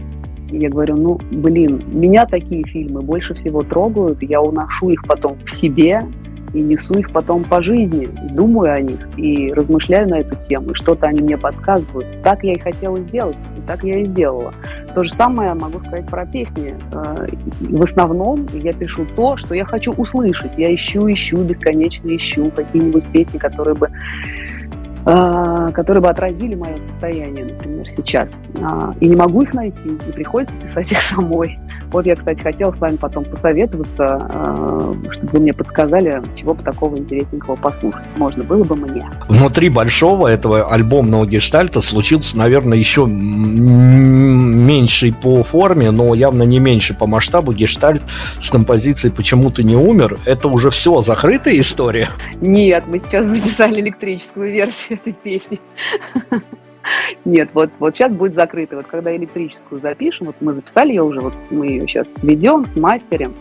Я 0.51 0.68
говорю, 0.68 0.97
ну, 0.97 1.18
блин, 1.30 1.83
меня 1.91 2.26
такие 2.26 2.62
фильмы 2.64 3.01
больше 3.01 3.33
всего 3.35 3.62
трогают, 3.62 4.22
я 4.22 4.43
уношу 4.43 4.91
их 4.91 5.03
потом 5.07 5.39
в 5.47 5.51
себе, 5.51 6.03
и 6.53 6.61
несу 6.61 6.94
их 6.94 7.11
потом 7.11 7.44
по 7.44 7.62
жизни, 7.62 8.09
думаю 8.30 8.74
о 8.74 8.80
них 8.80 9.00
и 9.16 9.53
размышляю 9.53 10.09
на 10.09 10.20
эту 10.20 10.36
тему, 10.36 10.70
и 10.70 10.74
что-то 10.74 11.07
они 11.07 11.22
мне 11.22 11.38
подсказывают. 11.38 12.07
Так 12.22 12.44
я 12.44 12.55
и 12.55 12.59
хотела 12.59 12.98
сделать, 12.98 13.36
и 13.57 13.61
так 13.66 13.82
я 13.82 14.00
и 14.00 14.07
сделала. 14.07 14.53
То 14.94 15.05
же 15.05 15.12
самое 15.12 15.55
могу 15.55 15.78
сказать 15.80 16.07
про 16.07 16.26
песни. 16.26 16.74
Э, 16.92 17.26
в 17.61 17.82
основном 17.82 18.46
я 18.53 18.72
пишу 18.72 19.07
то, 19.16 19.36
что 19.36 19.55
я 19.55 19.64
хочу 19.64 19.92
услышать. 19.92 20.53
Я 20.59 20.74
ищу, 20.74 21.11
ищу, 21.11 21.42
бесконечно 21.42 22.14
ищу 22.14 22.50
какие-нибудь 22.50 23.05
песни, 23.07 23.38
которые 23.38 23.74
бы 23.74 23.90
которые 25.05 26.00
бы 26.00 26.09
отразили 26.09 26.55
мое 26.55 26.78
состояние, 26.80 27.46
например, 27.46 27.88
сейчас. 27.90 28.30
А, 28.61 28.94
и 29.00 29.09
не 29.09 29.16
могу 29.16 29.42
их 29.42 29.53
найти, 29.53 29.88
и 30.09 30.12
приходится 30.12 30.55
писать 30.57 30.92
их 30.92 31.00
самой. 31.03 31.59
Вот 31.90 32.07
я, 32.07 32.14
кстати, 32.16 32.42
хотела 32.42 32.72
с 32.72 32.78
вами 32.78 32.96
потом 32.96 33.24
посоветоваться, 33.24 34.28
а, 34.32 34.94
чтобы 35.12 35.28
вы 35.32 35.40
мне 35.40 35.53
подсказали, 35.53 36.22
чего 36.36 36.55
бы 36.55 36.62
такого 36.62 36.96
интересненького 36.96 37.57
послушать 37.57 38.03
можно 38.16 38.44
было 38.44 38.62
бы 38.64 38.76
мне. 38.76 39.09
Внутри 39.28 39.68
большого 39.68 40.28
этого 40.28 40.72
альбомного 40.72 41.26
гештальта 41.26 41.80
случился, 41.80 42.38
наверное, 42.38 42.78
еще 42.78 43.07
меньший 44.62 45.12
по 45.12 45.42
форме, 45.42 45.90
но 45.90 46.14
явно 46.14 46.44
не 46.44 46.58
меньше 46.58 46.94
по 46.94 47.06
масштабу 47.06 47.52
гештальт 47.52 48.02
с 48.40 48.50
композицией 48.50 49.14
«Почему-то 49.14 49.62
не 49.62 49.76
умер». 49.76 50.18
Это 50.26 50.48
уже 50.48 50.70
все 50.70 51.00
закрытая 51.02 51.58
история? 51.58 52.08
Нет, 52.40 52.84
мы 52.86 53.00
сейчас 53.00 53.26
записали 53.26 53.80
электрическую 53.80 54.52
версию 54.52 54.98
этой 55.00 55.12
песни. 55.12 55.60
Нет, 57.24 57.50
вот, 57.54 57.70
вот 57.78 57.94
сейчас 57.94 58.12
будет 58.12 58.34
закрыто. 58.34 58.76
Вот 58.76 58.86
когда 58.86 59.14
электрическую 59.14 59.80
запишем, 59.80 60.26
вот 60.26 60.36
мы 60.40 60.54
записали 60.54 60.90
ее 60.90 61.02
уже, 61.02 61.20
вот 61.20 61.34
мы 61.50 61.66
ее 61.66 61.86
сейчас 61.86 62.12
сведем 62.14 62.66
с 62.66 62.74
мастерем, 62.76 63.34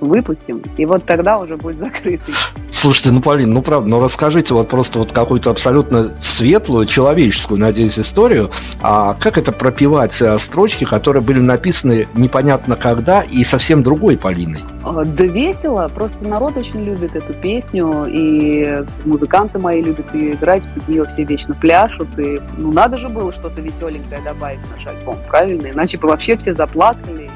выпустим, 0.00 0.62
и 0.76 0.86
вот 0.86 1.04
тогда 1.04 1.38
уже 1.38 1.56
будет 1.56 1.78
закрытый. 1.78 2.34
Слушайте, 2.70 3.10
ну, 3.10 3.20
Полин, 3.20 3.52
ну, 3.52 3.62
правда, 3.62 3.88
ну, 3.90 4.02
расскажите 4.02 4.54
вот 4.54 4.68
просто 4.68 4.98
вот 4.98 5.12
какую-то 5.12 5.50
абсолютно 5.50 6.14
светлую, 6.18 6.86
человеческую, 6.86 7.60
надеюсь, 7.60 7.98
историю, 7.98 8.50
а 8.80 9.14
как 9.14 9.38
это 9.38 9.52
пропивать 9.52 10.20
а, 10.22 10.38
строчки, 10.38 10.84
которые 10.84 11.22
были 11.22 11.40
написаны 11.40 12.08
непонятно 12.14 12.76
когда 12.76 13.22
и 13.22 13.44
совсем 13.44 13.82
другой 13.82 14.16
Полиной? 14.16 14.60
А, 14.82 15.04
да 15.04 15.24
весело, 15.24 15.90
просто 15.94 16.16
народ 16.26 16.56
очень 16.56 16.82
любит 16.82 17.14
эту 17.14 17.34
песню, 17.34 18.06
и 18.08 18.84
музыканты 19.04 19.58
мои 19.58 19.82
любят 19.82 20.14
ее 20.14 20.34
играть, 20.34 20.62
под 20.74 20.88
нее 20.88 21.04
все 21.06 21.24
вечно 21.24 21.54
пляшут, 21.54 22.08
и 22.18 22.40
ну 22.56 22.72
надо 22.72 22.98
же 22.98 23.08
было 23.08 23.32
что-то 23.32 23.60
веселенькое 23.60 24.22
добавить 24.22 24.60
в 24.60 24.70
наш 24.70 24.86
альбом, 24.86 25.18
правильно? 25.28 25.68
Иначе 25.68 25.98
бы 25.98 26.08
вообще 26.08 26.36
все 26.36 26.54
заплакали, 26.54 27.30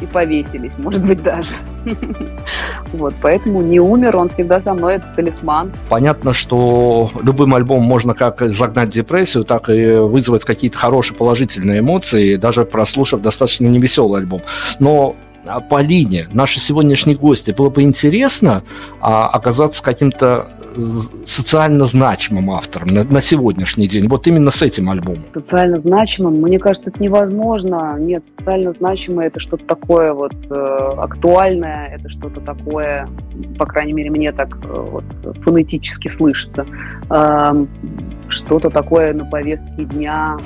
и 0.00 0.06
повесились, 0.06 0.72
может 0.78 1.04
быть, 1.04 1.22
даже. 1.22 1.54
Вот, 2.92 3.14
поэтому 3.22 3.62
не 3.62 3.78
умер, 3.78 4.16
он 4.16 4.28
всегда 4.28 4.60
со 4.60 4.74
мной, 4.74 4.96
это 4.96 5.06
талисман. 5.14 5.72
Понятно, 5.88 6.32
что 6.32 7.10
любым 7.22 7.54
альбомом 7.54 7.84
можно 7.84 8.14
как 8.14 8.40
загнать 8.40 8.88
депрессию, 8.88 9.44
так 9.44 9.70
и 9.70 9.92
вызвать 9.92 10.44
какие-то 10.44 10.76
хорошие 10.76 11.16
положительные 11.16 11.80
эмоции, 11.80 12.36
даже 12.36 12.64
прослушав 12.64 13.22
достаточно 13.22 13.66
невеселый 13.66 14.20
альбом. 14.20 14.42
Но 14.80 15.14
а, 15.46 15.60
Полине, 15.60 16.28
нашей 16.32 16.58
сегодняшней 16.58 17.14
гости, 17.14 17.52
было 17.52 17.70
бы 17.70 17.82
интересно 17.82 18.62
а, 19.00 19.28
оказаться 19.28 19.82
каким-то 19.82 20.48
социально 21.24 21.84
значимым 21.84 22.50
автором 22.50 22.88
на, 22.88 23.04
на 23.04 23.20
сегодняшний 23.20 23.88
день, 23.88 24.08
вот 24.08 24.26
именно 24.26 24.50
с 24.50 24.62
этим 24.62 24.90
альбомом? 24.90 25.24
Социально 25.34 25.78
значимым? 25.78 26.40
Мне 26.40 26.58
кажется, 26.58 26.90
это 26.90 27.02
невозможно. 27.02 27.96
Нет, 27.98 28.24
социально 28.38 28.72
значимое 28.72 29.26
это 29.26 29.40
что-то 29.40 29.64
такое 29.64 30.12
вот 30.12 30.34
э, 30.50 30.54
актуальное, 30.98 31.96
это 31.98 32.08
что-то 32.08 32.40
такое, 32.40 33.08
по 33.58 33.66
крайней 33.66 33.92
мере, 33.92 34.10
мне 34.10 34.32
так 34.32 34.56
э, 34.64 34.86
вот, 34.90 35.04
фонетически 35.44 36.08
слышится. 36.08 36.66
Э, 37.08 37.66
что-то 38.28 38.70
такое 38.70 39.12
на 39.12 39.24
повестке 39.24 39.84
дня. 39.84 40.36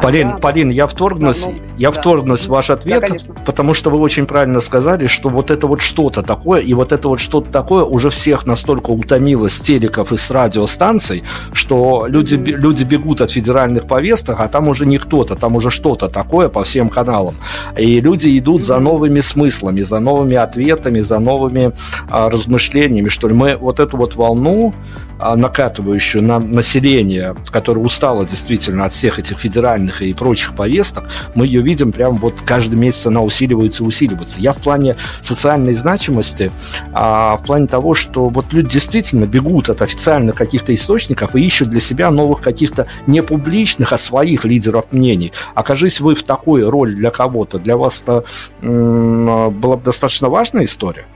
Полин, 0.00 0.28
а 0.28 0.38
Полин, 0.38 0.70
я 0.70 0.86
вторгнусь, 0.86 1.46
я 1.76 1.90
да. 1.90 2.00
вторгнусь 2.00 2.42
в 2.42 2.48
ваш 2.48 2.70
ответ, 2.70 3.04
да, 3.08 3.34
потому 3.44 3.74
что 3.74 3.90
вы 3.90 3.98
очень 3.98 4.26
правильно 4.26 4.60
сказали, 4.60 5.06
что 5.06 5.28
вот 5.28 5.50
это 5.50 5.66
вот 5.66 5.80
что-то 5.80 6.22
такое, 6.22 6.60
и 6.60 6.74
вот 6.74 6.92
это 6.92 7.08
вот 7.08 7.20
что-то 7.20 7.50
такое 7.50 7.84
уже 7.84 8.10
всех 8.10 8.46
настолько 8.46 8.90
утомило 8.90 9.48
с 9.48 9.60
телеков 9.60 10.12
и 10.12 10.16
с 10.16 10.30
радиостанций, 10.30 11.22
что 11.52 12.06
люди, 12.08 12.34
mm-hmm. 12.34 12.56
люди 12.56 12.84
бегут 12.84 13.20
от 13.20 13.30
федеральных 13.30 13.86
повесток, 13.86 14.40
а 14.40 14.48
там 14.48 14.68
уже 14.68 14.86
не 14.86 14.98
кто-то, 14.98 15.36
там 15.36 15.56
уже 15.56 15.70
что-то 15.70 16.08
такое 16.08 16.48
по 16.48 16.64
всем 16.64 16.88
каналам. 16.88 17.36
И 17.76 18.00
люди 18.00 18.38
идут 18.38 18.62
mm-hmm. 18.62 18.66
за 18.66 18.78
новыми 18.78 19.20
смыслами, 19.20 19.80
за 19.80 20.00
новыми 20.00 20.36
ответами, 20.36 21.00
за 21.00 21.18
новыми 21.18 21.72
а, 22.08 22.30
размышлениями, 22.30 23.08
что 23.08 23.28
ли. 23.28 23.34
Мы 23.34 23.56
вот 23.56 23.80
эту 23.80 23.96
вот 23.96 24.16
волну, 24.16 24.74
а, 25.18 25.36
накатывающую 25.36 26.22
на 26.22 26.38
население, 26.38 27.36
которое 27.50 27.80
устало 27.80 28.24
действительно 28.24 28.84
от 28.84 28.92
всех 28.92 29.18
этих 29.18 29.38
федеральных 29.38 29.83
и 30.00 30.14
прочих 30.14 30.54
повесток, 30.54 31.04
мы 31.34 31.46
ее 31.46 31.62
видим 31.62 31.92
прямо 31.92 32.16
вот 32.16 32.42
каждый 32.42 32.76
месяц 32.76 33.06
она 33.06 33.22
усиливается 33.22 33.84
и 33.84 33.86
усиливается. 33.86 34.40
Я 34.40 34.52
в 34.52 34.58
плане 34.58 34.96
социальной 35.22 35.74
значимости, 35.74 36.50
а 36.92 37.36
в 37.36 37.44
плане 37.44 37.66
того, 37.66 37.94
что 37.94 38.28
вот 38.28 38.52
люди 38.52 38.70
действительно 38.70 39.26
бегут 39.26 39.68
от 39.68 39.82
официальных 39.82 40.34
каких-то 40.34 40.74
источников 40.74 41.36
и 41.36 41.44
ищут 41.44 41.68
для 41.68 41.80
себя 41.80 42.10
новых 42.10 42.40
каких-то 42.40 42.86
не 43.06 43.22
публичных, 43.22 43.92
а 43.92 43.98
своих 43.98 44.44
лидеров 44.44 44.86
мнений. 44.92 45.32
Окажись 45.54 46.00
вы 46.00 46.14
в 46.14 46.22
такой 46.22 46.68
роли 46.68 46.94
для 46.94 47.10
кого-то, 47.10 47.58
для 47.58 47.76
вас 47.76 48.02
это 48.02 48.24
была 48.60 49.76
бы 49.76 49.82
достаточно 49.84 50.28
важная 50.28 50.64
история? 50.64 51.06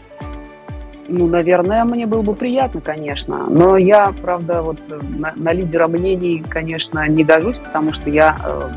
Ну, 1.09 1.27
наверное, 1.27 1.85
мне 1.85 2.07
было 2.07 2.21
бы 2.21 2.35
приятно, 2.35 2.83
конечно. 2.83 3.47
Но 3.49 3.79
я, 3.79 4.13
правда, 4.21 4.61
вот 4.61 4.79
на, 4.89 5.33
на 5.35 5.53
лидера 5.53 5.89
мнений, 5.89 6.45
конечно, 6.47 7.07
не 7.09 7.25
гожусь, 7.25 7.59
потому 7.59 7.95
что 7.95 8.11
я 8.11 8.37
э, 8.45 8.71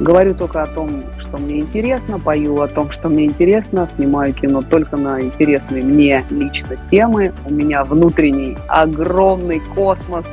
говорю 0.00 0.34
только 0.34 0.62
о 0.62 0.66
том, 0.66 1.02
что 1.18 1.36
мне 1.36 1.60
интересно, 1.60 2.18
пою 2.18 2.60
о 2.62 2.68
том, 2.68 2.90
что 2.90 3.10
мне 3.10 3.26
интересно, 3.26 3.86
снимаю 3.96 4.32
кино 4.32 4.62
только 4.62 4.96
на 4.96 5.20
интересные 5.20 5.84
мне 5.84 6.24
лично 6.30 6.76
темы. 6.90 7.34
У 7.44 7.52
меня 7.52 7.84
внутренний 7.84 8.56
огромный 8.68 9.60
космос, 9.74 10.24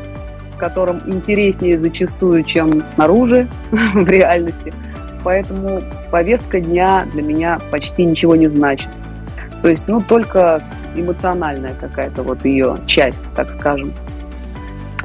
в 0.55 0.57
котором 0.57 1.01
интереснее 1.05 1.77
зачастую, 1.77 2.43
чем 2.45 2.85
снаружи 2.87 3.47
в 3.71 4.09
реальности. 4.09 4.73
Поэтому 5.25 5.83
повестка 6.11 6.61
дня 6.61 7.05
для 7.11 7.21
меня 7.21 7.59
почти 7.71 8.05
ничего 8.05 8.37
не 8.37 8.47
значит. 8.47 8.87
То 9.61 9.69
есть, 9.69 9.87
ну, 9.87 10.01
только 10.01 10.63
эмоциональная 10.95 11.73
какая-то 11.73 12.23
вот 12.23 12.43
ее 12.45 12.77
часть, 12.87 13.19
так 13.35 13.49
скажем. 13.59 13.93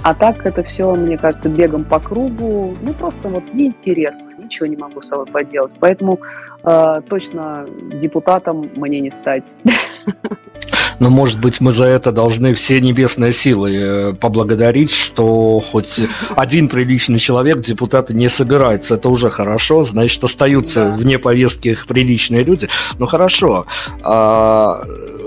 А 0.03 0.15
так 0.15 0.45
это 0.45 0.63
все, 0.65 0.93
мне 0.95 1.17
кажется, 1.17 1.49
бегом 1.49 1.85
по 1.85 2.01
кругу, 2.01 2.77
ну, 2.83 2.93
просто 2.93 3.29
вот 3.29 3.45
неинтересно, 3.55 4.31
ничего 4.39 4.67
не 4.67 4.77
могу 4.77 5.01
с 5.01 5.09
собой 5.09 5.27
поделать. 5.27 5.73
Поэтому 5.79 6.19
э, 6.65 7.01
точно 7.09 7.67
депутатом 8.01 8.69
мне 8.75 9.01
не 9.01 9.11
стать. 9.11 9.55
Но, 11.03 11.11
может 11.11 11.41
быть, 11.41 11.61
мы 11.61 11.73
за 11.73 11.87
это 11.87 12.13
должны 12.13 12.55
все 12.55 12.81
небесные 12.81 13.33
силы 13.33 13.75
э, 13.75 14.13
поблагодарить, 14.13 14.93
что 14.93 15.59
хоть 15.59 16.01
один 16.37 16.69
приличный 16.69 17.19
человек 17.19 17.59
депутаты 17.59 18.15
не 18.15 18.29
собирается. 18.29 18.95
Это 18.95 19.09
уже 19.09 19.29
хорошо, 19.29 19.83
значит, 19.83 20.23
остаются 20.23 20.85
да. 20.85 20.93
вне 20.93 21.19
повестки 21.19 21.71
их 21.71 21.87
приличные 21.89 22.45
люди. 22.45 22.69
Ну, 23.01 23.07
хорошо. 23.09 23.67
А, 24.05 24.85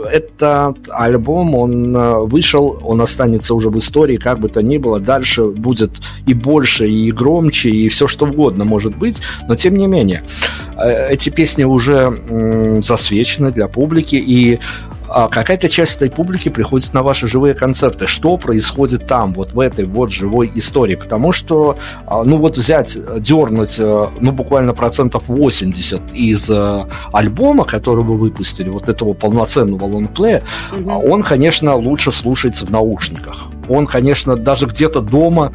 этот 0.10 0.78
альбом, 0.88 1.56
он 1.56 1.94
э, 1.94 2.20
вышел, 2.20 2.80
он 2.82 3.02
останется 3.02 3.54
уже 3.54 3.70
в 3.70 3.78
истории, 3.78 4.16
как 4.16 4.40
бы 4.40 4.48
то 4.48 4.62
ни 4.62 4.78
было. 4.78 5.02
Дальше 5.02 5.44
будет 5.44 5.92
и 6.26 6.34
больше, 6.34 6.88
и 6.88 7.12
громче, 7.12 7.70
и 7.70 7.90
все 7.90 8.08
что 8.08 8.28
угодно 8.28 8.64
может 8.64 8.96
быть. 8.96 9.22
Но, 9.50 9.58
тем 9.58 9.76
не 9.76 9.88
менее, 9.88 10.24
э, 10.78 11.10
эти 11.10 11.30
песни 11.30 11.66
уже 11.66 12.82
засвечены 12.82 13.52
для 13.52 13.68
публики, 13.68 14.16
и 14.16 14.62
а 15.16 15.30
какая-то 15.30 15.70
часть 15.70 15.96
этой 15.96 16.12
публики 16.12 16.50
приходит 16.50 16.94
на 16.94 17.02
ваши 17.02 17.26
живые 17.26 17.54
концерты. 17.54 18.06
Что 18.06 18.36
происходит 18.36 19.08
там, 19.08 19.34
вот 19.34 19.54
в 19.54 19.60
этой 19.62 19.86
вот 19.86 20.12
живой 20.12 20.52
истории? 20.56 20.96
Потому 20.96 21.32
что, 21.32 21.78
а, 22.06 22.26
ну 22.26 22.38
вот 22.38 22.58
взять, 22.58 22.98
дернуть, 23.22 23.78
э, 23.80 24.08
ну 24.20 24.32
буквально 24.34 24.74
процентов 24.74 25.30
80 25.30 26.12
из 26.12 26.50
э, 26.50 26.86
альбома, 27.14 27.64
который 27.64 28.04
вы 28.04 28.18
выпустили, 28.18 28.68
вот 28.68 28.90
этого 28.90 29.14
полноценного 29.14 29.86
лонгплея, 29.86 30.44
угу. 30.78 30.92
он, 30.92 31.24
конечно, 31.24 31.76
лучше 31.76 32.12
слушается 32.12 32.66
в 32.66 32.72
наушниках. 32.72 33.46
Он, 33.70 33.88
конечно, 33.88 34.36
даже 34.36 34.66
где-то 34.66 35.00
дома 35.00 35.54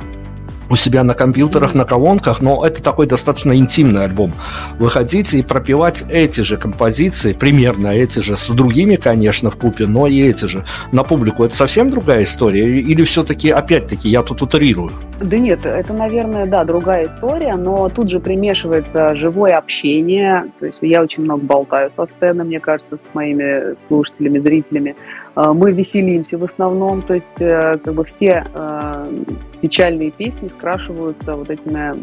у 0.70 0.76
себя 0.76 1.02
на 1.04 1.14
компьютерах, 1.14 1.74
на 1.74 1.84
колонках, 1.84 2.40
но 2.40 2.64
это 2.64 2.82
такой 2.82 3.06
достаточно 3.06 3.56
интимный 3.56 4.04
альбом. 4.04 4.32
Выходить 4.78 5.34
и 5.34 5.42
пропевать 5.42 6.04
эти 6.08 6.42
же 6.42 6.56
композиции, 6.56 7.32
примерно 7.32 7.88
эти 7.88 8.20
же, 8.20 8.36
с 8.36 8.48
другими, 8.50 8.96
конечно, 8.96 9.50
в 9.50 9.56
купе, 9.56 9.86
но 9.86 10.06
и 10.06 10.22
эти 10.22 10.46
же 10.46 10.64
на 10.92 11.02
публику, 11.02 11.44
это 11.44 11.54
совсем 11.54 11.90
другая 11.90 12.22
история? 12.22 12.64
Или 12.64 13.02
все-таки, 13.04 13.50
опять-таки, 13.50 14.08
я 14.08 14.22
тут 14.22 14.42
утрирую? 14.42 14.92
Да 15.20 15.36
нет, 15.36 15.66
это, 15.66 15.92
наверное, 15.92 16.46
да, 16.46 16.64
другая 16.64 17.08
история, 17.08 17.56
но 17.56 17.88
тут 17.88 18.10
же 18.10 18.20
примешивается 18.20 19.14
живое 19.14 19.56
общение, 19.56 20.46
то 20.60 20.66
есть 20.66 20.78
я 20.80 21.02
очень 21.02 21.24
много 21.24 21.44
болтаю 21.44 21.90
со 21.90 22.06
сцены, 22.06 22.44
мне 22.44 22.60
кажется, 22.60 22.96
с 22.96 23.12
моими 23.12 23.74
слушателями, 23.88 24.38
зрителями. 24.38 24.96
А, 25.34 25.52
мы 25.52 25.72
веселимся 25.72 26.38
в 26.38 26.44
основном, 26.44 27.02
то 27.02 27.14
есть 27.14 27.26
э, 27.38 27.78
как 27.78 27.94
бы 27.94 28.04
все 28.04 28.44
э, 28.52 29.22
печальные 29.60 30.10
песни 30.10 30.48
скрашиваются 30.48 31.36
вот 31.36 31.50
этими 31.50 31.94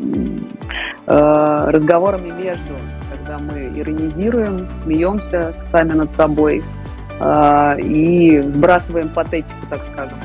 э, 1.05 1.69
разговорами 1.69 2.31
между, 2.41 2.73
когда 3.11 3.37
мы 3.37 3.79
иронизируем, 3.79 4.67
смеемся 4.83 5.53
сами 5.71 5.93
над 5.93 6.13
собой 6.15 6.63
и 7.79 8.43
сбрасываем 8.51 9.09
патетику, 9.09 9.57
так 9.71 9.81
скажем. 9.91 10.19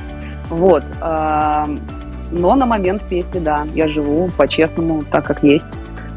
Вот. 0.50 0.84
Но 1.00 2.54
на 2.54 2.66
момент 2.66 3.08
песни, 3.08 3.38
да, 3.38 3.64
я 3.74 3.88
живу 3.88 4.28
по-честному, 4.36 5.02
так 5.10 5.24
как 5.24 5.42
есть. 5.42 5.64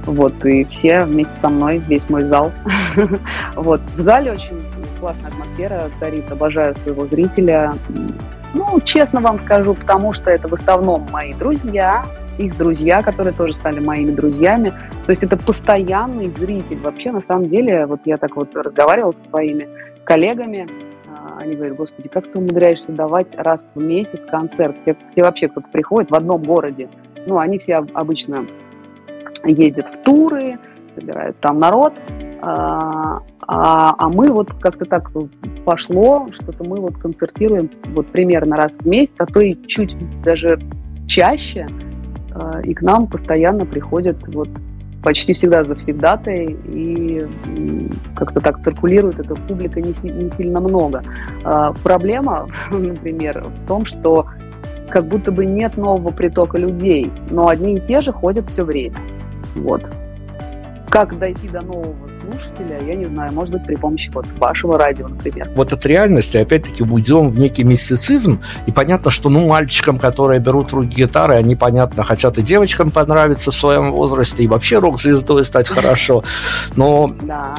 Вот, 0.05 0.33
и 0.45 0.65
все 0.65 1.05
вместе 1.05 1.33
со 1.39 1.47
мной, 1.47 1.81
весь 1.87 2.07
мой 2.09 2.25
зал. 2.25 2.51
Вот, 3.55 3.79
в 3.95 4.01
зале 4.01 4.33
очень 4.33 4.61
классная 4.99 5.31
атмосфера 5.31 5.89
царит, 5.99 6.31
обожаю 6.31 6.75
своего 6.75 7.05
зрителя. 7.05 7.73
Ну, 8.53 8.79
честно 8.81 9.21
вам 9.21 9.39
скажу, 9.39 9.73
потому 9.73 10.13
что 10.13 10.29
это 10.29 10.47
в 10.47 10.53
основном 10.53 11.07
мои 11.11 11.33
друзья, 11.33 12.05
их 12.37 12.57
друзья, 12.57 13.01
которые 13.01 13.33
тоже 13.33 13.53
стали 13.53 13.79
моими 13.79 14.11
друзьями. 14.11 14.73
То 15.05 15.11
есть 15.11 15.23
это 15.23 15.37
постоянный 15.37 16.29
зритель. 16.37 16.77
Вообще, 16.79 17.11
на 17.11 17.21
самом 17.21 17.47
деле, 17.47 17.85
вот 17.85 18.01
я 18.05 18.17
так 18.17 18.35
вот 18.35 18.55
разговаривала 18.55 19.13
со 19.13 19.29
своими 19.29 19.67
коллегами, 20.03 20.67
а, 21.07 21.39
они 21.39 21.55
говорят, 21.55 21.77
господи, 21.77 22.09
как 22.09 22.31
ты 22.31 22.37
умудряешься 22.37 22.91
давать 22.91 23.35
раз 23.35 23.67
в 23.73 23.81
месяц 23.81 24.19
концерт? 24.29 24.75
Тебе, 24.85 24.95
тебе 25.13 25.23
вообще 25.23 25.47
кто-то 25.47 25.67
приходит 25.71 26.11
в 26.11 26.15
одном 26.15 26.43
городе. 26.43 26.89
Ну, 27.25 27.39
они 27.39 27.57
все 27.57 27.85
обычно 27.93 28.45
ездят 29.43 29.87
в 29.87 30.03
туры, 30.03 30.59
собирают 30.95 31.39
там 31.39 31.59
народ, 31.59 31.93
а, 32.41 33.21
а, 33.47 33.95
а 33.97 34.09
мы 34.09 34.31
вот 34.31 34.51
как-то 34.61 34.85
так 34.85 35.11
пошло, 35.65 36.27
что-то 36.33 36.63
мы 36.63 36.77
вот 36.79 36.97
концертируем 36.97 37.69
вот 37.93 38.07
примерно 38.07 38.55
раз 38.55 38.73
в 38.73 38.87
месяц, 38.87 39.15
а 39.19 39.25
то 39.25 39.39
и 39.39 39.55
чуть 39.67 39.95
даже 40.21 40.59
чаще, 41.07 41.67
а, 42.33 42.61
и 42.61 42.73
к 42.73 42.81
нам 42.81 43.07
постоянно 43.07 43.65
приходят 43.65 44.17
вот 44.27 44.49
почти 45.03 45.33
всегда 45.33 45.63
завсегдатой, 45.63 46.57
и 46.65 47.25
как-то 48.15 48.39
так 48.39 48.61
циркулирует 48.63 49.19
эта 49.19 49.35
публика 49.35 49.79
не, 49.79 49.93
не 50.11 50.31
сильно 50.31 50.59
много. 50.59 51.03
А, 51.43 51.73
проблема, 51.83 52.47
например, 52.71 53.43
в 53.43 53.67
том, 53.67 53.85
что 53.85 54.25
как 54.89 55.07
будто 55.07 55.31
бы 55.31 55.45
нет 55.45 55.77
нового 55.77 56.11
притока 56.11 56.57
людей, 56.57 57.11
но 57.29 57.47
одни 57.47 57.75
и 57.75 57.79
те 57.79 58.01
же 58.01 58.11
ходят 58.11 58.49
все 58.49 58.63
время. 58.63 58.97
Вот. 59.55 59.83
Как 60.95 61.19
дойти 61.19 61.49
до 61.49 61.61
нового 61.61 61.93
слушателя, 62.21 62.79
я 62.81 62.95
не 62.95 63.03
знаю, 63.03 63.33
может 63.33 63.53
быть, 63.53 63.65
при 63.65 63.75
помощи 63.75 64.09
вот 64.13 64.25
вашего 64.37 64.79
радио, 64.79 65.09
например. 65.09 65.49
Вот 65.53 65.73
от 65.73 65.85
реальности, 65.85 66.37
опять-таки, 66.37 66.83
уйдем 66.83 67.31
в 67.31 67.37
некий 67.37 67.65
мистицизм, 67.65 68.39
и 68.65 68.71
понятно, 68.71 69.11
что, 69.11 69.27
ну, 69.27 69.45
мальчикам, 69.45 69.97
которые 69.97 70.39
берут 70.39 70.71
руки 70.71 71.01
гитары, 71.01 71.33
они, 71.33 71.57
понятно, 71.57 72.05
хотят 72.05 72.37
и 72.37 72.41
девочкам 72.41 72.91
понравиться 72.91 73.51
в 73.51 73.55
своем 73.55 73.91
возрасте, 73.91 74.45
и 74.45 74.47
вообще 74.47 74.79
рок-звездой 74.79 75.43
стать 75.43 75.67
хорошо, 75.67 76.23
но... 76.77 77.13
Да 77.23 77.53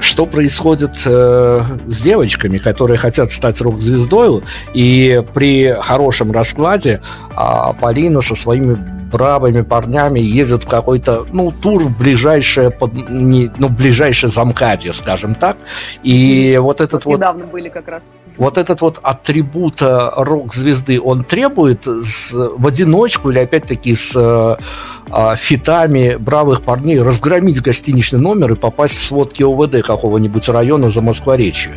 что 0.00 0.24
происходит 0.24 1.02
э, 1.04 1.62
с 1.86 2.02
девочками, 2.02 2.56
которые 2.56 2.96
хотят 2.96 3.30
стать 3.30 3.60
рок-звездой, 3.60 4.42
и 4.72 5.22
при 5.34 5.76
хорошем 5.78 6.32
раскладе 6.32 7.02
э, 7.36 7.42
Полина 7.78 8.22
со 8.22 8.34
своими 8.34 8.99
бравыми 9.10 9.62
парнями 9.62 10.20
ездит 10.20 10.64
в 10.64 10.68
какой-то, 10.68 11.26
ну, 11.32 11.50
тур 11.52 11.88
ближайшее, 11.88 12.70
под, 12.70 12.92
не, 13.10 13.50
ну, 13.58 13.68
ближайшее 13.68 14.30
замкадье, 14.30 14.92
скажем 14.92 15.34
так. 15.34 15.56
И 16.02 16.58
вот 16.60 16.80
этот 16.80 17.04
вот... 17.04 17.16
Недавно 17.16 17.46
были 17.46 17.68
как 17.68 17.88
раз. 17.88 18.02
Вот 18.36 18.56
этот 18.56 18.80
вот 18.80 18.98
атрибут 19.02 19.82
рок-звезды, 19.82 21.00
он 21.00 21.24
требует 21.24 21.86
с, 21.86 22.32
в 22.32 22.66
одиночку 22.66 23.30
или 23.30 23.38
опять-таки 23.38 23.94
с 23.94 24.16
а, 24.16 25.36
фитами 25.36 26.16
бравых 26.16 26.62
парней 26.62 27.02
разгромить 27.02 27.60
гостиничный 27.60 28.20
номер 28.20 28.52
и 28.52 28.56
попасть 28.56 28.96
в 28.96 29.04
сводки 29.04 29.42
ОВД 29.42 29.84
какого-нибудь 29.84 30.48
района 30.48 30.88
за 30.88 31.02
Москворечью? 31.02 31.72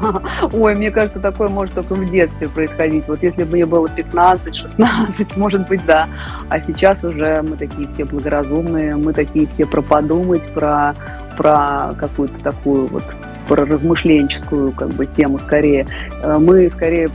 Ой, 0.52 0.74
мне 0.74 0.90
кажется, 0.90 1.20
такое 1.20 1.48
может 1.48 1.74
только 1.74 1.94
в 1.94 2.10
детстве 2.10 2.48
происходить. 2.48 3.06
Вот 3.08 3.22
если 3.22 3.44
бы 3.44 3.52
мне 3.52 3.66
было 3.66 3.86
15-16, 3.86 5.32
может 5.36 5.68
быть, 5.68 5.84
да. 5.86 6.08
А 6.48 6.60
сейчас 6.60 7.04
уже 7.04 7.42
мы 7.42 7.56
такие 7.56 7.88
все 7.88 8.04
благоразумные, 8.04 8.96
мы 8.96 9.12
такие 9.12 9.46
все 9.46 9.66
про 9.66 9.82
подумать, 9.82 10.46
про, 10.52 10.94
про 11.36 11.94
какую-то 11.98 12.38
такую 12.42 12.86
вот 12.88 13.04
про 13.48 13.64
размышленческую 13.64 14.72
как 14.72 14.88
бы 14.90 15.06
тему 15.06 15.38
скорее. 15.38 15.86
Э, 16.22 16.36
мы 16.38 16.68
скорее 16.68 17.08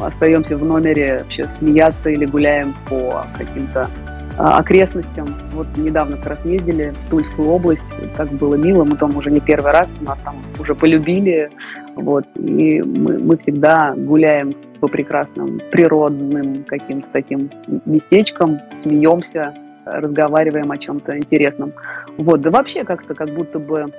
остаемся 0.00 0.56
в 0.56 0.64
номере 0.64 1.18
вообще 1.18 1.46
смеяться 1.52 2.08
или 2.10 2.24
гуляем 2.24 2.74
по 2.88 3.26
каким-то 3.36 3.90
окрестностям. 4.38 5.26
Вот 5.52 5.66
недавно 5.76 6.16
как 6.16 6.26
раз 6.26 6.44
ездили 6.44 6.94
в 7.06 7.10
Тульскую 7.10 7.48
область, 7.48 7.84
так 8.16 8.30
было 8.30 8.54
мило, 8.54 8.84
мы 8.84 8.96
там 8.96 9.16
уже 9.16 9.30
не 9.30 9.40
первый 9.40 9.72
раз, 9.72 9.96
нас 10.00 10.18
там 10.24 10.36
уже 10.60 10.74
полюбили, 10.74 11.50
вот, 11.96 12.24
и 12.36 12.80
мы, 12.80 13.18
мы 13.18 13.36
всегда 13.36 13.94
гуляем 13.96 14.54
по 14.80 14.86
прекрасным 14.86 15.60
природным 15.72 16.64
каким-то 16.64 17.08
таким 17.12 17.50
местечкам, 17.84 18.60
смеемся, 18.80 19.52
разговариваем 19.84 20.70
о 20.70 20.78
чем-то 20.78 21.18
интересном. 21.18 21.72
Вот, 22.16 22.40
да 22.40 22.50
вообще 22.50 22.84
как-то 22.84 23.14
как 23.14 23.30
будто 23.30 23.58
бы 23.58 23.92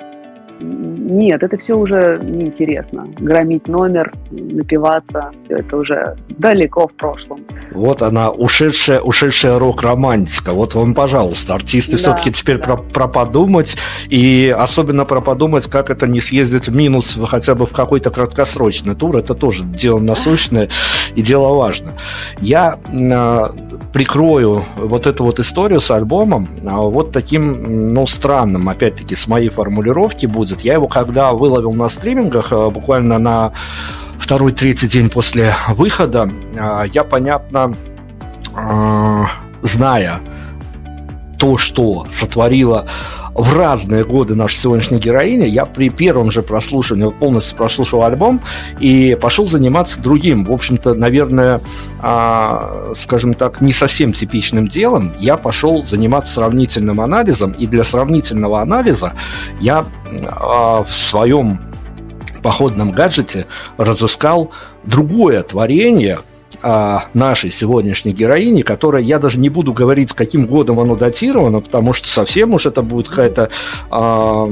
нет, 0.60 1.42
это 1.44 1.58
все 1.58 1.76
уже 1.76 2.20
неинтересно. 2.22 3.08
Громить 3.18 3.68
номер, 3.68 4.12
напиваться, 4.32 5.32
все 5.46 5.56
это 5.56 5.78
уже 5.78 6.16
далеко 6.30 6.88
в 6.88 6.94
прошлом. 6.94 7.42
Вот 7.72 8.02
она, 8.02 8.30
ушедшая, 8.30 9.00
ушедшая 9.00 9.60
рок-романтика. 9.60 10.52
Вот 10.52 10.76
вам, 10.76 10.94
пожалуйста, 10.94 11.56
артисты 11.56 11.94
да, 11.94 11.98
все-таки 11.98 12.32
теперь 12.32 12.58
да. 12.58 12.64
про, 12.64 12.78
про 12.78 13.08
подумать, 13.08 13.78
и 14.10 14.54
особенно 14.58 15.06
про 15.06 15.22
подумать, 15.22 15.68
как 15.68 15.90
это 15.90 16.08
не 16.08 16.22
съездить 16.22 16.68
в 16.68 16.76
минус 16.76 17.18
хотя 17.28 17.56
бы 17.56 17.66
в 17.66 17.72
какой-то 17.72 18.10
краткосрочный 18.10 18.96
тур. 18.96 19.18
Это 19.18 19.36
тоже 19.36 19.64
дело 19.64 20.00
насущное 20.00 20.70
и 21.16 21.22
дело 21.22 21.56
важно. 21.56 21.94
Я 22.40 22.80
э, 22.92 23.50
прикрою 23.94 24.64
вот 24.78 25.08
эту 25.08 25.24
вот 25.24 25.40
историю 25.40 25.82
с 25.82 25.92
альбомом 25.92 26.48
э, 26.56 26.70
вот 26.70 27.12
таким, 27.12 27.94
ну, 27.94 28.08
странным, 28.08 28.70
опять-таки, 28.70 29.16
с 29.16 29.28
моей 29.28 29.50
формулировки 29.50 30.26
будет 30.26 30.49
будет. 30.50 30.62
Я 30.62 30.74
его 30.74 30.88
когда 30.88 31.34
выловил 31.34 31.72
на 31.74 31.90
стримингах, 31.90 32.52
э, 32.52 32.70
буквально 32.70 33.20
на 33.20 33.54
второй-третий 34.18 34.88
день 34.88 35.10
после 35.10 35.54
выхода, 35.70 36.30
э, 36.56 36.86
я, 36.94 37.04
понятно, 37.04 37.76
э, 38.56 39.26
зная 39.62 40.20
то, 41.38 41.58
что 41.58 42.06
сотворила 42.12 42.86
в 43.34 43.56
разные 43.56 44.04
годы 44.04 44.36
наша 44.36 44.56
сегодняшняя 44.56 45.00
героиня, 45.00 45.46
я 45.46 45.66
при 45.66 45.90
первом 45.90 46.32
же 46.32 46.42
прослушивании 46.42 47.10
полностью 47.12 47.58
прослушал 47.58 48.04
альбом 48.04 48.42
и 48.80 49.18
пошел 49.20 49.48
заниматься 49.48 50.02
другим, 50.02 50.46
в 50.46 50.52
общем-то, 50.52 50.94
наверное, 50.94 51.62
а, 52.00 52.92
скажем 52.96 53.34
так, 53.34 53.62
не 53.62 53.72
совсем 53.72 54.14
типичным 54.14 54.68
делом. 54.68 55.14
Я 55.20 55.38
пошел 55.38 55.84
заниматься 55.84 56.34
сравнительным 56.34 57.02
анализом, 57.02 57.52
и 57.52 57.68
для 57.68 57.84
сравнительного 57.84 58.62
анализа 58.62 59.14
я 59.60 59.86
а, 60.26 60.84
в 60.84 60.96
своем 60.96 61.60
походном 62.42 62.92
гаджете 62.92 63.46
разыскал 63.78 64.52
другое 64.84 65.44
творение, 65.44 66.20
а, 66.62 67.06
нашей 67.14 67.52
сегодняшней 67.52 68.14
героини, 68.14 68.62
которая, 68.62 69.02
я 69.02 69.20
даже 69.20 69.40
не 69.40 69.50
буду 69.50 69.74
говорить, 69.74 70.14
каким 70.14 70.46
годом 70.46 70.80
оно 70.80 70.96
датировано, 70.96 71.62
потому 71.62 71.94
что 71.94 72.10
совсем 72.10 72.54
уж 72.54 72.66
это 72.66 72.82
будет 72.82 73.10
какая-то 73.10 73.50
а, 73.90 74.50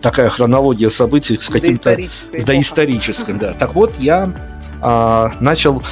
такая 0.00 0.28
хронология 0.28 0.88
событий 0.88 1.38
с 1.40 1.48
каким-то 1.48 1.96
доисторическим. 2.44 3.38
Да. 3.38 3.52
Так 3.52 3.74
вот, 3.74 3.96
я 3.98 4.32
а, 4.80 5.32
начал 5.40 5.82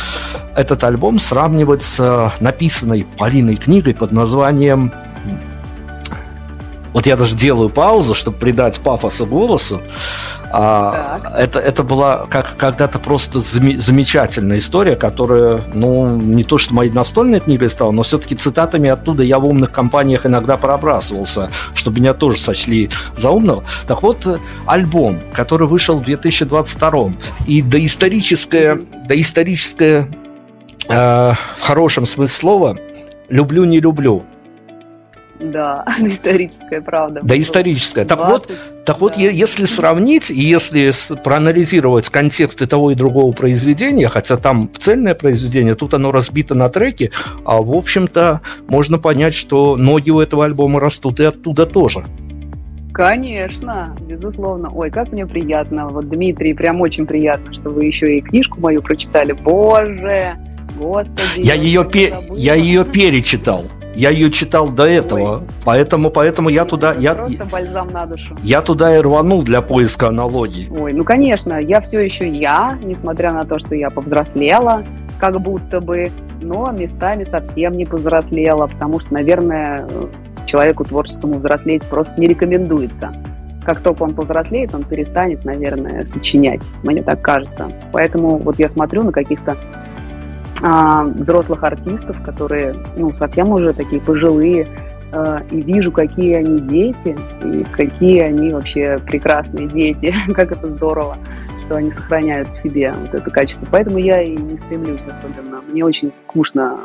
этот 0.56 0.82
альбом 0.84 1.18
сравнивать 1.18 1.82
с 1.82 2.32
написанной 2.40 3.06
Полиной 3.16 3.56
книгой 3.56 3.94
под 3.94 4.12
названием 4.12 4.92
вот 6.94 7.06
я 7.06 7.16
даже 7.16 7.36
делаю 7.36 7.70
паузу, 7.70 8.14
чтобы 8.14 8.38
придать 8.38 8.80
пафоса 8.80 9.26
голосу. 9.26 9.82
А, 10.56 11.20
это, 11.36 11.58
это 11.58 11.82
была 11.82 12.26
как 12.30 12.56
когда-то 12.56 13.00
просто 13.00 13.40
зам, 13.40 13.76
замечательная 13.76 14.58
история, 14.58 14.94
которая, 14.94 15.64
ну, 15.74 16.16
не 16.16 16.44
то 16.44 16.58
что 16.58 16.72
моей 16.74 16.92
настольной 16.92 17.40
книгой 17.40 17.68
стала, 17.68 17.90
но 17.90 18.04
все-таки 18.04 18.36
цитатами 18.36 18.88
оттуда 18.88 19.24
я 19.24 19.40
в 19.40 19.46
умных 19.46 19.72
компаниях 19.72 20.26
иногда 20.26 20.56
пробрасывался, 20.56 21.50
чтобы 21.74 21.98
меня 21.98 22.14
тоже 22.14 22.38
сочли 22.38 22.88
за 23.16 23.30
умного. 23.30 23.64
Так 23.88 24.04
вот, 24.04 24.40
альбом, 24.64 25.18
который 25.32 25.66
вышел 25.66 25.98
в 25.98 26.04
2022 26.04 27.14
и 27.48 27.60
доисторическое, 27.60 28.80
доисторическое 29.08 30.08
э, 30.88 31.32
в 31.58 31.62
хорошем 31.62 32.06
смысле 32.06 32.36
слова 32.36 32.78
«люблю, 33.28 33.64
не 33.64 33.80
люблю», 33.80 34.24
да, 35.40 35.84
историческая 36.00 36.80
правда. 36.80 37.20
Да, 37.22 37.38
историческая. 37.38 38.04
Так 38.04 38.18
20, 38.18 38.32
вот, 38.32 38.46
так 38.84 38.96
да. 38.96 39.00
вот, 39.00 39.16
если 39.16 39.64
сравнить, 39.64 40.30
и 40.30 40.40
если 40.40 40.92
проанализировать 41.22 42.08
контексты 42.08 42.66
того 42.66 42.92
и 42.92 42.94
другого 42.94 43.32
произведения, 43.32 44.08
хотя 44.08 44.36
там 44.36 44.70
цельное 44.78 45.14
произведение, 45.14 45.74
тут 45.74 45.94
оно 45.94 46.12
разбито 46.12 46.54
на 46.54 46.68
треки, 46.68 47.10
а 47.44 47.60
в 47.60 47.76
общем-то 47.76 48.40
можно 48.68 48.98
понять, 48.98 49.34
что 49.34 49.76
ноги 49.76 50.10
у 50.10 50.20
этого 50.20 50.44
альбома 50.44 50.80
растут 50.80 51.20
и 51.20 51.24
оттуда 51.24 51.66
тоже. 51.66 52.04
Конечно, 52.92 53.96
безусловно. 54.02 54.70
Ой, 54.72 54.88
как 54.88 55.10
мне 55.10 55.26
приятно. 55.26 55.88
Вот, 55.88 56.08
Дмитрий, 56.08 56.54
прям 56.54 56.80
очень 56.80 57.06
приятно, 57.06 57.52
что 57.52 57.70
вы 57.70 57.86
еще 57.86 58.18
и 58.18 58.20
книжку 58.20 58.60
мою 58.60 58.82
прочитали. 58.82 59.32
Боже, 59.32 60.36
господи. 60.78 61.44
Я, 61.44 61.54
ее, 61.54 61.84
пе- 61.84 62.14
я 62.36 62.54
ее 62.54 62.84
перечитал. 62.92 63.64
Я 63.94 64.10
ее 64.10 64.30
читал 64.30 64.68
до 64.68 64.86
этого, 64.86 65.38
Ой. 65.38 65.42
поэтому, 65.64 66.10
поэтому 66.10 66.48
я 66.48 66.64
туда, 66.64 66.94
я, 66.94 67.14
Просто 67.14 67.44
бальзам 67.44 67.88
на 67.88 68.06
душу. 68.06 68.36
я 68.42 68.60
туда 68.60 68.96
и 68.96 69.00
рванул 69.00 69.42
для 69.42 69.62
поиска 69.62 70.08
аналогий. 70.08 70.68
Ой, 70.76 70.92
ну 70.92 71.04
конечно, 71.04 71.58
я 71.60 71.80
все 71.80 72.00
еще 72.00 72.28
я, 72.28 72.78
несмотря 72.82 73.32
на 73.32 73.44
то, 73.44 73.58
что 73.58 73.74
я 73.74 73.90
повзрослела, 73.90 74.84
как 75.18 75.40
будто 75.40 75.80
бы, 75.80 76.10
но 76.40 76.70
местами 76.72 77.24
совсем 77.30 77.76
не 77.76 77.84
повзрослела, 77.84 78.66
потому 78.66 79.00
что, 79.00 79.14
наверное, 79.14 79.86
человеку 80.46 80.84
творческому 80.84 81.38
взрослеть 81.38 81.82
просто 81.84 82.12
не 82.20 82.26
рекомендуется. 82.26 83.12
Как 83.64 83.80
только 83.80 84.02
он 84.02 84.14
повзрослеет, 84.14 84.74
он 84.74 84.84
перестанет, 84.84 85.44
наверное, 85.44 86.04
сочинять, 86.06 86.60
мне 86.82 87.02
так 87.02 87.22
кажется. 87.22 87.70
Поэтому 87.92 88.36
вот 88.36 88.58
я 88.58 88.68
смотрю 88.68 89.04
на 89.04 89.12
каких-то 89.12 89.56
а, 90.66 91.04
взрослых 91.04 91.62
артистов, 91.62 92.16
которые 92.22 92.74
ну, 92.96 93.14
совсем 93.14 93.50
уже 93.50 93.74
такие 93.74 94.00
пожилые, 94.00 94.66
а, 95.12 95.42
и 95.50 95.60
вижу, 95.60 95.92
какие 95.92 96.36
они 96.36 96.58
дети, 96.58 97.14
и 97.44 97.64
какие 97.64 98.20
они 98.20 98.50
вообще 98.50 98.98
прекрасные 99.06 99.68
дети, 99.68 100.14
как 100.34 100.52
это 100.52 100.66
здорово, 100.68 101.18
что 101.66 101.76
они 101.76 101.92
сохраняют 101.92 102.48
в 102.48 102.56
себе 102.56 102.94
вот 102.98 103.12
это 103.12 103.30
качество. 103.30 103.66
Поэтому 103.70 103.98
я 103.98 104.22
и 104.22 104.34
не 104.34 104.56
стремлюсь 104.56 105.02
особенно. 105.06 105.60
Мне 105.68 105.84
очень 105.84 106.10
скучно 106.14 106.78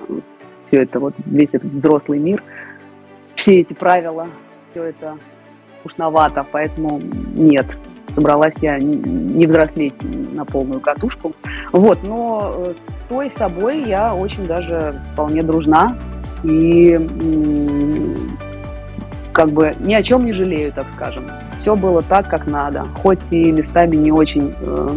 все 0.66 0.82
это, 0.82 1.00
вот 1.00 1.14
весь 1.26 1.50
этот 1.54 1.72
взрослый 1.72 2.20
мир, 2.20 2.44
все 3.36 3.62
эти 3.62 3.72
правила, 3.72 4.28
все 4.72 4.84
это 4.84 5.18
скучновато, 5.80 6.46
поэтому 6.52 7.00
нет, 7.34 7.66
собралась 8.20 8.56
я 8.62 8.78
не 8.78 9.48
взрослеть 9.48 9.96
на 10.34 10.44
полную 10.44 10.82
катушку. 10.82 11.34
Вот, 11.72 12.04
но 12.04 12.54
э, 12.54 12.74
с 12.74 13.08
той 13.08 13.32
собой 13.32 13.84
я 13.84 14.14
очень 14.14 14.46
даже 14.46 15.02
вполне 15.14 15.42
дружна 15.42 15.96
и 16.44 17.00
как 19.32 19.52
бы 19.52 19.74
ни 19.80 19.94
о 19.94 20.04
чем 20.04 20.26
не 20.26 20.34
жалею, 20.34 20.74
так 20.74 20.86
скажем. 20.96 21.24
Все 21.60 21.78
было 21.78 22.02
так, 22.02 22.28
как 22.28 22.46
надо, 22.46 22.86
хоть 23.02 23.22
и 23.32 23.52
местами 23.52 23.96
не 23.96 24.12
очень 24.12 24.54
э, 24.60 24.90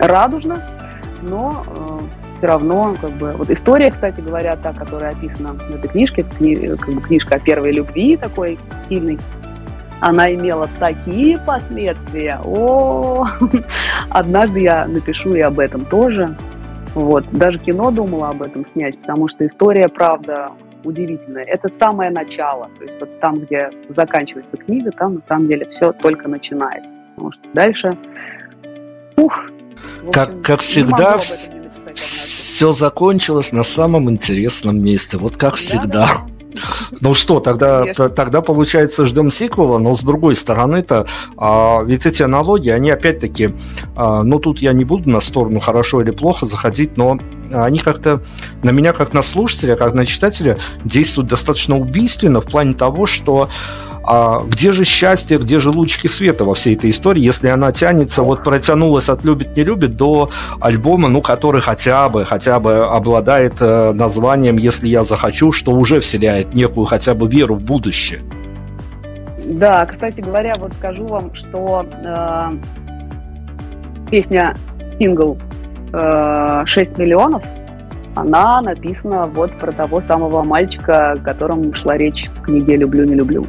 радужно, 0.00 0.60
но 1.22 1.64
э, 1.64 1.98
все 2.38 2.46
равно, 2.48 2.96
как 3.00 3.12
бы, 3.12 3.34
вот 3.38 3.50
история, 3.50 3.92
кстати 3.92 4.20
говоря, 4.20 4.56
та, 4.56 4.72
которая 4.72 5.12
описана 5.12 5.54
в 5.54 5.74
этой 5.76 5.88
книжке, 5.88 6.24
кни, 6.38 6.56
как 6.76 6.92
бы 6.92 7.00
книжка 7.00 7.36
о 7.36 7.38
первой 7.38 7.70
любви 7.70 8.16
такой 8.16 8.58
сильной, 8.88 9.18
она 10.00 10.32
имела 10.34 10.68
такие 10.78 11.38
последствия. 11.38 12.40
О, 12.44 13.26
однажды 14.10 14.60
я 14.60 14.86
напишу 14.86 15.34
и 15.34 15.40
об 15.40 15.58
этом 15.58 15.84
тоже. 15.84 16.36
Вот. 16.94 17.24
Даже 17.32 17.58
кино 17.58 17.90
думала 17.90 18.30
об 18.30 18.42
этом 18.42 18.64
снять, 18.64 18.98
потому 19.00 19.28
что 19.28 19.46
история, 19.46 19.88
правда, 19.88 20.52
удивительная. 20.84 21.44
Это 21.44 21.70
самое 21.78 22.10
начало. 22.10 22.70
То 22.78 22.84
есть 22.84 23.00
вот 23.00 23.20
там, 23.20 23.40
где 23.40 23.70
заканчивается 23.88 24.56
книга, 24.56 24.90
там 24.92 25.14
на 25.14 25.22
самом 25.28 25.48
деле 25.48 25.66
все 25.70 25.92
только 25.92 26.28
начинается. 26.28 26.88
Потому 27.14 27.32
что 27.32 27.42
дальше... 27.52 27.98
Ух! 29.16 29.32
Общем, 30.06 30.12
как, 30.12 30.42
как 30.42 30.60
всегда, 30.60 31.18
все 31.94 32.72
закончилось 32.72 33.52
на 33.52 33.64
самом 33.64 34.10
интересном 34.10 34.82
месте. 34.82 35.18
Вот 35.18 35.36
как 35.36 35.56
всегда. 35.56 35.86
Да, 35.86 36.06
да. 36.06 36.33
Ну 37.00 37.14
что, 37.14 37.40
тогда, 37.40 37.84
тогда 37.94 38.40
получается 38.40 39.06
ждем 39.06 39.30
сиквела, 39.30 39.78
но 39.78 39.94
с 39.94 40.02
другой 40.02 40.36
стороны-то, 40.36 41.06
а, 41.36 41.82
ведь 41.82 42.06
эти 42.06 42.22
аналогии, 42.22 42.70
они 42.70 42.90
опять-таки, 42.90 43.54
а, 43.96 44.22
ну 44.22 44.38
тут 44.38 44.60
я 44.60 44.72
не 44.72 44.84
буду 44.84 45.10
на 45.10 45.20
сторону 45.20 45.60
хорошо 45.60 46.02
или 46.02 46.10
плохо 46.10 46.46
заходить, 46.46 46.96
но 46.96 47.18
они 47.52 47.78
как-то 47.78 48.22
на 48.62 48.70
меня, 48.70 48.92
как 48.92 49.12
на 49.12 49.22
слушателя, 49.22 49.76
как 49.76 49.94
на 49.94 50.06
читателя, 50.06 50.58
действуют 50.84 51.28
достаточно 51.28 51.76
убийственно 51.76 52.40
в 52.40 52.46
плане 52.46 52.74
того, 52.74 53.06
что 53.06 53.48
а 54.06 54.42
где 54.46 54.72
же 54.72 54.84
счастье, 54.84 55.38
где 55.38 55.58
же 55.58 55.70
лучики 55.70 56.06
света 56.06 56.44
во 56.44 56.54
всей 56.54 56.74
этой 56.74 56.90
истории, 56.90 57.22
если 57.22 57.48
она 57.48 57.72
тянется, 57.72 58.22
вот 58.22 58.42
протянулась 58.42 59.08
от 59.08 59.24
«Любит, 59.24 59.56
не 59.56 59.64
любит» 59.64 59.96
до 59.96 60.30
альбома, 60.60 61.08
ну, 61.08 61.22
который 61.22 61.60
хотя 61.60 62.08
бы, 62.08 62.24
хотя 62.24 62.60
бы 62.60 62.86
обладает 62.86 63.54
э, 63.60 63.92
названием 63.92 64.56
«Если 64.56 64.88
я 64.88 65.04
захочу», 65.04 65.52
что 65.52 65.72
уже 65.72 66.00
вселяет 66.00 66.54
некую 66.54 66.84
хотя 66.84 67.14
бы 67.14 67.28
веру 67.28 67.54
в 67.54 67.62
будущее. 67.62 68.20
Да, 69.46 69.86
кстати 69.86 70.20
говоря, 70.20 70.54
вот 70.58 70.72
скажу 70.74 71.06
вам, 71.06 71.34
что 71.34 71.86
э, 72.04 72.56
песня 74.10 74.56
сингл 74.98 75.38
э, 75.92 76.62
6 76.66 76.98
миллионов 76.98 77.42
она 78.14 78.60
написана 78.60 79.26
вот 79.26 79.52
про 79.52 79.72
того 79.72 80.00
самого 80.00 80.42
мальчика, 80.42 81.12
о 81.12 81.16
котором 81.16 81.74
шла 81.74 81.96
речь 81.96 82.28
в 82.36 82.42
книге 82.42 82.76
«Люблю, 82.76 83.04
не 83.04 83.14
люблю». 83.14 83.46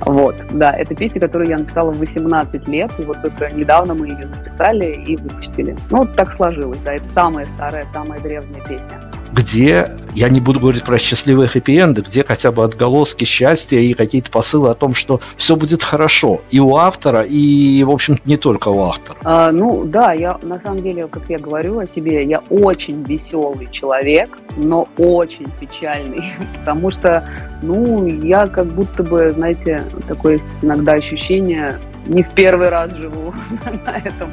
Вот, 0.00 0.34
да, 0.52 0.70
это 0.72 0.94
песня, 0.94 1.20
которую 1.20 1.48
я 1.50 1.58
написала 1.58 1.90
в 1.90 1.98
18 1.98 2.66
лет, 2.68 2.90
и 2.98 3.02
вот 3.02 3.20
только 3.20 3.50
недавно 3.50 3.94
мы 3.94 4.08
ее 4.08 4.26
написали 4.26 4.92
и 5.06 5.16
выпустили. 5.16 5.76
Ну, 5.90 6.06
так 6.06 6.32
сложилось, 6.32 6.78
да, 6.84 6.94
это 6.94 7.04
самая 7.14 7.46
старая, 7.56 7.86
самая 7.92 8.18
древняя 8.20 8.64
песня 8.64 9.09
где, 9.32 9.90
я 10.14 10.28
не 10.28 10.40
буду 10.40 10.60
говорить 10.60 10.84
про 10.84 10.98
счастливые 10.98 11.48
хэппи-энды, 11.48 12.02
где 12.02 12.24
хотя 12.24 12.50
бы 12.52 12.64
отголоски 12.64 13.24
счастья 13.24 13.78
и 13.78 13.94
какие-то 13.94 14.30
посылы 14.30 14.70
о 14.70 14.74
том, 14.74 14.94
что 14.94 15.20
все 15.36 15.56
будет 15.56 15.82
хорошо. 15.82 16.40
И 16.50 16.60
у 16.60 16.76
автора, 16.76 17.22
и, 17.22 17.82
в 17.84 17.90
общем 17.90 18.16
не 18.24 18.36
только 18.36 18.68
у 18.68 18.82
автора. 18.82 19.18
А, 19.22 19.52
ну, 19.52 19.84
да, 19.84 20.12
я 20.12 20.38
на 20.42 20.60
самом 20.60 20.82
деле, 20.82 21.06
как 21.06 21.22
я 21.28 21.38
говорю 21.38 21.78
о 21.78 21.86
себе, 21.86 22.24
я 22.24 22.42
очень 22.50 23.02
веселый 23.02 23.68
человек, 23.70 24.36
но 24.56 24.88
очень 24.98 25.46
печальный, 25.60 26.32
потому 26.60 26.90
что, 26.90 27.28
ну, 27.62 28.06
я 28.06 28.46
как 28.46 28.66
будто 28.66 29.02
бы, 29.02 29.30
знаете, 29.30 29.84
такое 30.08 30.40
иногда 30.62 30.92
ощущение, 30.92 31.78
не 32.06 32.22
в 32.22 32.30
первый 32.30 32.68
раз 32.70 32.92
живу 32.94 33.34
на 33.64 33.96
этом 33.96 34.30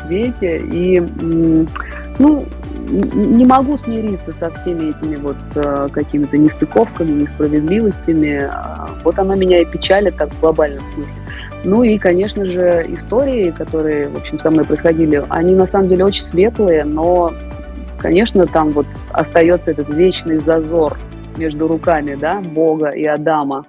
свете, 0.00 0.58
и, 0.58 1.00
ну, 2.18 2.46
не 2.88 3.44
могу 3.44 3.76
смириться 3.76 4.32
со 4.38 4.50
всеми 4.50 4.90
этими 4.90 5.16
вот 5.16 5.36
э, 5.54 5.88
какими-то 5.92 6.36
нестыковками, 6.38 7.22
несправедливостями. 7.22 8.48
А, 8.50 8.88
вот 9.04 9.18
она 9.18 9.34
меня 9.34 9.60
и 9.60 9.64
печалит 9.64 10.16
так 10.16 10.32
в 10.32 10.40
глобальном 10.40 10.84
смысле. 10.86 11.12
Ну 11.64 11.82
и, 11.82 11.98
конечно 11.98 12.44
же, 12.46 12.86
истории, 12.88 13.50
которые, 13.50 14.08
в 14.08 14.16
общем, 14.16 14.38
со 14.38 14.50
мной 14.50 14.64
происходили, 14.64 15.22
они 15.28 15.54
на 15.54 15.66
самом 15.66 15.88
деле 15.88 16.04
очень 16.04 16.24
светлые, 16.24 16.84
но, 16.84 17.32
конечно, 17.98 18.46
там 18.46 18.70
вот 18.70 18.86
остается 19.10 19.72
этот 19.72 19.92
вечный 19.92 20.38
зазор 20.38 20.96
между 21.36 21.68
руками, 21.68 22.14
да, 22.14 22.40
Бога 22.40 22.90
и 22.90 23.04
Адама. 23.04 23.66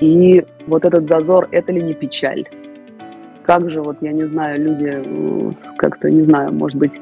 И 0.00 0.44
вот 0.66 0.84
этот 0.84 1.08
зазор, 1.08 1.48
это 1.50 1.72
ли 1.72 1.82
не 1.82 1.94
печаль? 1.94 2.44
Как 3.44 3.70
же, 3.70 3.80
вот, 3.82 3.96
я 4.00 4.12
не 4.12 4.24
знаю, 4.24 4.60
люди 4.60 5.54
как-то, 5.76 6.10
не 6.10 6.22
знаю, 6.22 6.52
может 6.52 6.78
быть, 6.78 6.92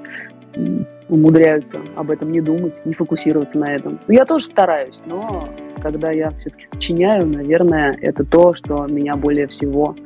умудряются 1.08 1.78
об 1.96 2.10
этом 2.10 2.32
не 2.32 2.40
думать, 2.40 2.80
не 2.84 2.94
фокусироваться 2.94 3.58
на 3.58 3.74
этом. 3.74 3.98
Я 4.08 4.24
тоже 4.24 4.46
стараюсь, 4.46 5.00
но 5.06 5.48
когда 5.80 6.10
я 6.10 6.32
все-таки 6.40 6.66
сочиняю, 6.70 7.26
наверное, 7.26 7.96
это 8.00 8.24
то, 8.24 8.54
что 8.54 8.86
меня 8.86 9.16
более 9.16 9.46
всего 9.46 9.96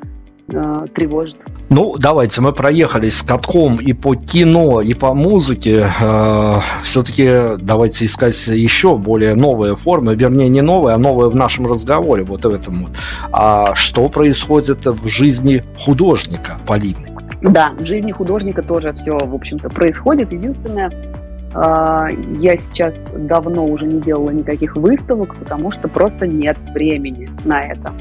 э, 0.48 0.86
тревожит. 0.94 1.36
Ну, 1.70 1.96
давайте, 1.98 2.42
мы 2.42 2.52
проехались 2.52 3.18
с 3.18 3.22
катком 3.22 3.76
и 3.76 3.94
по 3.94 4.14
кино, 4.14 4.82
и 4.82 4.92
по 4.92 5.14
музыке. 5.14 5.86
Э, 6.00 6.58
все-таки 6.84 7.56
давайте 7.58 8.04
искать 8.04 8.46
еще 8.48 8.96
более 8.96 9.34
новые 9.34 9.74
формы, 9.74 10.14
вернее, 10.14 10.48
не 10.48 10.60
новые, 10.60 10.94
а 10.94 10.98
новые 10.98 11.30
в 11.30 11.36
нашем 11.36 11.66
разговоре, 11.66 12.24
вот 12.24 12.44
в 12.44 12.50
этом 12.50 12.84
вот. 12.84 12.96
А 13.32 13.74
что 13.74 14.08
происходит 14.08 14.84
в 14.84 15.08
жизни 15.08 15.64
художника 15.78 16.58
Полины? 16.66 17.11
Да, 17.42 17.72
в 17.76 17.84
жизни 17.84 18.12
художника 18.12 18.62
тоже 18.62 18.92
все, 18.92 19.18
в 19.18 19.34
общем-то, 19.34 19.68
происходит. 19.68 20.32
Единственное, 20.32 20.90
а, 21.54 22.08
я 22.38 22.56
сейчас 22.56 23.04
давно 23.12 23.66
уже 23.66 23.86
не 23.86 24.00
делала 24.00 24.30
никаких 24.30 24.76
выставок, 24.76 25.34
потому 25.34 25.72
что 25.72 25.88
просто 25.88 26.26
нет 26.26 26.56
времени 26.72 27.28
на 27.44 27.62
это. 27.62 27.92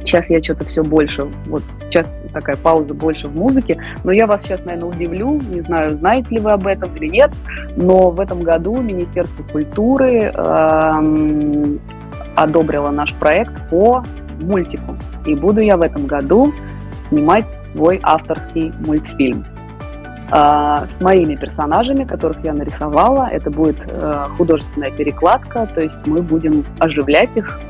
Сейчас 0.00 0.30
я 0.30 0.42
что-то 0.42 0.64
все 0.64 0.82
больше, 0.82 1.28
вот 1.46 1.62
сейчас 1.80 2.22
такая 2.32 2.56
пауза 2.56 2.92
больше 2.92 3.28
в 3.28 3.36
музыке, 3.36 3.80
но 4.02 4.10
я 4.10 4.26
вас 4.26 4.42
сейчас, 4.42 4.64
наверное, 4.64 4.88
удивлю, 4.88 5.40
не 5.40 5.60
знаю, 5.60 5.94
знаете 5.94 6.34
ли 6.34 6.40
вы 6.40 6.50
об 6.52 6.66
этом 6.66 6.92
или 6.96 7.06
нет, 7.06 7.30
но 7.76 8.10
в 8.10 8.18
этом 8.18 8.40
году 8.40 8.76
Министерство 8.78 9.44
культуры 9.44 10.32
эм, 10.34 11.78
одобрило 12.34 12.90
наш 12.90 13.14
проект 13.14 13.68
по 13.70 14.02
мультику. 14.40 14.96
И 15.24 15.36
буду 15.36 15.60
я 15.60 15.76
в 15.76 15.82
этом 15.82 16.06
году 16.06 16.52
снимать 17.12 17.54
свой 17.72 18.00
авторский 18.02 18.72
мультфильм 18.86 19.44
а, 20.30 20.86
с 20.90 21.00
моими 21.02 21.36
персонажами, 21.36 22.04
которых 22.04 22.42
я 22.42 22.54
нарисовала. 22.54 23.28
Это 23.30 23.50
будет 23.50 23.76
э, 23.86 24.26
художественная 24.38 24.90
перекладка, 24.90 25.68
то 25.74 25.82
есть 25.82 26.06
мы 26.06 26.22
будем 26.22 26.64
оживлять 26.78 27.36
их, 27.36 27.60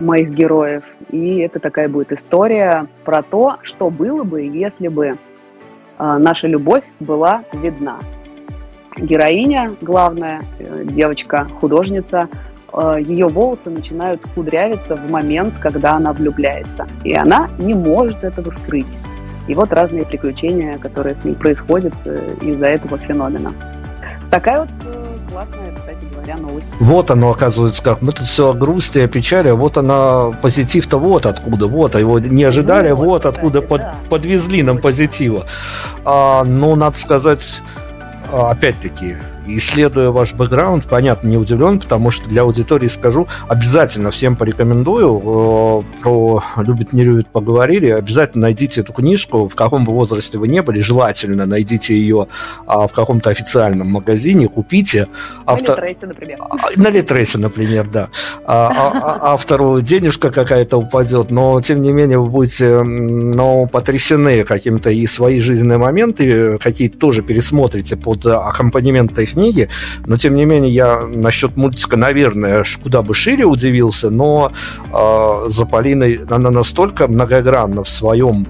моих 0.00 0.30
героев. 0.30 0.82
И 1.10 1.38
это 1.38 1.60
такая 1.60 1.88
будет 1.88 2.12
история 2.12 2.86
про 3.04 3.22
то, 3.22 3.56
что 3.62 3.90
было 3.90 4.22
бы, 4.22 4.42
если 4.42 4.88
бы 4.88 5.06
э, 5.06 5.14
наша 5.98 6.46
любовь 6.46 6.84
была 7.00 7.42
видна. 7.52 7.98
Героиня, 8.96 9.74
главная 9.80 10.42
э, 10.58 10.84
девочка, 10.84 11.46
художница, 11.60 12.28
ее 13.00 13.28
волосы 13.28 13.70
начинают 13.70 14.22
кудрявиться 14.34 14.96
в 14.96 15.10
момент, 15.10 15.54
когда 15.60 15.94
она 15.94 16.12
влюбляется. 16.12 16.86
И 17.04 17.14
она 17.14 17.50
не 17.58 17.74
может 17.74 18.22
этого 18.24 18.50
скрыть. 18.50 18.86
И 19.48 19.54
вот 19.54 19.72
разные 19.72 20.04
приключения, 20.04 20.78
которые 20.78 21.16
с 21.16 21.24
ней 21.24 21.34
происходят 21.34 21.94
э, 22.04 22.36
из-за 22.40 22.66
этого 22.66 22.98
феномена. 22.98 23.52
Такая 24.30 24.60
вот 24.60 24.68
э, 24.84 25.18
классная, 25.28 25.74
кстати 25.74 26.04
говоря, 26.12 26.36
новость. 26.36 26.68
Вот 26.78 27.10
оно, 27.10 27.30
оказывается, 27.30 27.82
как. 27.82 28.02
Мы 28.02 28.12
тут 28.12 28.26
все 28.26 28.50
о 28.50 28.52
грусти, 28.52 29.00
о 29.00 29.08
печали, 29.08 29.48
а 29.48 29.54
вот 29.54 29.76
она, 29.76 30.30
позитив-то 30.42 30.98
вот 30.98 31.26
откуда, 31.26 31.66
вот, 31.66 31.96
а 31.96 32.00
его 32.00 32.18
не 32.20 32.44
ожидали, 32.44 32.90
ну, 32.90 32.96
вот, 32.96 33.06
вот 33.06 33.26
откуда 33.26 33.60
кстати, 33.60 33.68
под, 33.68 33.80
да. 33.80 33.94
подвезли 34.08 34.62
нам 34.62 34.78
позитива. 34.78 35.46
А, 36.04 36.44
ну, 36.44 36.76
надо 36.76 36.96
сказать, 36.96 37.60
а, 38.32 38.50
опять-таки, 38.50 39.16
исследуя 39.46 40.10
ваш 40.10 40.34
бэкграунд, 40.34 40.86
понятно, 40.86 41.28
не 41.28 41.36
удивлен, 41.36 41.78
потому 41.80 42.10
что 42.10 42.28
для 42.28 42.42
аудитории 42.42 42.88
скажу, 42.88 43.26
обязательно 43.48 44.10
всем 44.10 44.36
порекомендую. 44.36 45.84
Э, 45.84 46.02
про 46.02 46.42
«Любит, 46.56 46.92
не 46.92 47.04
любит» 47.04 47.28
поговорили. 47.28 47.88
Обязательно 47.88 48.42
найдите 48.42 48.80
эту 48.80 48.92
книжку, 48.92 49.48
в 49.48 49.54
каком 49.54 49.84
бы 49.84 49.92
возрасте 49.92 50.38
вы 50.38 50.48
не 50.48 50.62
были, 50.62 50.80
желательно 50.80 51.46
найдите 51.46 51.94
ее 51.94 52.28
а, 52.66 52.86
в 52.86 52.92
каком-то 52.92 53.30
официальном 53.30 53.88
магазине, 53.88 54.48
купите. 54.48 55.08
Авто... 55.44 55.76
На 55.76 55.80
Литресе, 55.80 56.06
например. 56.06 56.38
А, 56.40 56.56
на 56.76 56.90
Литресе, 56.90 57.38
например, 57.38 57.88
да. 57.88 58.08
А, 58.44 59.32
автору 59.32 59.80
денежка 59.80 60.30
какая-то 60.30 60.76
упадет, 60.76 61.30
но, 61.30 61.60
тем 61.60 61.82
не 61.82 61.92
менее, 61.92 62.18
вы 62.18 62.28
будете 62.28 62.82
но, 62.82 63.66
потрясены 63.66 64.44
каким-то 64.44 64.90
и 64.90 65.06
свои 65.06 65.40
жизненные 65.40 65.78
моменты, 65.78 66.58
какие-то 66.58 66.98
тоже 66.98 67.22
пересмотрите 67.22 67.96
под 67.96 68.26
аккомпанемент 68.26 69.18
их 69.18 69.29
книги, 69.30 69.68
но 70.06 70.16
тем 70.16 70.34
не 70.34 70.44
менее 70.44 70.72
я 70.72 71.00
насчет 71.00 71.56
мультика, 71.56 71.96
наверное, 71.96 72.64
куда 72.82 73.02
бы 73.02 73.14
шире 73.14 73.44
удивился, 73.44 74.10
но 74.10 74.52
э, 74.92 75.48
за 75.48 75.66
Полиной 75.66 76.20
она 76.28 76.50
настолько 76.50 77.08
многогранна 77.08 77.84
в 77.84 77.88
своем 77.88 78.46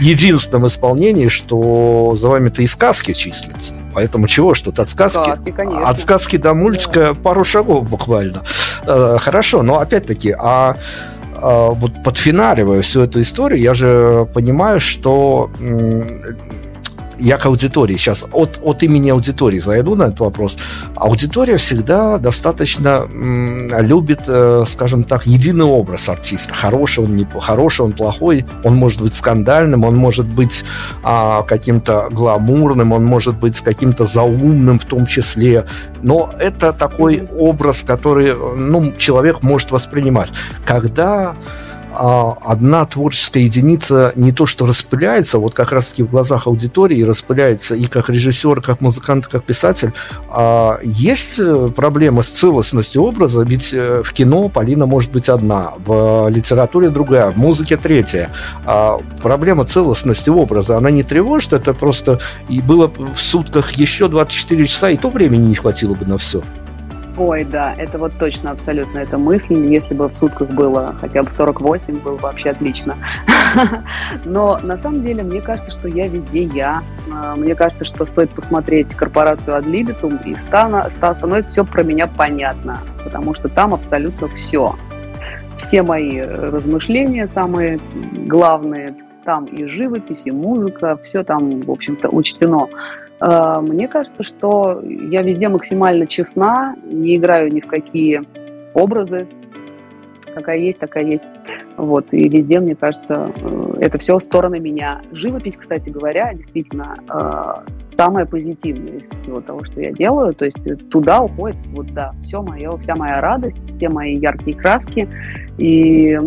единственном 0.00 0.66
исполнении, 0.66 1.28
что 1.28 2.14
за 2.16 2.28
вами-то 2.28 2.62
и 2.62 2.66
сказки 2.66 3.12
числится. 3.12 3.74
Поэтому 3.94 4.26
чего, 4.26 4.54
что 4.54 4.70
от 4.70 4.88
сказки, 4.88 5.18
сказки 5.20 5.84
от 5.84 6.00
сказки 6.00 6.36
до 6.36 6.54
мультика 6.54 7.00
да. 7.00 7.14
пару 7.14 7.44
шагов 7.44 7.88
буквально. 7.88 8.42
Э, 8.86 9.18
хорошо, 9.20 9.62
но 9.62 9.78
опять-таки, 9.78 10.34
а 10.38 10.76
вот 11.42 12.04
подфиналивая 12.04 12.82
всю 12.82 13.02
эту 13.02 13.20
историю, 13.20 13.60
я 13.60 13.74
же 13.74 14.28
понимаю, 14.32 14.78
что 14.78 15.50
я 17.18 17.36
к 17.36 17.46
аудитории 17.46 17.96
сейчас 17.96 18.26
от, 18.32 18.58
от 18.62 18.82
имени 18.82 19.10
аудитории 19.10 19.58
зайду 19.58 19.94
на 19.94 20.04
этот 20.04 20.20
вопрос. 20.20 20.58
Аудитория 20.94 21.56
всегда 21.56 22.18
достаточно 22.18 23.06
м, 23.08 23.68
любит, 23.80 24.22
э, 24.26 24.64
скажем 24.66 25.04
так, 25.04 25.26
единый 25.26 25.64
образ 25.64 26.08
артиста. 26.08 26.54
Хороший 26.54 27.04
он, 27.04 27.16
не 27.16 27.26
хороший 27.40 27.82
он, 27.82 27.92
плохой. 27.92 28.44
Он 28.64 28.74
может 28.76 29.00
быть 29.00 29.14
скандальным, 29.14 29.84
он 29.84 29.96
может 29.96 30.26
быть 30.26 30.64
а, 31.02 31.42
каким-то 31.42 32.08
гламурным, 32.10 32.92
он 32.92 33.04
может 33.04 33.38
быть 33.38 33.60
каким-то 33.60 34.04
заумным 34.04 34.78
в 34.78 34.84
том 34.84 35.06
числе. 35.06 35.66
Но 36.02 36.32
это 36.38 36.72
такой 36.72 37.28
образ, 37.38 37.82
который 37.82 38.34
ну, 38.34 38.92
человек 38.98 39.42
может 39.42 39.70
воспринимать. 39.70 40.30
Когда 40.64 41.36
одна 41.94 42.84
творческая 42.86 43.44
единица 43.44 44.12
не 44.16 44.32
то 44.32 44.46
что 44.46 44.66
распыляется, 44.66 45.38
вот 45.38 45.54
как 45.54 45.72
раз-таки 45.72 46.02
в 46.02 46.10
глазах 46.10 46.46
аудитории 46.46 47.02
распыляется 47.02 47.74
и 47.74 47.84
как 47.84 48.08
режиссер, 48.08 48.60
как 48.60 48.80
музыкант, 48.80 49.26
как 49.26 49.44
писатель. 49.44 49.92
А 50.28 50.78
есть 50.82 51.38
э, 51.38 51.70
проблема 51.74 52.22
с 52.22 52.28
целостностью 52.28 53.02
образа, 53.02 53.42
ведь 53.42 53.72
э, 53.74 54.02
в 54.04 54.12
кино 54.12 54.48
Полина 54.48 54.86
может 54.86 55.10
быть 55.10 55.28
одна, 55.28 55.74
в 55.78 56.28
литературе 56.28 56.90
другая, 56.90 57.30
в 57.30 57.36
музыке 57.36 57.76
третья. 57.76 58.30
А 58.64 58.98
проблема 59.22 59.64
целостности 59.64 60.30
образа, 60.30 60.76
она 60.76 60.90
не 60.90 61.02
тревожит, 61.02 61.52
это 61.52 61.74
просто 61.74 62.20
и 62.48 62.60
было 62.60 62.88
в 62.88 63.20
сутках 63.20 63.72
еще 63.72 64.08
24 64.08 64.66
часа, 64.66 64.90
и 64.90 64.96
то 64.96 65.10
времени 65.10 65.48
не 65.48 65.54
хватило 65.54 65.94
бы 65.94 66.06
на 66.06 66.18
все. 66.18 66.42
Ой, 67.18 67.44
да, 67.44 67.74
это 67.76 67.98
вот 67.98 68.12
точно 68.18 68.52
абсолютно 68.52 69.00
эта 69.00 69.18
мысль. 69.18 69.54
Если 69.66 69.92
бы 69.92 70.08
в 70.08 70.16
сутках 70.16 70.48
было 70.48 70.96
хотя 70.98 71.22
бы 71.22 71.30
48, 71.30 71.98
было 71.98 72.16
бы 72.16 72.22
вообще 72.22 72.50
отлично. 72.50 72.96
Но 74.24 74.58
на 74.62 74.78
самом 74.78 75.04
деле 75.04 75.22
мне 75.22 75.42
кажется, 75.42 75.70
что 75.72 75.88
я 75.88 76.08
везде 76.08 76.44
я. 76.44 76.82
А, 77.12 77.36
мне 77.36 77.54
кажется, 77.54 77.84
что 77.84 78.06
стоит 78.06 78.30
посмотреть 78.30 78.94
корпорацию 78.94 79.60
Libitum, 79.62 80.24
и 80.24 80.34
становится 80.96 81.50
все 81.50 81.64
про 81.64 81.82
меня 81.82 82.06
понятно, 82.06 82.78
потому 83.04 83.34
что 83.34 83.48
там 83.48 83.74
абсолютно 83.74 84.28
все. 84.28 84.74
Все 85.58 85.82
мои 85.82 86.18
размышления 86.18 87.28
самые 87.28 87.78
главные, 88.26 88.94
там 89.24 89.44
и 89.44 89.66
живопись, 89.66 90.22
и 90.24 90.30
музыка, 90.30 90.98
все 91.04 91.22
там, 91.24 91.60
в 91.60 91.70
общем-то, 91.70 92.08
учтено. 92.08 92.68
А, 93.24 93.60
мне 93.60 93.86
кажется, 93.86 94.24
что 94.24 94.82
я 94.82 95.22
везде 95.22 95.48
максимально 95.48 96.08
честна, 96.08 96.74
не 96.84 97.16
играю 97.16 97.52
ни 97.52 97.60
в 97.60 97.68
какие 97.68 98.22
образы, 98.74 99.28
какая 100.34 100.58
есть, 100.58 100.80
такая 100.80 101.04
есть. 101.04 101.22
Вот, 101.76 102.06
и 102.12 102.28
везде, 102.28 102.60
мне 102.60 102.74
кажется, 102.74 103.32
э, 103.34 103.74
это 103.80 103.98
все 103.98 104.20
стороны 104.20 104.60
меня. 104.60 105.00
Живопись, 105.12 105.56
кстати 105.56 105.88
говоря, 105.88 106.32
действительно 106.34 106.96
э, 107.08 107.70
самое 107.96 108.26
позитивное 108.26 108.98
из 108.98 109.10
всего 109.22 109.40
того, 109.40 109.64
что 109.64 109.80
я 109.80 109.92
делаю. 109.92 110.34
То 110.34 110.44
есть 110.44 110.88
туда 110.90 111.22
уходит, 111.22 111.56
вот 111.72 111.92
да, 111.92 112.14
все 112.20 112.42
мое, 112.42 112.76
вся 112.78 112.94
моя 112.94 113.20
радость, 113.20 113.56
все 113.76 113.88
мои 113.88 114.16
яркие 114.16 114.56
краски. 114.56 115.08
И 115.58 116.18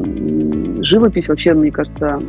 живопись 0.81 1.27
вообще, 1.27 1.53
мне 1.53 1.71
кажется, 1.71 2.21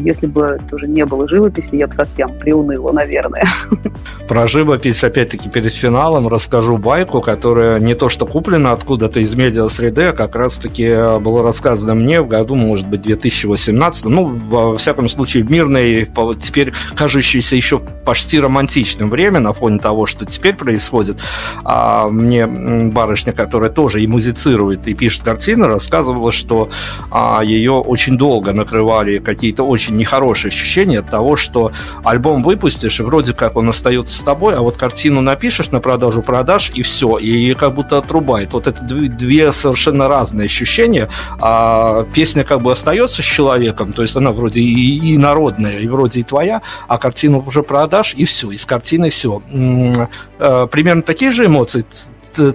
если 0.00 0.26
бы 0.26 0.58
тоже 0.70 0.86
не 0.86 1.04
было 1.06 1.26
живописи, 1.26 1.70
я 1.72 1.86
бы 1.86 1.94
совсем 1.94 2.38
приуныла, 2.38 2.92
наверное. 2.92 3.44
Про 4.28 4.46
живопись, 4.46 5.02
опять-таки, 5.02 5.48
перед 5.48 5.72
финалом 5.72 6.28
расскажу 6.28 6.76
байку, 6.76 7.20
которая 7.22 7.80
не 7.80 7.94
то 7.94 8.08
что 8.08 8.26
куплена 8.26 8.72
откуда-то 8.72 9.20
из 9.20 9.34
медиа-среды, 9.34 10.04
а 10.04 10.12
как 10.12 10.36
раз-таки 10.36 11.18
было 11.20 11.42
рассказано 11.42 11.94
мне 11.94 12.20
в 12.24 12.28
году, 12.28 12.54
может 12.54 12.88
быть, 12.88 13.02
2018, 13.02 14.04
ну, 14.06 14.26
во 14.26 14.76
всяком 14.76 15.08
случае, 15.08 15.44
мирное, 15.44 16.06
теперь 16.40 16.72
кажущееся 16.94 17.56
еще 17.56 17.80
почти 18.04 18.40
романтичным 18.40 19.10
время 19.10 19.40
на 19.40 19.52
фоне 19.52 19.78
того, 19.78 20.06
что 20.06 20.26
теперь 20.26 20.54
происходит. 20.54 21.18
А 21.64 22.08
мне 22.08 22.46
барышня, 22.46 23.32
которая 23.32 23.70
тоже 23.70 24.02
и 24.02 24.06
музицирует, 24.06 24.86
и 24.86 24.94
пишет 24.94 25.22
картины, 25.22 25.66
рассказывала, 25.66 26.32
что 26.32 26.68
а, 27.10 27.42
ее 27.42 27.72
очень 27.72 28.16
долго 28.16 28.52
накрывали 28.52 29.18
какие-то 29.18 29.64
очень 29.64 29.96
нехорошие 29.96 30.50
ощущения 30.50 31.00
от 31.00 31.10
того, 31.10 31.36
что 31.36 31.72
альбом 32.02 32.42
выпустишь, 32.42 33.00
и 33.00 33.02
вроде 33.02 33.32
как 33.32 33.56
он 33.56 33.68
остается 33.68 34.16
с 34.16 34.22
тобой, 34.22 34.54
а 34.56 34.60
вот 34.60 34.76
картину 34.76 35.20
напишешь 35.20 35.70
на 35.70 35.80
продажу 35.80 36.22
продаж, 36.22 36.72
и 36.74 36.82
все, 36.82 37.16
и 37.16 37.54
как 37.54 37.74
будто 37.74 37.98
отрубает. 37.98 38.52
Вот 38.52 38.66
это 38.66 38.82
две 38.82 39.52
совершенно 39.52 40.08
разные 40.08 40.46
ощущения. 40.46 41.08
А 41.40 42.04
песня 42.14 42.44
как 42.44 42.62
бы 42.62 42.72
остается 42.72 43.22
с 43.22 43.24
человеком, 43.24 43.92
то 43.92 44.02
есть 44.02 44.16
она 44.16 44.30
вроде 44.32 44.60
и, 44.60 45.14
и 45.14 45.18
народная, 45.18 45.80
и 45.80 45.88
вроде 45.88 46.20
и 46.20 46.22
твоя, 46.22 46.62
а 46.88 46.96
картину 46.98 47.44
уже 47.46 47.62
продашь, 47.62 48.14
и 48.14 48.24
все, 48.24 48.50
и 48.52 48.56
с 48.56 48.64
картиной 48.64 49.10
все. 49.10 49.42
Э, 50.38 50.66
примерно 50.70 51.02
такие 51.02 51.32
же 51.32 51.46
эмоции 51.46 51.84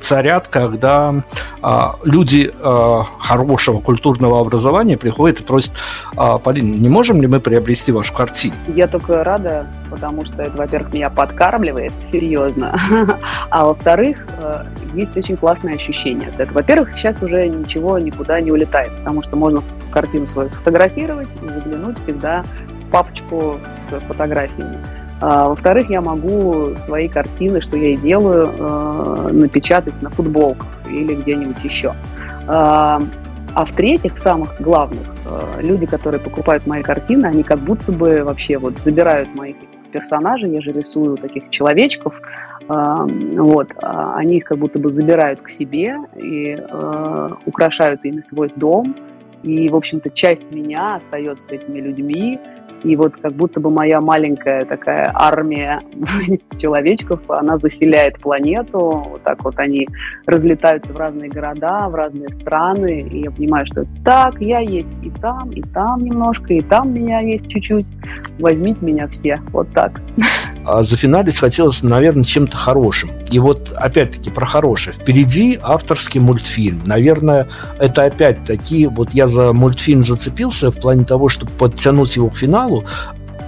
царят, 0.02 0.48
когда 0.48 1.16
а, 1.62 1.96
люди 2.04 2.52
а, 2.62 3.04
хорошего 3.20 3.80
культурного 3.80 4.40
образования 4.40 4.98
приходят 4.98 5.42
и 5.42 5.44
просят, 5.44 5.74
а, 6.16 6.38
Полина, 6.38 6.76
не 6.76 6.90
можем 6.90 7.22
ли 7.22 7.28
мы 7.28 7.40
приобрести 7.40 7.92
вашу 7.92 8.14
картину? 8.14 8.56
Я 8.68 8.88
только 8.88 9.24
рада, 9.24 9.68
потому 9.90 10.26
что 10.26 10.42
это, 10.42 10.58
во-первых, 10.58 10.94
меня 10.94 11.10
подкармливает, 11.10 11.92
серьезно, 12.12 12.80
а 13.50 13.66
во-вторых, 13.66 14.26
э, 14.40 14.66
есть 14.94 15.16
очень 15.16 15.38
классное 15.38 15.76
ощущение. 15.76 16.32
Так, 16.38 16.52
во-первых, 16.52 16.94
сейчас 16.94 17.22
уже 17.22 17.48
ничего 17.48 18.00
никуда 18.00 18.40
не 18.42 18.52
улетает, 18.52 18.96
потому 18.98 19.24
что 19.24 19.36
можно 19.36 19.64
картину 19.92 20.28
свою 20.28 20.50
сфотографировать 20.50 21.28
и 21.42 21.48
заглянуть 21.48 22.00
всегда 22.00 22.44
в 22.88 22.92
папочку 22.92 23.58
с 23.90 24.08
фотографиями. 24.08 24.99
А, 25.22 25.50
во-вторых, 25.50 25.90
я 25.90 26.02
могу 26.02 26.76
свои 26.78 27.08
картины, 27.08 27.62
что 27.62 27.78
я 27.78 27.90
и 27.90 27.98
делаю, 27.98 28.52
э, 28.58 29.30
напечатать 29.32 30.02
на 30.02 30.10
футболках 30.10 30.68
или 30.90 31.14
где-нибудь 31.16 31.64
еще. 31.64 31.94
А, 32.48 33.02
а 33.54 33.66
в-третьих, 33.66 34.16
в 34.16 34.20
самых 34.20 34.62
главных, 34.62 35.06
э, 35.26 35.62
люди, 35.62 35.86
которые 35.86 36.22
покупают 36.22 36.66
мои 36.68 36.82
картины, 36.82 37.26
они 37.26 37.44
как 37.44 37.60
будто 37.60 37.92
бы 37.92 38.24
вообще 38.24 38.58
вот 38.58 38.78
забирают 38.80 39.34
моих 39.36 39.58
персонажей, 39.92 40.52
я 40.52 40.62
же 40.62 40.72
рисую 40.72 41.18
таких 41.18 41.50
человечков, 41.50 42.14
а, 42.70 43.06
вот, 43.06 43.72
они 43.82 44.38
их 44.38 44.46
как 44.46 44.60
будто 44.60 44.78
бы 44.80 44.94
забирают 44.94 45.42
к 45.42 45.50
себе 45.50 45.98
и 46.16 46.56
э, 46.60 47.30
украшают 47.46 48.06
ими 48.06 48.22
свой 48.22 48.52
дом, 48.56 48.96
и, 49.42 49.70
в 49.70 49.76
общем-то, 49.76 50.10
часть 50.12 50.52
меня 50.52 50.96
остается 50.96 51.46
с 51.46 51.50
этими 51.50 51.80
людьми, 51.80 52.40
и 52.84 52.96
вот 52.96 53.16
как 53.18 53.34
будто 53.34 53.60
бы 53.60 53.70
моя 53.70 54.02
маленькая 54.02 54.66
такая 54.66 55.12
армия 55.14 55.82
человечков, 56.58 57.20
она 57.30 57.58
заселяет 57.58 58.20
планету, 58.20 59.06
вот 59.10 59.24
так 59.24 59.44
вот 59.44 59.58
они 59.60 59.88
разлетаются 60.26 60.94
в 60.94 60.98
разные 60.98 61.30
города, 61.30 61.88
в 61.90 61.96
разные 61.96 62.30
страны, 62.30 63.02
и 63.02 63.24
я 63.24 63.32
понимаю, 63.32 63.66
что 63.68 63.86
так, 64.04 64.40
я 64.42 64.60
есть 64.60 64.88
и 65.04 65.10
там, 65.22 65.52
и 65.52 65.62
там 65.62 66.04
немножко, 66.04 66.54
и 66.54 66.62
там 66.62 66.94
меня 66.94 67.20
есть 67.20 67.48
чуть-чуть, 67.48 67.88
возьмите 68.40 68.86
меня 68.86 69.08
все, 69.08 69.40
вот 69.52 69.70
так. 69.72 70.02
А 70.66 70.84
за 70.84 70.98
финалить 70.98 71.38
хотелось, 71.38 71.84
наверное, 71.84 72.24
чем-то 72.24 72.56
хорошим. 72.56 73.10
И 73.32 73.40
вот, 73.40 73.72
опять-таки, 73.76 74.30
про 74.30 74.46
хорошее. 74.46 74.96
Впереди 74.96 75.60
авторский 75.62 76.20
мультфильм. 76.20 76.82
Наверное, 76.86 77.50
это 77.80 78.04
опять-таки, 78.04 78.88
вот 78.88 79.14
я 79.14 79.28
за 79.28 79.54
мультфильм 79.54 80.04
зацепился 80.04 80.72
в 80.72 80.80
плане 80.80 81.06
того, 81.06 81.30
чтобы 81.30 81.52
подтянуть 81.54 82.16
его 82.16 82.30
к 82.30 82.36
финалу. 82.36 82.84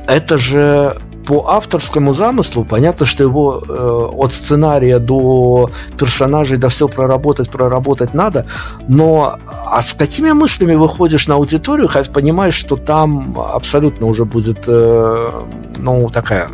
Это 0.07 0.37
же 0.37 0.97
по 1.25 1.47
авторскому 1.49 2.13
замыслу 2.13 2.65
понятно, 2.65 3.05
что 3.05 3.23
его 3.23 3.63
э, 3.67 4.09
от 4.17 4.33
сценария 4.33 4.99
до 4.99 5.69
персонажей 5.97 6.57
до 6.57 6.69
все 6.69 6.87
проработать, 6.87 7.49
проработать 7.49 8.13
надо, 8.13 8.47
но 8.87 9.37
а 9.65 9.81
с 9.81 9.93
какими 9.93 10.31
мыслями 10.31 10.75
выходишь 10.75 11.27
на 11.27 11.35
аудиторию, 11.35 11.87
хотя 11.87 12.11
понимаешь, 12.11 12.55
что 12.55 12.75
там 12.75 13.37
абсолютно 13.39 14.07
уже 14.07 14.25
будет, 14.25 14.65
э, 14.67 15.29
ну, 15.77 16.09
такая 16.09 16.49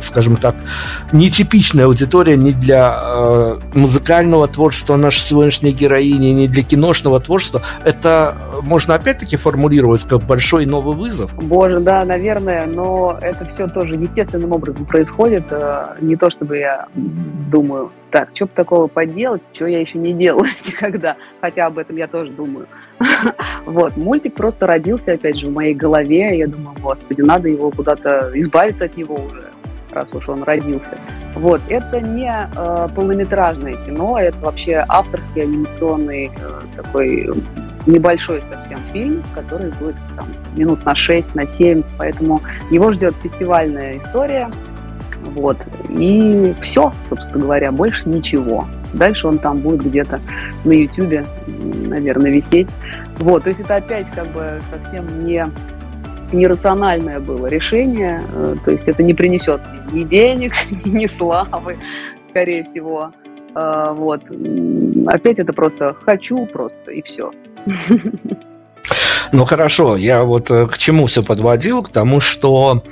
скажем 0.00 0.36
так, 0.36 0.54
нетипичная 1.12 1.86
аудитория 1.86 2.36
ни 2.36 2.52
для 2.52 2.98
э, 3.02 3.58
музыкального 3.74 4.48
творчества 4.48 4.96
нашей 4.96 5.20
сегодняшней 5.20 5.72
героини, 5.72 6.28
ни 6.28 6.46
для 6.46 6.62
киношного 6.62 7.20
творчества. 7.20 7.62
Это 7.84 8.36
можно 8.62 8.94
опять-таки 8.94 9.36
формулировать 9.36 10.04
как 10.04 10.22
большой 10.22 10.66
новый 10.66 10.96
вызов. 10.96 11.34
Боже, 11.34 11.80
да, 11.80 12.04
наверное, 12.04 12.66
но 12.66 13.18
это 13.20 13.44
все 13.46 13.68
тоже 13.68 13.94
естественным 13.94 14.52
образом 14.52 14.84
происходит. 14.86 15.44
Э, 15.50 15.96
не 16.00 16.16
то 16.16 16.30
чтобы 16.30 16.58
я 16.58 16.86
думаю, 16.94 17.92
так, 18.10 18.30
что 18.34 18.46
бы 18.46 18.52
такого 18.54 18.86
поделать, 18.88 19.42
что 19.52 19.66
я 19.66 19.80
еще 19.80 19.98
не 19.98 20.12
делала 20.12 20.46
никогда, 20.66 21.16
хотя 21.40 21.66
об 21.66 21.78
этом 21.78 21.96
я 21.96 22.06
тоже 22.06 22.32
думаю. 22.32 22.66
Вот, 23.66 23.96
мультик 23.96 24.34
просто 24.34 24.66
родился, 24.66 25.12
опять 25.12 25.38
же, 25.38 25.46
в 25.46 25.52
моей 25.52 25.74
голове. 25.74 26.36
Я 26.36 26.46
думаю, 26.46 26.76
господи, 26.80 27.20
надо 27.20 27.48
его 27.48 27.70
куда-то 27.70 28.30
избавиться 28.34 28.86
от 28.86 28.96
него 28.96 29.14
уже 29.14 29.50
раз 29.92 30.14
уж 30.14 30.28
он 30.28 30.42
родился. 30.42 30.98
Вот, 31.34 31.60
это 31.68 32.00
не 32.00 32.30
э, 32.30 32.88
полнометражное 32.94 33.74
кино, 33.86 34.18
это 34.18 34.36
вообще 34.38 34.84
авторский 34.88 35.42
анимационный 35.42 36.30
э, 36.36 36.60
такой 36.76 37.30
небольшой 37.86 38.42
совсем 38.42 38.78
фильм, 38.92 39.22
который 39.34 39.70
будет 39.72 39.96
там, 40.16 40.26
минут 40.54 40.84
на 40.84 40.94
6, 40.94 41.34
на 41.34 41.46
7, 41.46 41.82
поэтому 41.98 42.42
его 42.70 42.92
ждет 42.92 43.14
фестивальная 43.22 43.98
история, 43.98 44.50
вот, 45.34 45.58
и 45.88 46.54
все, 46.62 46.92
собственно 47.08 47.40
говоря, 47.40 47.72
больше 47.72 48.08
ничего. 48.08 48.66
Дальше 48.92 49.28
он 49.28 49.38
там 49.38 49.58
будет 49.58 49.84
где-то 49.84 50.20
на 50.64 50.72
Ютубе, 50.72 51.24
наверное, 51.46 52.30
висеть. 52.30 52.68
Вот, 53.18 53.44
то 53.44 53.50
есть 53.50 53.60
это 53.60 53.76
опять 53.76 54.06
как 54.10 54.26
бы 54.28 54.60
совсем 54.72 55.24
не 55.24 55.46
нерациональное 56.32 57.20
было 57.20 57.46
решение, 57.46 58.22
э, 58.32 58.56
то 58.64 58.70
есть 58.70 58.84
это 58.86 59.02
не 59.02 59.14
принесет 59.14 59.60
ни 59.92 60.04
денег, 60.04 60.52
ни 60.84 61.06
славы, 61.06 61.76
скорее 62.30 62.64
всего. 62.64 63.12
А, 63.54 63.92
вот. 63.92 64.22
Опять 65.06 65.38
это 65.38 65.52
просто 65.52 65.94
хочу 66.04 66.46
просто 66.46 66.90
и 66.90 67.02
все. 67.02 67.32
Ну 69.32 69.44
хорошо, 69.44 69.96
я 69.96 70.24
вот 70.24 70.50
э, 70.50 70.66
к 70.66 70.76
чему 70.76 71.06
все 71.06 71.22
подводил? 71.22 71.84
К 71.84 71.88
тому, 71.88 72.18
что 72.18 72.82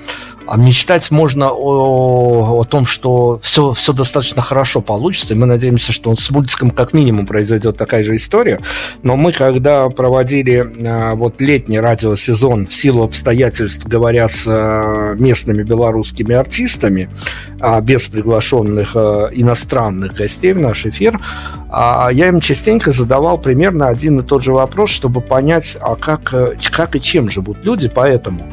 а 0.49 0.57
мечтать 0.57 1.11
можно 1.11 1.51
о, 1.51 2.61
о 2.61 2.65
том, 2.65 2.87
что 2.87 3.39
все, 3.43 3.75
все 3.75 3.93
достаточно 3.93 4.41
хорошо 4.41 4.81
получится, 4.81 5.35
и 5.35 5.37
мы 5.37 5.45
надеемся, 5.45 5.93
что 5.93 6.17
с 6.17 6.31
мультиком 6.31 6.71
как 6.71 6.95
минимум 6.95 7.27
произойдет 7.27 7.77
такая 7.77 8.03
же 8.03 8.17
история. 8.17 8.59
Но 9.03 9.17
мы, 9.17 9.33
когда 9.33 9.91
проводили 9.91 10.73
а, 10.87 11.15
вот 11.17 11.43
летний 11.43 11.79
радиосезон 11.79 12.67
в 12.67 12.75
силу 12.75 13.05
обстоятельств, 13.05 13.87
говоря 13.87 14.27
с 14.27 14.47
а, 14.49 15.15
местными 15.15 15.63
белорусскими 15.63 16.35
артистами, 16.35 17.11
а, 17.61 17.83
без 17.83 18.07
приглашенных 18.07 18.97
иностранных 18.97 20.15
гостей 20.15 20.55
в 20.55 20.61
наш 20.61 20.87
эфир, 20.87 21.21
я 21.71 22.29
им 22.29 22.41
частенько 22.41 22.93
задавал 22.93 23.37
примерно 23.37 23.89
один 23.89 24.21
и 24.21 24.23
тот 24.23 24.43
же 24.43 24.55
вопрос, 24.55 24.89
чтобы 24.89 25.21
понять, 25.21 25.77
а 25.83 25.97
как, 25.97 26.35
как 26.73 26.97
и 26.97 27.01
чем 27.01 27.29
живут 27.29 27.59
люди, 27.63 27.91
поэтому 27.95 28.47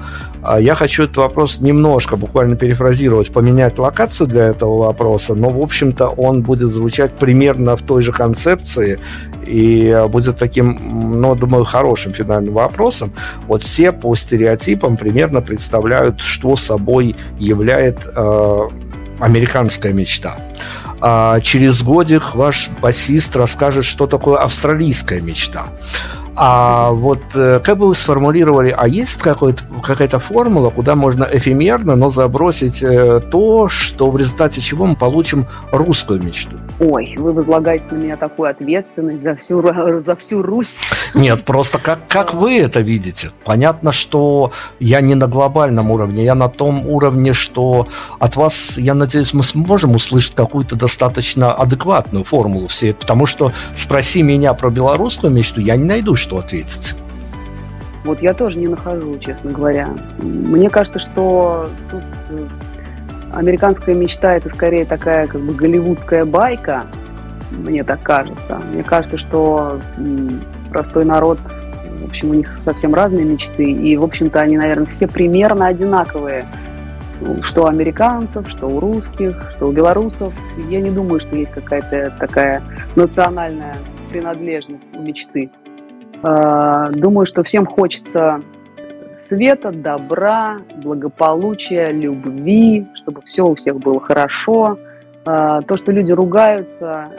я 0.59 0.75
хочу 0.75 1.03
этот 1.03 1.17
вопрос 1.17 1.59
немножко, 1.59 2.17
буквально 2.17 2.55
перефразировать, 2.55 3.31
поменять 3.31 3.79
локацию 3.79 4.27
для 4.27 4.45
этого 4.45 4.77
вопроса, 4.77 5.35
но, 5.35 5.49
в 5.49 5.61
общем-то, 5.61 6.07
он 6.07 6.41
будет 6.41 6.69
звучать 6.69 7.13
примерно 7.13 7.75
в 7.75 7.81
той 7.81 8.01
же 8.01 8.11
концепции 8.11 8.99
и 9.45 10.05
будет 10.09 10.37
таким, 10.37 11.19
ну, 11.21 11.35
думаю, 11.35 11.63
хорошим 11.65 12.13
финальным 12.13 12.53
вопросом. 12.53 13.11
Вот 13.47 13.63
все 13.63 13.91
по 13.91 14.15
стереотипам 14.15 14.97
примерно 14.97 15.41
представляют, 15.41 16.21
что 16.21 16.55
собой 16.55 17.15
является 17.39 18.11
э, 18.15 18.59
американская 19.19 19.93
мечта. 19.93 20.37
А 21.01 21.39
через 21.41 21.83
годик 21.83 22.35
ваш 22.35 22.69
басист 22.81 23.35
расскажет, 23.35 23.85
что 23.85 24.07
такое 24.07 24.39
австралийская 24.39 25.21
мечта. 25.21 25.67
А 26.37 26.91
вот 26.91 27.21
э, 27.35 27.59
как 27.63 27.77
бы 27.77 27.87
вы 27.87 27.95
сформулировали, 27.95 28.75
а 28.77 28.87
есть 28.87 29.21
какая-то 29.21 30.19
формула, 30.19 30.69
куда 30.69 30.95
можно 30.95 31.23
эфемерно, 31.23 31.95
но 31.95 32.09
забросить 32.09 32.83
э, 32.83 33.21
то, 33.31 33.69
что 33.69 34.11
в 34.11 34.17
результате 34.17 34.59
чего 34.59 34.85
мы 34.85 34.95
получим 34.95 35.47
русскую 35.71 36.21
мечту? 36.21 36.57
Ой, 36.79 37.15
вы 37.17 37.31
возлагаете 37.31 37.85
на 37.91 37.95
меня 37.95 38.17
такую 38.17 38.49
ответственность 38.49 39.23
за 39.23 39.35
всю, 39.35 39.63
за 40.01 40.15
всю 40.17 40.41
Русь. 40.41 40.75
Нет, 41.13 41.45
просто 41.45 41.79
как, 41.79 41.99
как 42.09 42.33
вы 42.33 42.59
это 42.59 42.81
видите? 42.81 43.29
Понятно, 43.45 43.93
что 43.93 44.51
я 44.81 44.99
не 44.99 45.15
на 45.15 45.27
глобальном 45.27 45.89
уровне, 45.89 46.25
я 46.25 46.35
на 46.35 46.49
том 46.49 46.85
уровне, 46.85 47.31
что 47.31 47.87
от 48.19 48.35
вас, 48.35 48.77
я 48.77 48.93
надеюсь, 48.93 49.33
мы 49.33 49.43
сможем 49.43 49.95
услышать 49.95 50.35
какую-то 50.35 50.75
достаточно 50.75 51.53
адекватную 51.53 52.25
формулу 52.25 52.67
все, 52.67 52.93
потому 52.93 53.25
что 53.25 53.53
спроси 53.73 54.21
меня 54.21 54.53
про 54.53 54.69
белорусскую 54.69 55.31
мечту, 55.31 55.61
я 55.61 55.77
не 55.77 55.85
найду, 55.85 56.15
что 56.25 56.39
ответить. 56.39 56.95
Вот 58.03 58.21
я 58.21 58.33
тоже 58.33 58.57
не 58.57 58.67
нахожу, 58.67 59.17
честно 59.19 59.51
говоря. 59.51 59.89
Мне 60.19 60.69
кажется, 60.69 60.99
что 60.99 61.69
тут 61.89 62.03
э, 62.29 62.47
американская 63.33 63.93
мечта 63.93 64.35
это 64.35 64.49
скорее 64.49 64.85
такая 64.85 65.27
как 65.27 65.41
бы 65.41 65.53
голливудская 65.53 66.25
байка, 66.25 66.85
мне 67.51 67.83
так 67.83 68.01
кажется. 68.01 68.59
Мне 68.73 68.83
кажется, 68.83 69.19
что 69.19 69.79
простой 70.71 71.05
народ, 71.05 71.37
в 72.01 72.05
общем, 72.05 72.31
у 72.31 72.33
них 72.33 72.59
совсем 72.65 72.95
разные 72.95 73.25
мечты, 73.25 73.63
и, 73.63 73.95
в 73.95 74.03
общем-то, 74.03 74.39
они, 74.39 74.57
наверное, 74.57 74.87
все 74.87 75.07
примерно 75.07 75.67
одинаковые. 75.67 76.45
Что 77.41 77.63
у 77.63 77.65
американцев, 77.67 78.49
что 78.49 78.67
у 78.67 78.79
русских, 78.79 79.51
что 79.55 79.67
у 79.67 79.71
белорусов. 79.71 80.33
Я 80.69 80.81
не 80.81 80.89
думаю, 80.89 81.21
что 81.21 81.35
есть 81.35 81.51
какая-то 81.51 82.13
такая 82.19 82.61
национальная 82.95 83.75
принадлежность 84.09 84.83
у 84.93 85.01
мечты. 85.01 85.49
А, 86.27 86.89
думаю, 86.89 87.27
что 87.27 87.43
всем 87.43 87.67
хочется 87.67 88.41
света, 89.19 89.71
добра, 89.71 90.57
благополучия, 90.77 91.91
любви, 91.91 92.87
чтобы 92.95 93.21
все 93.21 93.47
у 93.47 93.53
всех 93.53 93.77
было 93.77 93.99
хорошо. 93.99 94.79
А, 95.23 95.61
то, 95.61 95.77
что 95.77 95.91
люди 95.91 96.11
ругаются, 96.11 97.09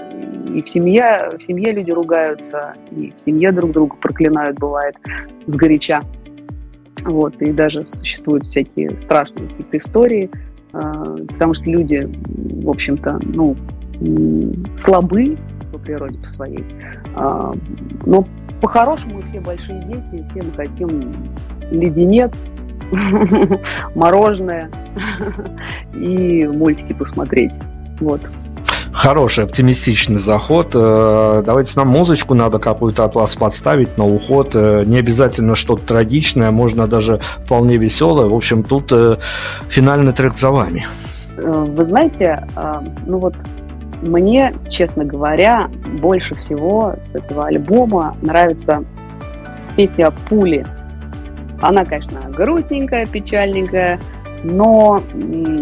и 0.53 0.61
в 0.61 0.69
семье, 0.69 1.37
в 1.39 1.43
семье 1.43 1.71
люди 1.71 1.93
ругаются, 1.93 2.75
и 2.91 3.15
в 3.17 3.23
семье 3.23 3.53
друг 3.53 3.71
друга 3.71 3.95
проклинают, 3.95 4.59
бывает, 4.59 4.97
сгоряча. 5.47 6.01
Вот, 7.05 7.41
и 7.41 7.53
даже 7.53 7.85
существуют 7.85 8.47
всякие 8.47 8.91
страшные 9.05 9.49
какие-то 9.51 9.79
истории, 9.79 10.31
а, 10.73 11.17
потому 11.29 11.55
что 11.55 11.71
люди, 11.71 12.11
в 12.65 12.69
общем-то, 12.69 13.21
ну, 13.23 13.55
слабы 14.79 15.37
по 15.71 15.79
природе 15.79 16.19
по 16.19 16.29
своей. 16.29 16.65
Но 18.05 18.27
по-хорошему 18.61 19.23
все 19.23 19.41
большие 19.41 19.83
дети, 19.85 20.25
все 20.31 20.43
мы 20.43 20.53
хотим 20.53 21.13
леденец, 21.71 22.45
мороженое 23.95 24.71
и 25.95 26.47
мультики 26.47 26.93
посмотреть. 26.93 27.53
Вот. 28.01 28.21
Хороший, 28.97 29.45
оптимистичный 29.45 30.17
заход. 30.17 30.71
Э, 30.75 31.43
давайте 31.45 31.79
нам 31.79 31.89
музычку 31.89 32.33
надо 32.33 32.59
какую-то 32.59 33.05
от 33.05 33.15
вас 33.15 33.37
подставить 33.37 33.99
на 33.99 34.07
уход. 34.07 34.53
Э, 34.55 34.85
не 34.87 34.99
обязательно 34.99 35.55
что-то 35.55 35.87
трагичное, 35.87 36.51
можно 36.51 36.87
даже 36.87 37.19
вполне 37.19 37.77
веселое. 37.77 38.27
В 38.27 38.35
общем, 38.35 38.63
тут 38.63 38.91
э, 38.93 39.19
финальный 39.69 40.15
трек 40.15 40.35
за 40.37 40.51
вами. 40.51 40.87
Вы 41.37 41.85
знаете, 41.85 42.47
ну 43.05 43.19
вот 43.19 43.35
мне, 44.03 44.55
честно 44.69 45.05
говоря, 45.05 45.69
больше 46.01 46.35
всего 46.35 46.95
с 47.03 47.15
этого 47.15 47.47
альбома 47.47 48.17
нравится 48.23 48.85
песня 49.77 50.11
«Пули». 50.29 50.65
Она, 51.61 51.85
конечно, 51.85 52.21
грустненькая, 52.31 53.07
печальненькая, 53.07 53.99
но 54.45 55.03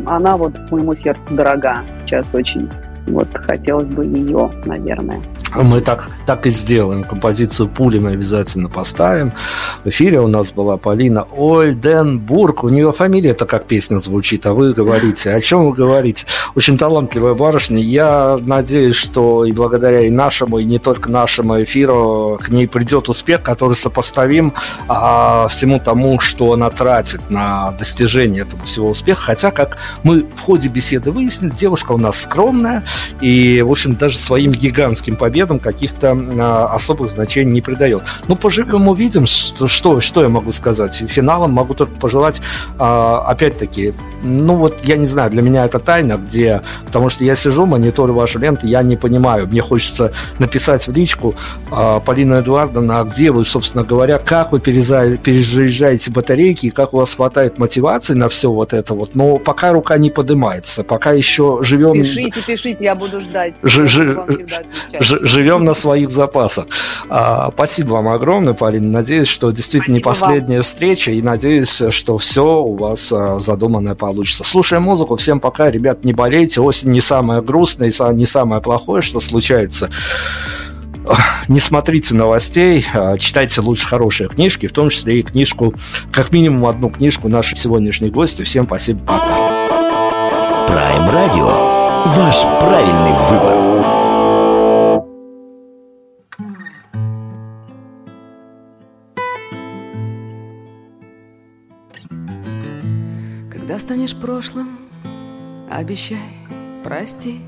она 0.07 0.37
вот 0.37 0.55
моему 0.70 0.95
сердцу 0.95 1.35
дорога 1.35 1.78
сейчас 2.05 2.26
очень. 2.35 2.68
Вот 3.07 3.28
хотелось 3.32 3.89
бы 3.89 4.05
ее, 4.05 4.51
наверное. 4.64 5.20
Мы 5.55 5.81
так, 5.81 6.09
так 6.27 6.47
и 6.47 6.51
сделаем. 6.51 7.05
Композицию 7.05 7.69
пули 7.69 7.99
мы 7.99 8.11
обязательно 8.11 8.69
поставим. 8.69 9.33
В 9.85 9.89
эфире 9.89 10.21
у 10.21 10.27
нас 10.27 10.53
была 10.53 10.77
Полина 10.79 11.29
Ольденбург. 11.37 12.65
У 12.65 12.69
нее 12.71 12.93
фамилия-то 12.93 13.47
как 13.47 13.67
песня 13.67 13.99
звучит, 13.99 14.47
а 14.47 14.53
вы 14.53 14.73
говорите. 14.73 15.33
О 15.33 15.41
чем 15.41 15.67
вы 15.67 15.73
говорите? 15.73 16.27
Очень 16.57 16.77
талантливая 16.77 17.35
барышня. 17.35 17.79
Я 17.79 18.37
надеюсь, 18.41 18.97
что 18.97 19.45
и 19.45 19.53
благодаря 19.53 20.01
и 20.01 20.11
нашему, 20.11 20.59
и 20.59 20.65
не 20.65 20.81
только 20.81 21.09
нашему 21.09 21.62
эфиру 21.62 22.41
к 22.43 22.49
ней 22.49 22.66
придет 22.66 23.09
успех, 23.09 23.43
который 23.43 23.74
сопоставим 23.74 24.55
а, 24.89 25.47
всему 25.49 25.78
тому, 25.78 26.19
что 26.19 26.53
она 26.53 26.70
тратит 26.70 27.31
на 27.31 27.70
достижение 27.73 28.43
этого 28.43 28.65
всего 28.65 28.91
успеха. 28.91 29.23
Хотя, 29.23 29.53
как 29.53 29.78
мы 30.03 30.27
в 30.35 30.41
ходе 30.41 30.69
беседы 30.69 31.12
выяснили, 31.12 31.53
девушка 31.53 31.93
у 31.93 31.99
нас 31.99 32.23
скромная 32.23 32.85
и, 33.20 33.62
в 33.62 33.70
общем, 33.70 33.95
даже 33.95 34.19
своим 34.19 34.51
гигантским 34.51 35.15
победам 35.15 35.44
победам 35.45 35.59
каких-то 35.59 36.16
а, 36.39 36.75
особых 36.75 37.11
значений 37.11 37.53
не 37.53 37.61
придает. 37.61 38.03
Ну, 38.29 38.37
поживем, 38.37 38.89
увидим, 38.89 39.27
что, 39.27 39.69
что, 39.69 40.01
что 40.01 40.23
я 40.23 40.29
могу 40.29 40.53
сказать. 40.53 40.95
Финалом 40.95 41.53
могу 41.53 41.75
только 41.75 41.95
пожелать, 42.01 42.41
а, 42.79 43.25
опять-таки, 43.29 43.93
ну 44.23 44.57
вот, 44.57 44.79
я 44.85 44.97
не 44.97 45.07
знаю, 45.07 45.31
для 45.31 45.43
меня 45.43 45.65
это 45.65 45.79
тайна, 45.79 46.16
где, 46.16 46.62
потому 46.87 47.11
что 47.11 47.25
я 47.25 47.37
сижу, 47.37 47.66
мониторю 47.66 48.15
вашу 48.15 48.39
ленту, 48.39 48.66
я 48.66 48.83
не 48.83 48.97
понимаю, 48.97 49.47
мне 49.47 49.61
хочется 49.61 50.12
написать 50.39 50.87
в 50.87 50.93
личку, 50.93 51.35
а, 51.71 52.01
Полина 52.01 52.41
Эдуардовна, 52.41 53.01
а 53.01 53.05
где 53.05 53.31
вы, 53.31 53.45
собственно 53.45 53.85
говоря, 53.85 54.19
как 54.19 54.53
вы 54.53 54.61
переезжаете 54.61 56.11
батарейки, 56.11 56.71
как 56.71 56.95
у 56.95 56.99
вас 56.99 57.15
хватает 57.15 57.59
мотивации 57.59 58.15
на 58.15 58.29
все 58.29 58.51
вот 58.51 58.73
это 58.73 58.95
вот, 58.95 59.15
но 59.15 59.39
пока 59.39 59.73
рука 59.73 59.99
не 59.99 60.11
поднимается, 60.11 60.85
пока 60.85 61.12
еще 61.12 61.59
живем... 61.62 61.93
Пишите, 61.93 62.41
пишите, 62.47 62.85
я 62.85 62.95
буду 62.95 63.21
ждать. 63.21 63.57
Ж, 63.62 63.87
ж, 63.87 64.16
ж, 65.01 65.29
живем 65.35 65.65
на 65.65 65.74
своих 65.74 66.11
запасах. 66.11 66.66
А, 67.09 67.51
спасибо 67.52 67.94
вам 67.94 68.09
огромное, 68.09 68.55
Полина. 68.55 68.90
Надеюсь, 68.90 69.28
что 69.28 69.51
действительно 69.51 69.98
спасибо 69.98 70.27
не 70.27 70.32
последняя 70.32 70.56
вам. 70.56 70.62
встреча, 70.62 71.11
и 71.11 71.20
надеюсь, 71.20 71.82
что 71.90 72.19
все 72.19 72.62
у 72.62 72.77
вас 72.77 73.12
а, 73.12 73.40
задуманное 73.40 73.97
получится. 73.97 74.44
Слушаем 74.44 74.85
музыку. 74.85 75.16
Всем 75.16 75.40
пока, 75.40 75.70
ребят, 75.70 76.05
не 76.05 76.12
болейте. 76.12 76.61
Осень 76.61 76.93
не 76.93 77.01
самое 77.01 77.43
грустное, 77.43 77.93
не 78.12 78.27
самое 78.27 78.62
плохое, 78.62 79.02
что 79.02 79.20
случается 79.20 79.90
не 81.48 81.61
смотрите 81.61 82.15
новостей, 82.15 82.86
а 82.94 83.19
читайте 83.19 83.61
лучше 83.61 83.86
хорошие 83.86 84.28
книжки, 84.28 84.66
в 84.66 84.73
том 84.73 84.89
числе 84.89 85.20
и 85.20 85.23
книжку, 85.23 85.74
как 86.12 86.32
минимум 86.32 86.66
одну 86.66 86.89
книжку 86.89 87.28
нашей 87.28 87.56
сегодняшней 87.56 88.11
гости. 88.11 88.43
Всем 88.43 88.66
спасибо, 88.66 89.01
пока. 89.01 89.36
Prime 90.66 91.12
Radio. 91.12 91.74
Ваш 92.06 92.43
правильный 92.59 93.12
выбор. 93.28 94.14
Когда 103.75 103.87
станешь 103.87 104.15
прошлым, 104.15 104.79
обещай 105.69 106.31
простить. 106.85 107.41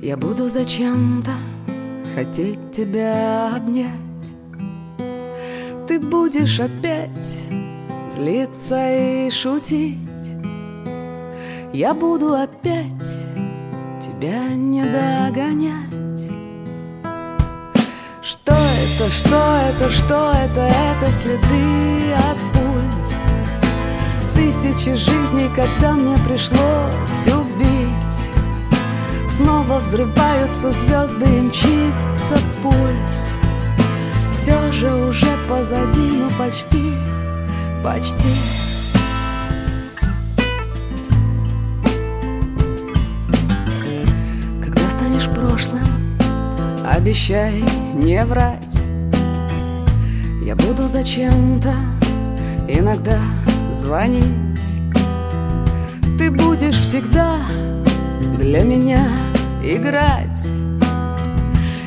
Я 0.00 0.16
буду 0.16 0.48
зачем-то 0.48 1.32
хотеть 2.14 2.70
тебя 2.70 3.56
обнять. 3.56 3.90
Ты 5.88 5.98
будешь 5.98 6.60
опять 6.60 7.42
злиться 8.08 9.26
и 9.26 9.28
шутить. 9.28 9.98
Я 11.72 11.92
буду 11.92 12.34
опять 12.34 13.26
тебя 14.00 14.50
не 14.54 14.84
догонять. 14.84 16.30
Что 18.22 18.52
это, 18.54 19.10
что 19.10 19.58
это, 19.68 19.90
что 19.90 20.32
это, 20.32 20.60
это 20.60 21.12
следы 21.12 22.12
от. 22.12 22.53
Тысячи 24.74 24.96
жизней, 24.96 25.48
когда 25.54 25.92
мне 25.92 26.18
пришлось 26.26 27.26
убить. 27.28 28.30
Снова 29.28 29.78
взрываются 29.78 30.72
звезды 30.72 31.24
и 31.24 31.40
мчится 31.42 32.42
пульс. 32.60 33.34
Все 34.32 34.72
же 34.72 34.92
уже 34.92 35.28
позади, 35.48 36.18
ну 36.18 36.28
почти, 36.36 36.92
почти. 37.84 38.34
Когда 44.60 44.88
станешь 44.88 45.28
прошлым, 45.28 45.86
обещай 46.84 47.62
не 47.94 48.24
врать. 48.24 48.88
Я 50.42 50.56
буду 50.56 50.88
зачем-то 50.88 51.72
иногда 52.66 53.18
звонить 53.70 54.43
Ты 56.18 56.30
будешь 56.30 56.76
всегда 56.76 57.38
для 58.38 58.62
меня 58.62 59.08
играть. 59.62 60.46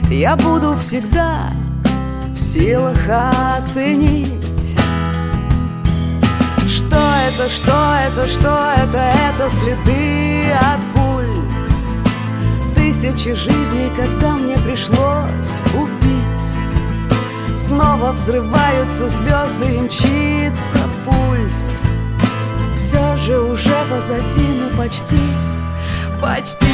Я 0.09 0.35
буду 0.35 0.75
всегда 0.75 1.49
в 2.33 2.35
силах 2.35 2.97
оценить 3.57 4.77
Что 6.67 6.97
это, 7.27 7.49
что 7.49 7.95
это, 8.05 8.27
что 8.27 8.73
это, 8.77 9.13
это 9.29 9.49
следы 9.49 10.51
от 10.51 10.81
пуль. 10.93 11.37
Тысячи 12.75 13.33
жизней, 13.33 13.89
когда 13.95 14.35
мне 14.35 14.57
пришлось 14.57 15.61
убить. 15.73 17.57
Снова 17.57 18.11
взрываются 18.11 19.07
звезды 19.07 19.75
и 19.75 19.81
мчится 19.81 20.79
пульс 21.05 21.66
Все 22.97 23.15
же 23.17 23.39
уже 23.39 23.75
позади, 23.91 24.47
но 24.59 24.75
почти 24.75 25.19
почти. 26.19 26.65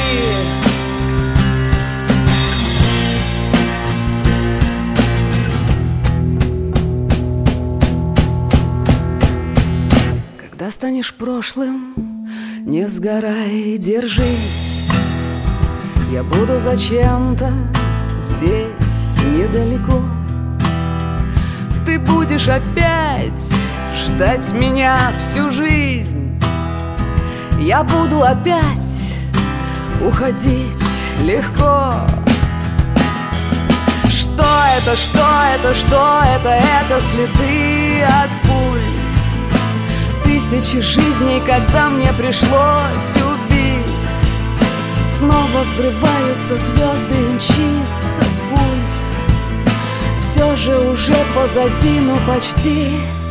Когда 10.49 10.71
станешь 10.71 11.13
прошлым, 11.13 11.93
не 12.61 12.87
сгорай, 12.87 13.77
держись. 13.77 14.85
Я 16.09 16.23
буду 16.23 16.57
зачем-то 16.57 17.51
здесь 18.21 19.17
недалеко. 19.25 20.01
Ты 21.85 21.99
будешь 21.99 22.47
опять 22.47 23.62
ждать 24.13 24.53
меня 24.53 25.11
всю 25.17 25.49
жизнь. 25.49 26.39
Я 27.59 27.83
буду 27.83 28.21
опять 28.23 29.15
уходить 30.05 30.77
легко. 31.23 31.93
Что 34.07 34.45
это, 34.77 34.95
что 34.95 35.25
это, 35.55 35.73
что 35.73 36.21
это, 36.27 36.49
это 36.49 36.99
следы 37.11 38.03
от 38.03 38.31
пуль. 38.41 38.83
Тысячи 40.23 40.79
жизней, 40.79 41.41
когда 41.45 41.89
мне 41.89 42.13
пришлось 42.13 43.15
убить. 43.15 43.87
Снова 45.17 45.63
взрываются 45.63 46.57
звезды 46.57 47.15
и 47.15 47.33
мчится 47.35 48.23
пульс. 48.49 49.19
Все 50.21 50.55
же 50.55 50.77
уже 50.91 51.15
позади, 51.33 51.99
но 51.99 52.15
почти, 52.27 52.89
почти 52.91 53.22